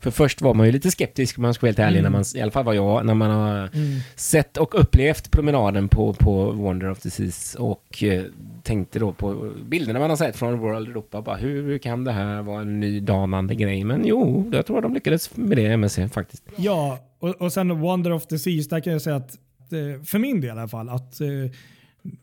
För 0.00 0.10
först 0.10 0.42
var 0.42 0.54
man 0.54 0.66
ju 0.66 0.72
lite 0.72 0.90
skeptisk 0.90 1.38
om 1.38 1.42
man 1.42 1.54
ska 1.54 1.66
vara 1.66 1.68
helt 1.68 1.78
ärlig, 1.78 1.98
Mm. 1.98 2.12
när 2.12 2.18
man, 2.18 2.24
i 2.36 2.40
alla 2.40 2.50
fall 2.50 2.64
var 2.64 2.74
jag, 2.74 3.06
när 3.06 3.14
man 3.14 3.30
har 3.30 3.70
sett 4.18 4.56
och 4.56 4.80
upplevt 4.80 5.30
promenaden 5.30 5.88
på, 5.88 6.12
på 6.14 6.50
Wonder 6.50 6.90
of 6.90 6.98
the 7.00 7.10
Seas 7.10 7.54
och 7.54 8.02
eh, 8.02 8.24
tänkte 8.62 8.98
då 8.98 9.12
på 9.12 9.52
bilderna 9.68 9.98
man 9.98 10.10
har 10.10 10.16
sett 10.16 10.36
från 10.36 10.58
World 10.58 10.88
Europa. 10.88 11.22
Bara, 11.22 11.36
hur 11.36 11.78
kan 11.78 12.04
det 12.04 12.12
här 12.12 12.42
vara 12.42 12.60
en 12.60 12.80
ny 12.80 13.00
danande 13.00 13.54
grej? 13.54 13.84
Men 13.84 14.02
jo, 14.06 14.50
jag 14.52 14.66
tror 14.66 14.82
de 14.82 14.94
lyckades 14.94 15.36
med 15.36 15.56
det 15.58 15.66
MSC 15.76 15.98
faktiskt. 16.12 16.42
Ja, 16.56 16.98
och, 17.18 17.28
och 17.28 17.52
sen 17.52 17.80
Wonder 17.80 18.12
of 18.12 18.26
the 18.26 18.38
Seas, 18.38 18.68
där 18.68 18.80
kan 18.80 18.92
jag 18.92 19.02
säga 19.02 19.16
att 19.16 19.32
eh, 19.72 20.02
för 20.04 20.18
min 20.18 20.40
del 20.40 20.48
i 20.48 20.50
alla 20.50 20.68
fall, 20.68 20.88
att 20.88 21.20
eh, 21.20 21.28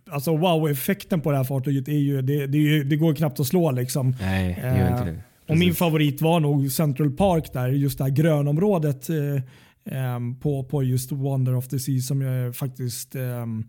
alltså 0.09 0.37
wow-effekten 0.37 1.21
på 1.21 1.31
det 1.31 1.37
här 1.37 1.43
fartyget 1.43 1.87
är 1.87 1.91
ju, 1.91 2.21
det, 2.21 2.47
det, 2.47 2.83
det 2.83 2.95
går 2.95 3.13
knappt 3.15 3.39
att 3.39 3.47
slå 3.47 3.71
liksom. 3.71 4.15
Nej, 4.21 4.59
det 4.61 4.79
gör 4.79 4.91
inte 4.91 5.05
det. 5.11 5.17
Och 5.47 5.57
min 5.57 5.75
favorit 5.75 6.21
var 6.21 6.39
nog 6.39 6.71
Central 6.71 7.11
Park 7.11 7.53
där, 7.53 7.67
just 7.67 7.97
det 7.97 8.03
här 8.03 8.11
grönområdet 8.11 9.09
eh, 9.09 9.95
em, 10.15 10.39
på, 10.39 10.63
på 10.63 10.83
just 10.83 11.11
Wonder 11.11 11.55
of 11.55 11.67
the 11.67 11.79
Sea 11.79 11.99
som 11.99 12.21
jag 12.21 12.55
faktiskt 12.55 13.15
em, 13.15 13.63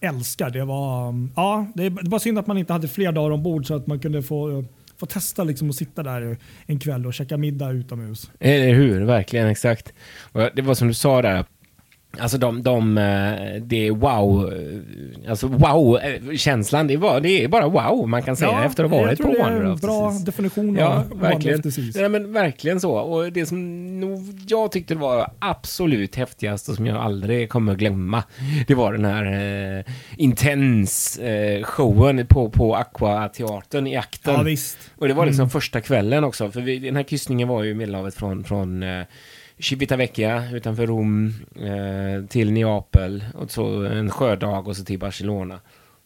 älskar. 0.00 0.50
Det 0.50 0.64
var, 0.64 1.14
ja, 1.36 1.66
det, 1.74 1.88
det 1.88 2.10
var 2.10 2.18
synd 2.18 2.38
att 2.38 2.46
man 2.46 2.58
inte 2.58 2.72
hade 2.72 2.88
fler 2.88 3.12
dagar 3.12 3.30
ombord 3.30 3.66
så 3.66 3.74
att 3.74 3.86
man 3.86 3.98
kunde 3.98 4.22
få, 4.22 4.64
få 4.96 5.06
testa 5.06 5.44
liksom 5.44 5.70
att 5.70 5.76
sitta 5.76 6.02
där 6.02 6.36
en 6.66 6.78
kväll 6.78 7.06
och 7.06 7.14
käka 7.14 7.36
middag 7.36 7.70
utomhus. 7.70 8.30
Eller 8.40 8.74
hur, 8.74 9.00
verkligen 9.00 9.46
exakt. 9.46 9.92
Och 10.32 10.50
det 10.56 10.62
var 10.62 10.74
som 10.74 10.88
du 10.88 10.94
sa 10.94 11.22
där, 11.22 11.44
alltså 12.20 12.38
de, 12.38 12.62
de 12.62 12.98
eh, 12.98 13.62
det 13.62 13.86
är 13.86 13.90
wow, 13.90 14.52
eh, 14.52 15.30
alltså 15.30 15.46
wow-känslan, 15.46 16.86
det, 16.86 16.96
var, 16.96 17.20
det 17.20 17.44
är 17.44 17.48
bara 17.48 17.68
wow 17.68 18.08
man 18.08 18.22
kan 18.22 18.36
säga 18.36 18.64
efter 18.64 18.84
att 18.84 18.90
ha 18.90 18.98
varit 19.00 19.18
på 19.20 19.28
det 19.28 19.38
är 19.38 19.42
Wonder 19.44 19.60
en 19.64 19.70
of 19.72 19.80
the 19.80 19.86
bra 19.86 20.10
Seas. 20.10 20.24
definition 20.24 20.76
Ja, 20.76 20.86
av 21.12 21.20
verkligen. 21.20 21.72
Seas. 21.72 21.96
Ja, 21.96 22.08
men 22.08 22.32
verkligen 22.32 22.80
så. 22.80 22.92
Och 22.92 23.32
det 23.32 23.46
som 23.46 24.00
nog 24.00 24.20
jag 24.48 24.72
tyckte 24.72 24.94
var 24.94 25.30
absolut 25.38 26.16
häftigast 26.16 26.68
och 26.68 26.74
som 26.74 26.86
jag 26.86 26.96
aldrig 26.96 27.48
kommer 27.48 27.74
glömma, 27.74 28.22
det 28.66 28.74
var 28.74 28.92
den 28.92 29.04
här 29.04 29.24
eh, 29.78 29.84
intens 30.16 31.18
eh, 31.18 31.62
showen 31.62 32.26
på, 32.26 32.50
på 32.50 32.74
Aqua-teatern 32.76 33.86
i 33.86 33.96
akten. 33.96 34.34
Ja 34.34 34.42
visst. 34.42 34.78
Och 34.98 35.08
det 35.08 35.14
var 35.14 35.26
liksom 35.26 35.42
Mm. 35.44 35.50
första 35.50 35.80
kvällen 35.80 36.24
också, 36.24 36.50
för 36.50 36.60
vi, 36.60 36.78
den 36.78 36.96
här 36.96 37.02
kryssningen 37.02 37.48
var 37.48 37.62
ju 37.62 37.70
i 37.70 37.74
Medelhavet 37.74 38.14
från, 38.14 38.44
från 38.44 38.82
eh, 38.82 39.02
Civitavecchia 39.58 40.50
utanför 40.52 40.86
Rom 40.86 41.34
eh, 41.56 42.26
till 42.28 42.52
Neapel 42.52 43.24
och 43.34 43.50
så 43.50 43.84
en 43.84 44.10
sjödag 44.10 44.68
och 44.68 44.76
så 44.76 44.84
till 44.84 44.98
Barcelona. 44.98 45.60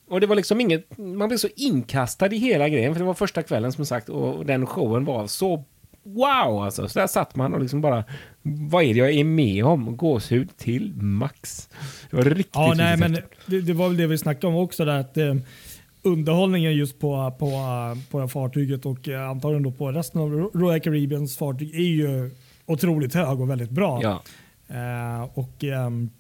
Och 0.09 0.21
det 0.21 0.27
var 0.27 0.37
liksom 0.37 0.61
inget, 0.61 0.99
man 0.99 1.29
blev 1.29 1.39
så 1.39 1.49
inkastad 1.57 2.33
i 2.33 2.39
hela 2.39 2.69
grejen 2.69 2.95
för 2.95 2.99
det 3.01 3.07
var 3.07 3.15
första 3.15 3.43
kvällen 3.43 3.73
som 3.73 3.87
sagt 3.87 4.09
och, 4.09 4.47
den 4.47 4.67
showen 4.67 5.05
var 5.05 5.27
så 5.27 5.65
wow 6.03 6.63
alltså. 6.63 6.89
Så 6.89 6.99
där 6.99 7.07
satt 7.07 7.37
man 7.37 7.55
och 7.55 7.61
liksom 7.61 7.81
bara, 7.81 8.05
vad 8.43 8.85
är 8.85 8.95
det 8.95 8.99
jag 9.01 9.11
är 9.11 9.25
med 9.25 9.65
om? 9.65 9.97
Gåshud 9.97 10.57
till 10.57 10.95
max. 10.95 11.69
Det 12.11 12.17
var 12.17 12.25
riktigt, 12.25 12.55
Ja, 12.55 12.75
nej, 12.77 12.97
men 12.97 13.19
det, 13.47 13.61
det 13.61 13.73
var 13.73 13.89
väl 13.89 13.97
det 13.97 14.07
vi 14.07 14.19
snackade 14.19 14.47
om 14.47 14.57
också. 14.57 14.85
Där, 14.85 15.01
att, 15.01 15.17
eh, 15.17 15.35
underhållningen 16.03 16.77
just 16.77 16.99
på, 16.99 17.33
på, 17.39 17.51
på 18.11 18.21
det 18.21 18.29
fartyget 18.29 18.87
och 18.87 19.09
eh, 19.09 19.29
antagligen 19.29 19.63
då 19.63 19.71
på 19.71 19.93
resten 19.93 20.21
av 20.21 20.51
Royal 20.55 20.81
Caribbeans 20.81 21.37
fartyg 21.37 21.75
är 21.75 21.79
ju 21.79 22.31
otroligt 22.69 23.15
hög 23.15 23.41
och 23.41 23.51
väldigt 23.51 23.71
bra. 23.71 24.01
Ja, 24.03 24.23
Eh, 24.69 25.29
och, 25.35 25.65
ehm, 25.65 26.11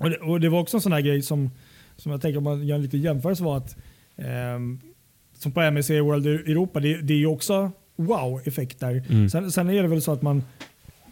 och, 0.00 0.10
det, 0.10 0.16
och 0.16 0.40
det 0.40 0.48
var 0.48 0.60
också 0.60 0.76
en 0.76 0.80
sån 0.80 0.92
här 0.92 1.00
grej 1.00 1.22
som, 1.22 1.50
som 1.96 2.12
jag 2.12 2.22
tänker 2.22 2.38
om 2.38 2.44
man 2.44 2.66
gör 2.66 2.76
en 2.76 2.82
liten 2.82 3.00
jämförelse 3.00 3.44
var 3.44 3.56
att 3.56 3.76
ehm, 4.16 4.80
som 5.38 5.52
på 5.52 5.60
MSC 5.60 5.90
World 5.90 6.26
Europa, 6.26 6.80
det, 6.80 7.02
det 7.02 7.14
är 7.14 7.18
ju 7.18 7.26
också 7.26 7.70
wow-effekter. 7.96 9.04
Mm. 9.08 9.30
Sen, 9.30 9.52
sen 9.52 9.70
är 9.70 9.82
det 9.82 9.88
väl 9.88 10.02
så 10.02 10.12
att 10.12 10.22
man 10.22 10.42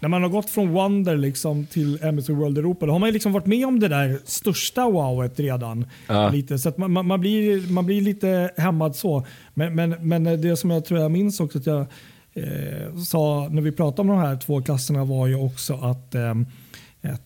när 0.01 0.09
man 0.09 0.23
har 0.23 0.29
gått 0.29 0.51
från 0.51 0.73
Wonder 0.73 1.17
liksom 1.17 1.67
till 1.67 1.99
MSC 2.03 2.29
World 2.33 2.59
Europa, 2.59 2.87
då 2.87 2.93
har 2.93 2.99
man 2.99 3.11
liksom 3.11 3.33
varit 3.33 3.47
med 3.47 3.67
om 3.67 3.81
det 3.81 3.89
där 3.89 4.19
största 4.25 4.91
wowet 4.91 5.41
redan. 5.41 5.87
Ja. 6.07 6.31
Lite, 6.31 6.59
så 6.59 6.69
att 6.69 6.79
man, 6.79 7.07
man, 7.07 7.21
blir, 7.21 7.73
man 7.73 7.87
blir 7.87 8.01
lite 8.01 8.51
hämmad 8.57 8.97
så. 8.97 9.27
Men, 9.55 9.75
men, 9.75 10.09
men 10.09 10.25
det 10.25 10.57
som 10.57 10.71
jag 10.71 10.85
tror 10.85 11.01
jag 11.01 11.11
minns 11.11 11.41
också 11.41 11.59
att 11.59 11.67
jag 11.67 11.87
sa 13.07 13.49
när 13.51 13.63
vi 13.63 13.73
pratade 13.73 14.01
om 14.03 14.17
de 14.19 14.27
här 14.27 14.37
två 14.37 14.63
klasserna 14.63 15.05
var 15.05 15.27
ju 15.27 15.35
också 15.35 15.75
att, 15.75 16.15
eh, 16.15 16.35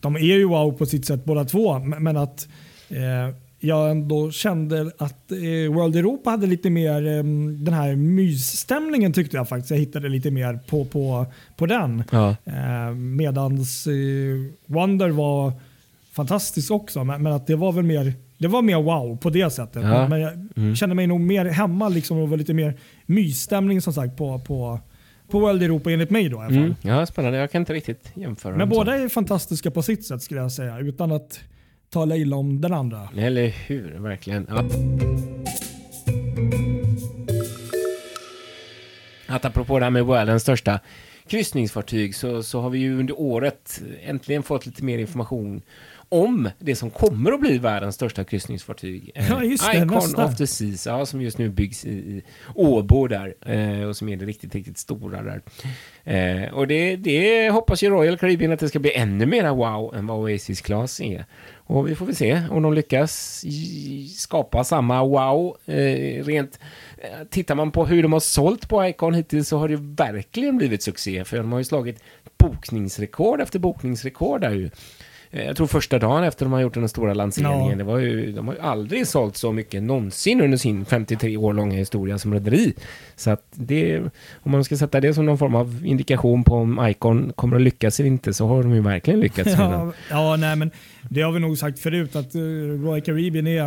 de 0.01 0.17
är 0.17 0.21
ju 0.21 0.45
wow 0.45 0.73
på 0.73 0.87
sitt 0.87 1.07
sätt 1.07 1.25
båda 1.25 1.45
två. 1.45 1.79
Men 1.79 2.17
att 2.17 2.49
eh, 2.89 3.35
jag 3.61 3.91
ändå 3.91 4.31
kände 4.31 4.91
att 4.99 5.33
eh, 5.33 5.73
World 5.75 5.97
Europa 5.97 6.31
hade 6.31 6.47
lite 6.47 6.71
mer 6.71 7.07
eh, 7.07 7.25
den 7.65 7.75
här 7.75 7.97
mysstämningen 7.97 9.13
tyckte 9.13 9.37
jag 9.37 9.49
faktiskt. 9.49 9.71
Jag 9.71 9.79
hittade 9.79 10.09
lite 10.09 10.31
mer 10.31 10.59
på, 10.69 10.85
på, 10.85 11.27
på 11.57 11.67
den. 11.67 12.05
ja. 12.13 12.37
Eh, 12.45 12.95
medans 12.95 13.87
eh, 13.87 13.93
Wonder 14.67 15.09
var 15.11 15.53
fantastisk 16.13 16.71
också, 16.71 17.05
men, 17.05 17.27
att 17.27 17.47
det 17.47 17.57
var 17.57 17.73
väl 17.73 17.85
mer 17.85 18.13
det 18.39 18.49
var 18.49 18.63
mer 18.63 18.83
wow 18.83 19.17
på 19.17 19.31
det 19.31 19.51
sättet. 19.51 19.83
Ja. 19.83 20.09
Men 20.09 20.21
jag 20.21 20.33
Mm. 20.57 20.77
kände 20.77 20.95
mig 20.95 21.07
nog 21.07 21.21
mer 21.21 21.45
hemma 21.45 21.89
liksom, 21.89 22.19
och 22.19 22.29
var 22.29 22.37
lite 22.37 22.55
mer 22.55 22.75
mysstämning 23.07 23.81
som 23.81 23.93
sagt 23.93 24.17
på, 24.17 24.39
på, 24.39 24.81
på 25.33 25.41
World 25.41 25.63
Europa 25.63 25.91
enligt 25.91 26.11
mig 26.11 26.29
då 26.29 26.37
i 26.37 26.41
alla 26.41 26.49
fall. 26.49 26.57
Mm. 26.59 26.75
ja, 26.83 27.07
spännande. 27.07 27.39
Jag 27.39 27.51
kan 27.51 27.63
inte 27.63 27.75
riktigt 27.75 28.11
jämföra 28.15 28.51
Men 28.51 28.59
dem 28.59 28.71
så. 28.71 28.75
båda 28.75 28.97
är 28.99 29.09
fantastiska 29.09 29.71
på 29.71 29.83
sitt 29.83 30.07
sätt 30.07 30.23
skulle 30.23 30.41
jag 30.41 30.53
säga, 30.53 30.79
utan 30.79 31.13
att 31.13 31.41
tala 31.91 32.17
illa 32.17 32.37
om 32.37 32.61
den 32.61 32.73
andra. 32.73 33.09
Eller 33.17 33.49
hur, 33.49 33.99
verkligen. 33.99 34.47
Ja. 34.51 34.65
Att 39.27 39.45
apropå 39.45 39.79
det 39.79 39.85
här 39.85 39.91
med 39.91 40.07
världens 40.07 40.43
största 40.43 40.81
kryssningsfartyg 41.27 42.15
så, 42.15 42.43
så 42.43 42.61
har 42.61 42.71
vi 42.71 42.79
ju 42.79 42.99
under 42.99 43.21
året 43.21 43.83
äntligen 44.03 44.43
fått 44.43 44.67
lite 44.67 44.85
mer 44.85 44.99
information 44.99 45.63
om 46.13 46.51
det 46.59 46.77
som 46.77 46.91
kommer 46.91 47.33
att 47.33 47.41
bli 47.41 47.59
världens 47.59 47.95
största 47.95 48.25
kryssningsfartyg. 48.25 49.11
Eh, 49.15 49.29
Ja, 49.31 49.45
just 49.45 49.73
det, 49.73 49.77
Icon 49.77 49.89
nästa. 49.89 50.25
of 50.25 50.37
the 50.37 50.47
Seas, 50.47 50.87
ja, 50.87 51.07
som 51.07 51.23
just 51.23 51.39
nu 51.39 51.49
byggs 51.49 51.85
i, 51.85 52.23
Åbo 52.55 53.07
där 53.07 53.35
eh, 53.47 53.89
och 53.89 53.97
som 53.97 54.09
är 54.09 54.17
det 54.17 54.25
riktigt, 54.25 54.55
riktigt 54.55 54.79
stora 54.79 55.23
där. 55.23 55.43
Eh, 56.05 56.55
och 56.55 56.67
det, 56.67 56.97
det 56.97 57.51
hoppas 57.51 57.83
ju 57.83 57.91
Royal 57.91 58.19
Caribbean 58.19 58.53
att 58.53 58.61
det 58.61 58.69
ska 58.69 58.79
bli 58.79 58.93
ännu 58.95 59.27
mera 59.27 59.55
wow 59.55 59.95
än 59.95 60.07
vad 60.07 60.19
Oasis 60.19 60.61
Class 60.61 61.01
är. 61.01 61.25
Och 61.65 61.89
vi 61.89 61.95
får 61.95 62.07
väl 62.07 62.17
se 62.17 62.43
om 62.51 62.63
de 62.63 62.75
lyckas 62.75 63.45
skapa 64.17 64.65
samma 64.65 65.05
wow. 65.05 65.57
Eh, 65.67 66.25
rent, 66.25 66.59
eh, 66.99 67.27
tittar 67.31 67.55
man 67.55 67.71
på 67.71 67.87
hur 67.87 68.03
de 68.03 68.13
har 68.13 68.21
sålt 68.21 68.69
på 68.69 68.87
Icon 68.87 69.15
hittills 69.15 69.49
så 69.49 69.59
har 69.59 69.69
det 69.69 69.79
verkligen 69.81 70.57
blivit 70.57 70.83
succé. 70.83 71.25
För 71.25 71.37
de 71.37 71.53
har 71.53 71.59
ju 71.59 71.65
slagit 71.65 72.03
bokningsrekord 72.39 73.41
efter 73.41 73.59
bokningsrekord 73.59 74.41
där 74.41 74.51
ju. 74.51 74.71
Eh, 75.33 75.45
Jag 75.45 75.57
tror 75.57 75.67
första 75.67 75.99
dagen 75.99 76.25
efter 76.25 76.45
de 76.45 76.53
har 76.53 76.61
gjort 76.61 76.75
den 76.75 76.89
stora 76.89 77.15
lanseringen, 77.15 77.71
Ja. 77.71 77.77
det 77.77 77.85
var 77.85 77.99
ju, 77.99 78.33
de 78.33 78.47
har 78.49 78.55
ju 78.55 78.61
aldrig 78.61 79.07
sålt 79.07 79.37
så 79.37 79.53
mycket 79.53 79.83
någonsin 79.83 80.41
under 80.41 80.59
sin 80.59 80.85
53 80.85 81.37
år 81.37 81.53
långa 81.53 81.77
historia 81.77 82.19
som 82.19 82.35
rederi. 82.35 82.75
Så 83.17 83.31
att 83.31 83.45
det, 83.55 84.01
om 84.43 84.53
man 84.53 84.65
ska 84.65 84.77
sätta 84.77 85.01
det 85.01 85.15
som 85.15 85.27
någon 85.27 85.39
form 85.39 85.55
av 85.55 85.83
indikation 85.87 86.45
på 86.45 86.55
om 86.55 86.87
Icon 86.89 87.33
kommer 87.35 87.57
att 87.57 87.63
lyckas 87.63 88.01
eller 88.01 88.09
inte 88.11 88.35
så 88.35 88.47
har 88.47 88.63
de 88.63 88.75
ju 88.75 88.81
verkligen 88.81 89.21
lyckats. 89.21 89.51
den. 89.57 89.71
Ja, 89.71 89.93
ja, 90.11 90.37
nej, 90.37 90.57
men 90.57 90.71
det 91.11 91.23
har 91.23 91.33
vi 91.33 91.41
nog 91.41 91.59
sagt 91.59 91.79
förut 91.79 92.17
att 92.17 92.35
uh, 92.37 92.83
Royal 92.85 93.01
Caribbean 93.01 93.47
är 93.47 93.65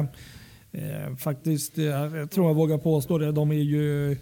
eh, 0.71 1.15
faktiskt, 1.19 1.77
eh, 1.77 1.83
jag 1.85 2.31
tror 2.31 2.47
jag 2.47 2.53
vågar 2.53 2.77
påstå 2.77 3.17
det, 3.17 3.31
de 3.31 3.51
är 3.51 3.55
ju 3.55 4.17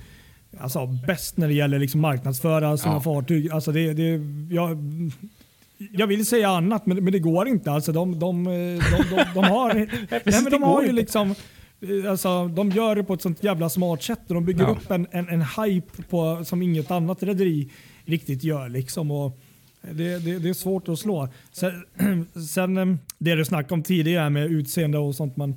alltså, 0.59 0.85
bäst 1.07 1.37
när 1.37 1.47
det 1.47 1.53
gäller 1.53 1.79
liksom 1.79 2.01
marknadsföra 2.01 2.77
sina 2.77 2.93
Ja. 2.93 2.99
fartyg. 3.01 3.51
Alltså 3.51 3.71
det, 3.71 3.93
det, 3.93 4.19
jag, 4.55 4.77
jag 5.91 6.07
vill 6.07 6.25
säga 6.25 6.49
annat 6.49 6.85
men, 6.85 7.03
men 7.03 7.13
det 7.13 7.19
går 7.19 7.47
inte. 7.47 7.71
Alltså 7.71 7.91
de, 7.91 8.19
de, 8.19 8.43
de, 8.43 8.79
de, 9.09 9.23
de 9.33 9.43
har, 9.43 9.73
nej, 10.25 10.41
men 10.43 10.51
de 10.51 10.63
har 10.63 10.83
ju 10.83 10.91
liksom 10.91 11.31
eh, 11.81 12.11
Alltså, 12.11 12.47
de 12.47 12.69
gör 12.71 12.95
det 12.95 13.03
på 13.03 13.13
ett 13.13 13.21
sånt 13.21 13.43
jävla 13.43 13.69
smart 13.69 14.03
sätt 14.03 14.19
och 14.27 14.33
de 14.33 14.45
bygger 14.45 14.63
Ja. 14.63 14.69
upp 14.69 14.91
en, 14.91 15.07
en, 15.11 15.29
en 15.29 15.41
hype 15.41 16.03
på, 16.09 16.45
som 16.45 16.61
inget 16.61 16.91
annat 16.91 17.23
rederi 17.23 17.69
riktigt 18.05 18.43
gör. 18.43 18.69
Liksom. 18.69 19.11
Och 19.11 19.39
det, 19.91 20.25
det, 20.25 20.39
det 20.39 20.49
är 20.49 20.53
svårt 20.53 20.89
att 20.89 20.99
slå. 20.99 21.27
Sen, 21.51 21.83
sen 22.53 22.77
eh, 22.77 22.95
det 23.17 23.35
du 23.35 23.45
snackade 23.45 23.73
om 23.73 23.83
tidigare 23.83 24.29
med 24.29 24.51
utseende 24.51 24.97
och 24.97 25.15
sånt. 25.15 25.37
Man, 25.37 25.55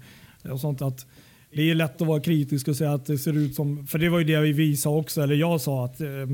och 0.50 0.60
sånt 0.60 0.82
att 0.82 1.06
det 1.52 1.70
är 1.70 1.74
lätt 1.74 2.00
att 2.02 2.08
vara 2.08 2.20
kritisk 2.20 2.68
och 2.68 2.76
säga 2.76 2.92
att 2.92 3.06
det 3.06 3.18
ser 3.18 3.36
ut 3.36 3.54
som, 3.54 3.86
för 3.86 3.98
det 3.98 4.08
var 4.08 4.18
ju 4.18 4.24
det 4.24 4.40
vi 4.52 4.76
sa 4.76 4.90
också, 4.96 5.22
eller 5.22 5.34
jag 5.34 5.60
sa 5.60 5.84
att 5.84 6.00
eh, 6.00 6.08
eh, 6.08 6.26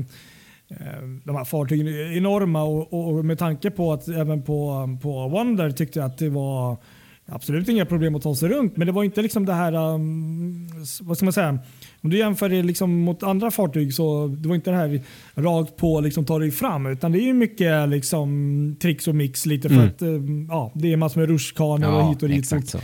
de 1.23 1.35
här 1.35 1.45
fartygen 1.45 1.87
är 1.87 2.17
enorma 2.17 2.63
och, 2.63 2.93
och 3.17 3.25
med 3.25 3.39
tanke 3.39 3.71
på 3.71 3.93
att 3.93 4.07
även 4.07 4.41
på, 4.41 4.89
på 5.01 5.27
Wonder 5.27 5.71
tyckte 5.71 5.99
jag 5.99 6.05
att 6.05 6.17
det 6.17 6.29
var 6.29 6.77
absolut 7.25 7.69
inga 7.69 7.85
problem 7.85 8.15
att 8.15 8.21
ta 8.21 8.35
sig 8.35 8.49
runt. 8.49 8.77
Men 8.77 8.87
det 8.87 8.93
var 8.93 9.03
inte 9.03 9.21
liksom 9.21 9.45
det 9.45 9.53
här, 9.53 9.73
um, 9.93 10.67
vad 11.01 11.17
ska 11.17 11.25
man 11.25 11.33
säga, 11.33 11.59
om 12.01 12.09
du 12.09 12.17
jämför 12.17 12.49
det 12.49 12.63
liksom 12.63 12.99
mot 13.01 13.23
andra 13.23 13.51
fartyg 13.51 13.93
så 13.93 14.27
det 14.27 14.47
var 14.47 14.55
inte 14.55 14.71
det 14.71 14.77
här 14.77 15.01
rakt 15.35 15.77
på 15.77 15.99
liksom 16.01 16.25
ta 16.25 16.39
dig 16.39 16.51
fram 16.51 16.85
utan 16.85 17.11
det 17.11 17.29
är 17.29 17.33
mycket 17.33 17.89
liksom 17.89 18.75
tricks 18.81 19.07
och 19.07 19.15
mix 19.15 19.45
lite 19.45 19.69
för 19.69 19.75
Mm. 19.75 19.87
att 19.87 20.01
um, 20.01 20.47
ja, 20.51 20.71
det 20.75 20.93
är 20.93 20.97
massor 20.97 21.19
med 21.19 21.29
rutschkanor 21.29 21.91
och 21.93 22.09
hit 22.09 22.23
och 22.23 22.29
dit. 22.29 22.39
exakt 22.39 22.67
så. 22.69 22.79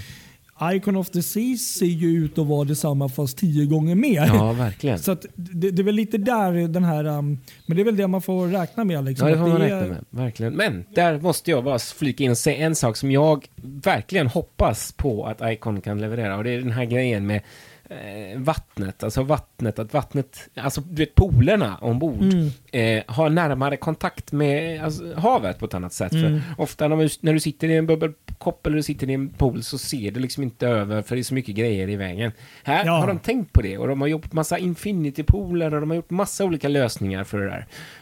Icon 0.64 0.96
of 0.96 1.10
the 1.10 1.24
Seas 1.24 1.62
ser 1.62 1.86
ju 1.86 2.26
ut 2.26 2.38
att 2.38 2.48
vara 2.48 2.64
detsamma 2.64 3.10
fast 3.10 3.38
tio 3.38 3.66
gånger 3.66 3.96
mer. 3.96 4.26
Ja, 4.28 4.52
verkligen. 4.52 5.00
Så 5.00 5.18
det, 5.36 5.72
det 5.72 5.82
är 5.82 5.84
väl 5.84 5.96
lite 5.96 6.18
där 6.18 6.68
den 6.68 6.84
här, 6.84 7.06
um, 7.06 7.40
men 7.66 7.78
det 7.78 7.84
är 7.84 7.86
väl 7.86 7.96
det 7.96 8.08
man 8.08 8.22
får 8.22 8.48
räkna 8.48 8.84
med. 8.84 9.06
Liksom, 9.06 9.28
Ja, 9.28 9.36
det 9.36 9.42
får 9.42 9.48
man 9.48 9.58
räkna 9.58 9.88
med. 9.88 10.06
Verkligen. 10.10 10.54
Men 10.54 10.86
där 10.96 11.20
måste 11.20 11.52
jag 11.52 11.64
bara 11.64 11.80
flika 11.80 12.24
in 12.24 12.32
och 12.32 12.38
säga 12.38 12.58
en 12.66 12.76
sak 12.76 12.98
som 12.98 13.12
jag 13.12 13.48
verkligen 13.84 14.28
hoppas 14.28 14.92
på 14.92 15.26
att 15.26 15.52
Icon 15.52 15.82
kan 15.82 16.02
leverera. 16.02 16.38
Och 16.38 16.44
det 16.44 16.50
är 16.50 16.60
den 16.60 16.72
här 16.72 16.86
grejen 16.86 17.28
med 17.28 17.42
eh, 17.90 18.40
vattnet. 18.40 19.04
Alltså 19.04 19.24
vattnet, 19.24 19.80
att 19.80 19.94
vattnet, 19.94 20.50
alltså 20.56 20.82
du 20.82 20.96
vet 20.96 21.16
polerna 21.16 21.78
ombord 21.78 22.22
Mm. 22.34 22.50
eh, 22.72 23.04
har 23.16 23.30
närmare 23.30 23.78
kontakt 23.78 24.32
med 24.32 24.84
alltså, 24.84 25.16
havet 25.16 25.60
på 25.60 25.66
ett 25.66 25.74
annat 25.74 25.94
sätt. 25.94 26.12
Mm. 26.12 26.42
För 26.42 26.64
ofta 26.64 26.88
när, 26.88 26.96
man, 26.96 27.10
när 27.22 27.34
du 27.34 27.40
sitter 27.40 27.70
i 27.70 27.76
en 27.78 27.88
bubbelkopp 27.88 28.66
eller 28.68 28.76
du 28.78 28.84
sitter 28.84 29.10
i 29.10 29.14
en 29.14 29.30
pool 29.30 29.64
så 29.64 29.78
ser 29.78 30.12
du 30.12 30.20
liksom 30.20 30.44
inte 30.44 30.68
över 30.68 31.02
för 31.02 31.16
det 31.16 31.22
är 31.22 31.24
så 31.24 31.34
mycket 31.34 31.56
grejer 31.56 31.90
i 31.90 31.96
vägen. 31.96 32.32
Här 32.64 32.86
Ja. 32.86 32.92
har 32.92 33.08
de 33.08 33.20
tänkt 33.20 33.54
på 33.54 33.62
det 33.62 33.78
och 33.78 33.88
de 33.88 34.02
har 34.02 34.08
gjort 34.08 34.34
massa 34.34 34.58
infinity-pooler 34.58 35.74
och 35.74 35.80
de 35.82 35.90
har 35.90 35.96
gjort 35.96 36.10
massa 36.10 36.46
olika 36.46 36.68
lösningar 36.68 37.24
för 37.24 37.40
det 37.40 37.46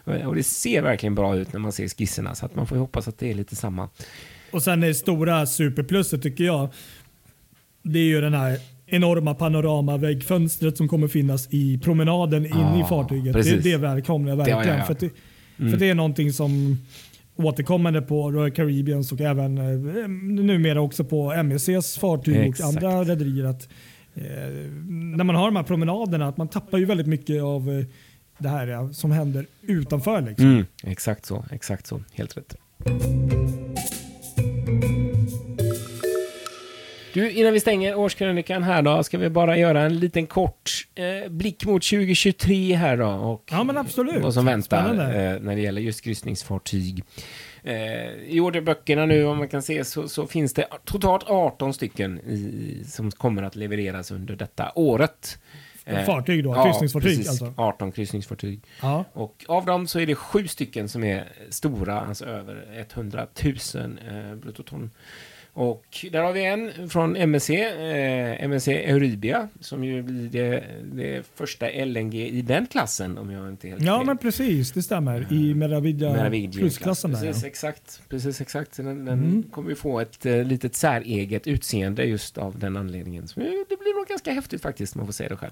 där. 0.05 0.25
Och- 0.27 0.35
det 0.35 0.43
ser 0.43 0.81
verkligen 0.81 1.15
bra 1.15 1.35
ut 1.35 1.53
när 1.53 1.59
man 1.59 1.71
ser 1.71 1.87
skisserna 1.87 2.35
så 2.35 2.45
att 2.45 2.55
man 2.55 2.67
får 2.67 2.75
hoppas 2.75 3.07
att 3.07 3.17
det 3.19 3.31
är 3.31 3.35
lite 3.35 3.55
samma. 3.55 3.89
Och 4.51 4.63
sen 4.63 4.79
det 4.81 4.93
stora 4.93 5.45
superplusset 5.45 6.23
tycker 6.23 6.43
jag, 6.43 6.69
det 7.83 7.99
är 7.99 8.03
ju 8.03 8.21
den 8.21 8.33
här 8.33 8.59
enorma 8.87 9.33
panoramaväggfönstret 9.35 10.77
som 10.77 10.87
kommer 10.87 11.07
finnas 11.07 11.47
i 11.51 11.77
promenaden 11.77 12.45
in 12.45 12.51
i 12.51 12.79
Ja, 12.79 12.85
fartyget. 12.89 13.25
Det, 13.25 13.33
precis. 13.33 13.63
det 13.63 13.77
välkomnar 13.77 14.29
jag 14.29 14.37
Det- 14.37 14.49
ja, 14.49 14.55
verkligen. 14.57 14.77
ja, 14.77 14.83
ja. 14.89 14.95
För, 14.95 15.05
det, 15.05 15.11
Mm. 15.59 15.71
för 15.71 15.79
det 15.79 15.89
är 15.89 15.95
någonting 15.95 16.33
som 16.33 16.77
återkommande 17.35 18.01
på 18.01 18.31
Royal 18.31 18.51
Caribbeans 18.51 19.11
och 19.11 19.21
även 19.21 19.57
eh, 19.57 20.07
numera 20.43 20.81
också 20.81 21.03
på 21.03 21.43
MECs 21.43 21.97
fartyg 21.97 22.35
Exakt. 22.35 22.83
och 22.83 22.89
andra 22.89 23.03
rederier. 23.03 23.45
Att, 23.45 23.69
eh, 24.15 24.23
när 24.89 25.23
man 25.23 25.35
har 25.35 25.45
de 25.45 25.55
här 25.55 25.63
promenaderna, 25.63 26.27
att 26.27 26.37
man 26.37 26.47
tappar 26.47 26.77
ju 26.77 26.85
väldigt 26.85 27.07
mycket 27.07 27.43
av 27.43 27.69
eh, 27.71 27.85
det 28.37 28.49
här 28.49 28.67
ja, 28.67 28.93
som 28.93 29.11
händer 29.11 29.45
utanför. 29.61 30.21
Liksom. 30.21 30.45
Mm, 30.47 30.65
exakt 30.83 31.25
så, 31.25 31.45
exakt 31.51 31.87
så. 31.87 32.01
Helt 32.13 32.37
rätt. 32.37 32.55
Du, 37.17 37.31
innan 37.31 37.53
vi 37.53 37.59
stänger 37.59 37.95
årskrönikan 37.95 38.63
här 38.63 38.81
då, 38.81 39.03
ska 39.03 39.17
vi 39.17 39.29
bara 39.29 39.57
göra 39.57 39.81
en 39.81 39.99
liten 39.99 40.27
kort 40.27 40.87
eh, 40.95 41.31
blick 41.31 41.65
mot 41.65 41.83
2023 41.83 42.75
här 42.75 42.97
då. 42.97 43.07
Och 43.07 43.43
Ja, 43.51 43.63
men 43.63 43.77
absolut. 43.77 44.23
Vad 44.23 44.33
som 44.33 44.45
väntar 44.45 44.93
eh, 44.93 45.39
när 45.39 45.55
det 45.55 45.61
gäller 45.61 45.81
just 45.81 46.01
kryssningsfartyg. 46.01 47.03
Eh, 47.63 47.75
I 48.27 48.39
orderböckerna 48.39 49.05
nu, 49.05 49.25
om 49.25 49.37
man 49.37 49.47
kan 49.47 49.61
se, 49.61 49.85
så, 49.85 50.07
så 50.07 50.27
finns 50.27 50.53
det 50.53 50.67
totalt 50.85 51.23
18 51.27 51.73
stycken 51.73 52.19
i, 52.19 52.83
som 52.87 53.11
kommer 53.11 53.43
att 53.43 53.55
levereras 53.55 54.11
under 54.11 54.35
detta 54.35 54.71
året. 54.75 55.39
Eh, 55.85 56.05
Fartyg 56.05 56.43
då, 56.43 56.49
ja, 56.55 56.63
kryssningsfartyg 56.63 57.09
precis. 57.09 57.29
alltså. 57.29 57.53
18 57.57 57.91
kryssningsfartyg. 57.91 58.61
Ja. 58.81 59.05
Och 59.13 59.45
av 59.47 59.65
dem 59.65 59.87
så 59.87 59.99
är 59.99 60.05
det 60.05 60.15
sju 60.15 60.47
stycken 60.47 60.89
som 60.89 61.03
är 61.03 61.27
stora, 61.49 62.01
alltså 62.01 62.25
över 62.25 62.85
100 62.93 63.27
000 63.43 63.99
eh, 64.09 64.35
bruttoton. 64.35 64.91
Och 65.53 66.05
där 66.11 66.21
har 66.23 66.33
vi 66.33 66.45
en 66.45 66.89
från 66.89 67.15
MSC, 67.15 67.49
eh, 67.49 68.43
MSC 68.43 68.67
Euribia, 68.67 69.47
som 69.59 69.83
ju 69.83 70.01
blir 70.03 70.29
det, 70.29 70.63
det 70.93 71.23
första 71.35 71.69
LNG 71.85 72.27
i 72.27 72.41
den 72.41 72.65
klassen, 72.67 73.17
om 73.17 73.31
jag 73.31 73.49
inte 73.49 73.67
helt 73.67 73.81
Ja, 73.83 73.97
fel. 73.97 74.05
men 74.05 74.17
precis. 74.17 74.71
Det 74.71 74.81
stämmer. 74.81 75.33
I 75.33 75.53
Meraviglia 75.53 76.11
Meraviglia 76.13 76.59
plusklassen 76.61 77.11
där. 77.11 77.21
Precis, 77.21 77.43
Ja. 77.43 77.47
exakt. 77.47 78.01
Precis, 78.09 78.41
exakt. 78.41 78.77
Den, 78.77 78.85
den 79.05 79.07
Mm. 79.07 79.43
kommer 79.43 79.69
ju 79.69 79.75
få 79.75 79.99
ett 79.99 80.25
eh, 80.25 80.43
litet 80.43 80.75
säreget 80.75 81.47
utseende 81.47 82.03
just 82.03 82.37
av 82.37 82.59
den 82.59 82.77
anledningen. 82.77 83.27
Så, 83.27 83.39
eh, 83.39 83.45
det 83.69 83.77
blir 83.79 83.95
nog 83.99 84.07
ganska 84.07 84.31
häftigt 84.31 84.61
faktiskt, 84.61 84.95
man 84.95 85.05
får 85.05 85.13
säga 85.13 85.29
det 85.29 85.35
själv. 85.37 85.51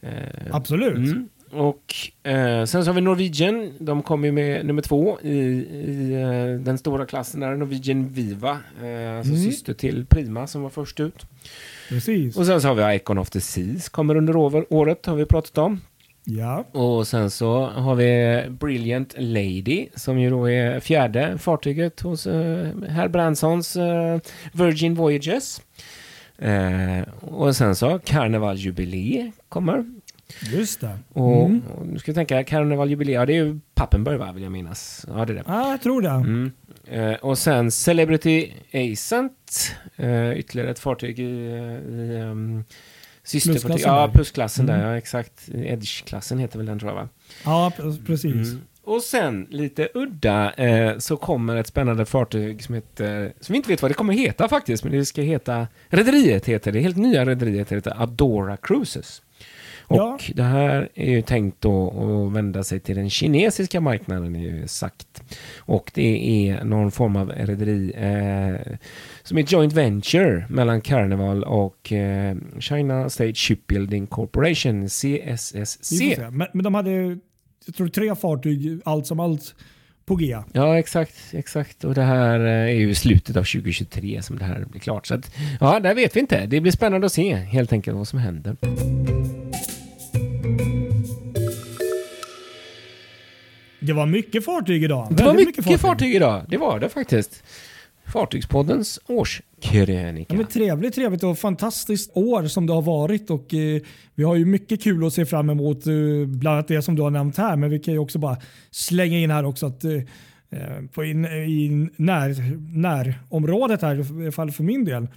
Eh, 0.00 0.10
Absolut. 0.50 0.96
Mm. 0.96 1.28
Och 1.50 1.94
eh, 2.30 2.64
sen 2.64 2.84
så 2.84 2.90
har 2.90 2.94
vi 2.94 3.00
Norwegian. 3.00 3.72
De 3.78 4.02
kommer 4.02 4.28
ju 4.28 4.32
med 4.32 4.66
nummer 4.66 4.82
två 4.82 5.18
i, 5.22 5.28
i 5.38 6.12
eh, 6.12 6.60
den 6.64 6.78
stora 6.78 7.06
klassen 7.06 7.40
där. 7.40 7.56
Norwegian 7.56 8.08
Viva. 8.08 8.50
Eh, 8.50 9.16
alltså 9.18 9.32
Mm. 9.32 9.44
syster 9.44 9.74
till 9.74 10.06
Prima 10.06 10.46
som 10.46 10.62
var 10.62 10.70
först 10.70 11.00
ut. 11.00 11.26
Precis. 11.88 12.36
Och 12.36 12.46
sen 12.46 12.60
så 12.60 12.68
har 12.68 12.74
vi 12.90 12.96
Icon 12.96 13.18
of 13.18 13.30
the 13.30 13.40
Seas. 13.40 13.88
Kommer 13.88 14.16
under 14.16 14.36
året 14.72 15.06
har 15.06 15.16
vi 15.16 15.24
pratat 15.26 15.58
om. 15.58 15.80
Ja. 16.24 16.64
Och 16.72 17.08
sen 17.08 17.30
så 17.30 17.66
har 17.66 17.94
vi 17.94 18.42
Brilliant 18.50 19.14
Lady 19.18 19.88
som 19.94 20.18
ju 20.18 20.30
då 20.30 20.50
är 20.50 20.80
fjärde 20.80 21.38
fartyget 21.38 22.00
hos 22.00 22.26
eh, 22.26 22.68
herr 22.88 23.08
Brandsons 23.08 23.76
eh, 23.76 24.18
Virgin 24.52 24.94
Voyages. 24.94 25.62
Eh, 26.38 27.00
och 27.20 27.56
sen 27.56 27.76
så 27.76 27.98
Carnival 27.98 28.56
Jubilee 28.56 29.32
kommer. 29.48 29.84
Just 30.52 30.80
det. 30.80 30.98
Och, 31.12 31.44
Mm. 31.46 31.62
och 31.74 31.86
nu 31.86 31.98
ska 31.98 32.10
jag 32.10 32.14
tänka, 32.16 32.44
Carnival 32.44 32.90
Jubilee, 32.90 33.14
ja 33.14 33.26
det 33.26 33.32
är 33.32 33.44
ju 33.44 33.58
Pappenberg 33.74 34.16
va, 34.18 34.32
vill 34.32 34.42
jag 34.42 34.52
minnas. 34.52 35.06
Ja 35.08 35.24
det 35.24 35.32
är 35.32 35.34
det. 35.34 35.42
Ja, 35.46 35.70
jag 35.70 35.82
tror 35.82 36.02
det. 36.02 36.08
Mm. 36.08 36.52
Eh, 36.90 37.12
och 37.14 37.38
sen 37.38 37.70
Celebrity 37.70 38.52
Ascent, 38.72 39.74
eh, 39.96 40.32
ytterligare 40.38 40.70
ett 40.70 40.78
fartyg 40.78 41.18
i, 41.18 41.22
i 41.22 42.20
um, 42.22 42.64
systerfartyg. 43.24 43.80
Ja, 43.86 44.06
där. 44.06 44.12
plusklassen 44.12 44.68
Mm. 44.68 44.80
där, 44.80 44.88
ja 44.90 44.96
exakt. 44.98 45.48
Edge-klassen 45.54 46.38
heter 46.38 46.58
väl 46.58 46.66
den 46.66 46.78
tror 46.78 46.90
jag 46.90 46.96
va? 46.96 47.08
Ja, 47.44 47.72
precis. 48.06 48.24
Mm. 48.34 48.60
Och 48.82 49.02
sen 49.02 49.46
lite 49.50 49.88
udda 49.94 50.52
eh, 50.52 50.98
så 50.98 51.16
kommer 51.16 51.56
ett 51.56 51.66
spännande 51.66 52.04
fartyg 52.06 52.62
som 52.64 52.74
heter, 52.74 53.32
som 53.40 53.52
vi 53.52 53.56
inte 53.56 53.68
vet 53.68 53.82
vad 53.82 53.90
det 53.90 53.94
kommer 53.94 54.12
heta 54.14 54.48
faktiskt, 54.48 54.84
men 54.84 54.92
det 54.92 55.04
ska 55.04 55.22
heta, 55.22 55.66
rederiet 55.88 56.46
heter 56.46 56.72
det, 56.72 56.80
helt 56.80 56.96
nya 56.96 57.24
rederiet 57.24 57.72
heter 57.72 58.02
Adora 58.02 58.56
Cruises. 58.56 59.22
Och 59.88 59.96
Ja. 59.96 60.18
det 60.34 60.42
här 60.42 60.88
är 60.94 61.10
ju 61.10 61.22
tänkt 61.22 61.64
att 61.64 62.32
vända 62.32 62.64
sig 62.64 62.80
till 62.80 62.96
den 62.96 63.10
kinesiska 63.10 63.80
marknaden 63.80 64.36
är 64.36 64.40
ju 64.40 64.68
sagt. 64.68 65.22
Och 65.58 65.90
det 65.94 66.48
är 66.48 66.64
någon 66.64 66.90
form 66.90 67.16
av 67.16 67.30
rederi 67.36 67.92
eh, 67.96 68.76
som 69.22 69.38
är 69.38 69.42
ett 69.42 69.52
joint 69.52 69.72
venture 69.72 70.46
mellan 70.48 70.80
Carnival 70.80 71.44
och 71.44 71.92
eh, 71.92 72.36
China 72.58 73.10
State 73.10 73.34
Shipbuilding 73.34 74.06
Corporation, 74.06 74.88
CSSC. 74.88 76.00
Men, 76.30 76.46
men 76.52 76.64
de 76.64 76.74
hade, 76.74 76.90
jag 77.66 77.74
tror 77.76 77.88
tre 77.88 78.14
fartyg 78.14 78.80
allt 78.84 79.06
som 79.06 79.20
allt 79.20 79.54
på 80.06 80.16
G. 80.16 80.36
Ja, 80.52 80.78
exakt, 80.78 81.14
exakt. 81.32 81.84
Och 81.84 81.94
det 81.94 82.02
här 82.02 82.40
eh, 82.40 82.46
är 82.46 82.68
ju 82.68 82.94
slutet 82.94 83.36
av 83.36 83.42
2023 83.44 84.22
som 84.22 84.38
det 84.38 84.44
här 84.44 84.64
blir 84.70 84.80
klart. 84.80 85.06
Så 85.06 85.14
att, 85.14 85.34
ja, 85.60 85.80
där 85.80 85.94
vet 85.94 86.16
vi 86.16 86.20
inte. 86.20 86.46
Det 86.46 86.60
blir 86.60 86.72
spännande 86.72 87.06
att 87.06 87.12
se 87.12 87.34
helt 87.34 87.72
enkelt 87.72 87.96
vad 87.96 88.08
som 88.08 88.18
händer. 88.18 88.56
Det 93.88 93.94
var 93.94 94.06
mycket 94.06 94.44
fartyg 94.44 94.84
idag. 94.84 95.08
Det 95.10 95.24
var 95.24 95.34
mycket, 95.34 95.80
fartyg. 95.80 96.14
idag. 96.14 96.44
Det 96.48 96.56
var 96.56 96.80
det 96.80 96.88
faktiskt. 96.88 97.42
Fartygspoddens 98.12 99.00
årskrönika. 99.06 100.34
Ja, 100.34 100.36
men 100.36 100.46
trevligt, 100.46 100.94
trevligt 100.94 101.22
och 101.22 101.38
fantastiskt 101.38 102.10
år 102.14 102.46
som 102.46 102.66
det 102.66 102.72
har 102.72 102.82
varit 102.82 103.30
och 103.30 103.54
eh, 103.54 103.80
vi 104.14 104.24
har 104.24 104.36
ju 104.36 104.44
mycket 104.44 104.82
kul 104.82 105.06
att 105.06 105.12
se 105.12 105.26
fram 105.26 105.50
emot, 105.50 105.86
eh, 105.86 105.92
bland 106.26 106.54
annat 106.54 106.68
det 106.68 106.82
som 106.82 106.96
du 106.96 107.02
har 107.02 107.10
nämnt 107.10 107.36
här, 107.36 107.56
men 107.56 107.70
vi 107.70 107.78
kan 107.78 107.94
ju 107.94 108.00
också 108.00 108.18
bara 108.18 108.36
slänga 108.70 109.18
in 109.18 109.30
här 109.30 109.44
också 109.44 109.66
att 109.66 109.84
eh, 109.84 109.92
eh, 110.50 110.84
på 110.94 111.04
in, 111.04 111.24
i 111.24 111.88
när, 111.96 112.36
närområdet 112.78 113.82
här, 113.82 114.20
i 114.20 114.22
alla 114.22 114.32
fall 114.32 114.50
för 114.50 114.62
min 114.62 114.84
del, 114.84 115.08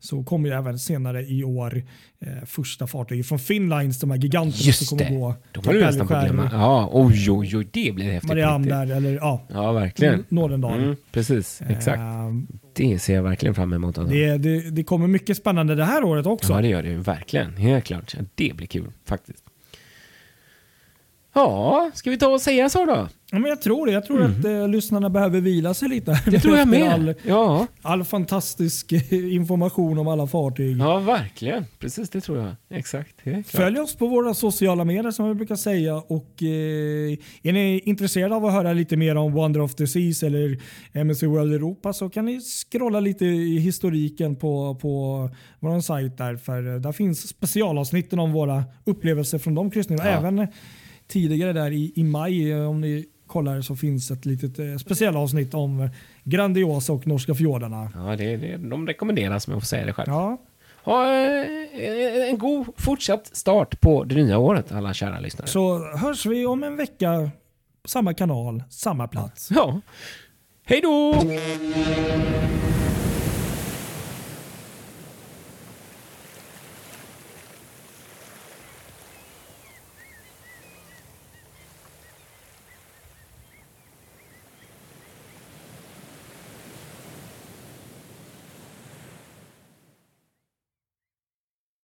så 0.00 0.22
kommer 0.22 0.48
ju 0.48 0.54
även 0.54 0.78
senare 0.78 1.22
i 1.26 1.44
år 1.44 1.82
eh, 2.20 2.44
första 2.46 2.86
fartyget 2.86 3.26
från 3.26 3.38
Finnlines, 3.38 4.00
de 4.00 4.10
här 4.10 4.18
giganterna 4.18 4.62
Just 4.66 4.86
som 4.88 4.98
kommer 4.98 5.10
det. 5.10 5.16
gå. 5.16 5.34
De 5.52 5.64
var 5.66 5.74
du 5.74 5.80
nästan 5.80 6.08
på 6.08 6.14
glömma. 6.14 6.48
Ja, 6.52 6.88
oj, 6.92 7.30
oj, 7.30 7.56
oj, 7.56 7.66
det 7.72 7.92
blir 7.94 8.04
häftigt. 8.12 8.30
riktigt. 8.30 8.68
där, 8.70 8.90
eller 8.96 9.14
ja, 9.14 9.46
Ja, 9.48 9.72
verkligen. 9.72 10.24
Nådendal. 10.28 10.78
Mm, 10.82 10.96
precis, 11.12 11.62
exakt. 11.68 11.98
Eh, 11.98 12.30
Det 12.72 12.98
ser 12.98 13.14
jag 13.14 13.22
verkligen 13.22 13.54
fram 13.54 13.72
emot. 13.72 13.98
Alltså. 13.98 14.14
det, 14.14 14.38
det, 14.38 14.70
det 14.70 14.84
kommer 14.84 15.06
mycket 15.06 15.36
spännande 15.36 15.74
det 15.74 15.84
här 15.84 16.04
året 16.04 16.26
också. 16.26 16.52
Ja, 16.52 16.60
det 16.60 16.68
gör 16.68 16.82
det 16.82 16.88
ju 16.88 16.98
verkligen. 16.98 17.56
Helt 17.56 17.84
klart. 17.84 18.14
Det 18.34 18.56
blir 18.56 18.66
kul 18.66 18.92
faktiskt. 19.06 19.44
Ja, 21.34 21.90
ska 21.94 22.10
vi 22.10 22.18
ta 22.18 22.28
och 22.28 22.40
säga 22.40 22.68
så 22.68 22.84
då? 22.86 23.08
Ja, 23.32 23.38
men 23.38 23.48
jag 23.48 23.60
tror 23.62 23.86
det. 23.86 23.92
Jag 23.92 24.04
tror 24.06 24.22
att 24.22 24.44
eh, 24.44 24.68
lyssnarna 24.68 25.10
behöver 25.10 25.40
vila 25.40 25.74
sig 25.74 25.88
lite. 25.88 26.10
Mm. 26.10 26.22
Det 26.26 26.40
tror 26.40 26.56
jag 26.56 26.68
med. 26.68 26.92
All, 26.92 27.14
Ja, 27.26 27.66
all 27.82 28.04
fantastisk 28.04 28.92
eh, 28.92 29.34
information 29.34 29.98
om 29.98 30.08
alla 30.08 30.26
fartyg. 30.26 30.76
ja, 30.78 30.98
verkligen. 30.98 31.64
Precis, 31.78 32.10
det 32.10 32.20
tror 32.20 32.38
jag. 32.38 32.78
Exakt. 32.78 33.16
Följ 33.46 33.78
oss 33.80 33.96
på 33.96 34.06
våra 34.06 34.34
sociala 34.34 34.84
medier 34.84 35.10
som 35.10 35.28
vi 35.28 35.34
brukar 35.34 35.56
säga. 35.56 35.96
Och, 35.96 36.42
eh, 36.42 37.18
är 37.42 37.52
ni 37.52 37.82
intresserade 37.84 38.34
av 38.34 38.46
att 38.46 38.52
höra 38.52 38.72
lite 38.72 38.96
mer 38.96 39.16
om 39.16 39.32
Wonder 39.32 39.60
of 39.60 39.74
the 39.74 39.86
Seas 39.86 40.22
eller 40.22 40.58
MSC 40.92 41.26
World 41.26 41.52
Europa 41.54 41.92
så 41.92 42.08
kan 42.10 42.24
ni 42.24 42.40
scrolla 42.40 43.00
lite 43.00 43.24
i 43.26 43.58
historiken 43.58 44.36
på, 44.36 44.74
på 44.74 45.30
vår 45.60 45.80
sajt 45.80 46.18
där. 46.18 46.36
För 46.36 46.74
eh, 46.74 46.80
där 46.80 46.92
finns 46.92 47.28
specialavsnitten 47.28 48.18
om 48.18 48.32
våra 48.32 48.64
upplevelser 48.84 49.38
från 49.38 49.54
de 49.54 49.70
kryssningarna. 49.70 50.10
Ja. 50.10 50.16
Även 50.18 50.46
tidigare 51.10 51.52
där 51.52 51.70
i, 51.70 51.92
i 51.96 52.04
maj 52.04 52.52
eh, 52.52 52.70
om 52.70 52.80
ni 52.80 53.04
kollar 53.26 53.60
så 53.60 53.76
finns 53.76 54.10
ett 54.10 54.26
litet 54.26 54.58
eh, 54.58 54.76
specialavsnitt 54.76 55.54
om 55.54 55.88
Grandiosa 56.24 56.92
och 56.92 57.06
Norska 57.06 57.34
fjordarna. 57.34 57.90
Ja, 57.94 58.16
det, 58.16 58.36
det, 58.36 58.56
de 58.56 58.86
rekommenderas 58.86 59.46
om 59.46 59.52
jag 59.52 59.62
får 59.62 59.66
säga 59.66 59.86
det 59.86 59.92
själv. 59.92 60.08
Ja, 60.08 60.38
Ha 60.82 61.06
eh, 61.06 62.30
en 62.30 62.38
god 62.38 62.66
fortsatt 62.76 63.36
start 63.36 63.80
på 63.80 64.04
det 64.04 64.14
nya 64.14 64.38
året, 64.38 64.72
alla 64.72 64.94
kära 64.94 65.20
lyssnare. 65.20 65.48
så 65.48 65.96
hörs 65.96 66.26
vi 66.26 66.46
om 66.46 66.62
en 66.64 66.76
vecka 66.76 67.30
på 67.82 67.88
samma 67.88 68.14
kanal, 68.14 68.62
samma 68.70 69.08
plats. 69.08 69.48
Ja. 69.50 69.80
Hej 70.64 70.80
då! 70.80 71.14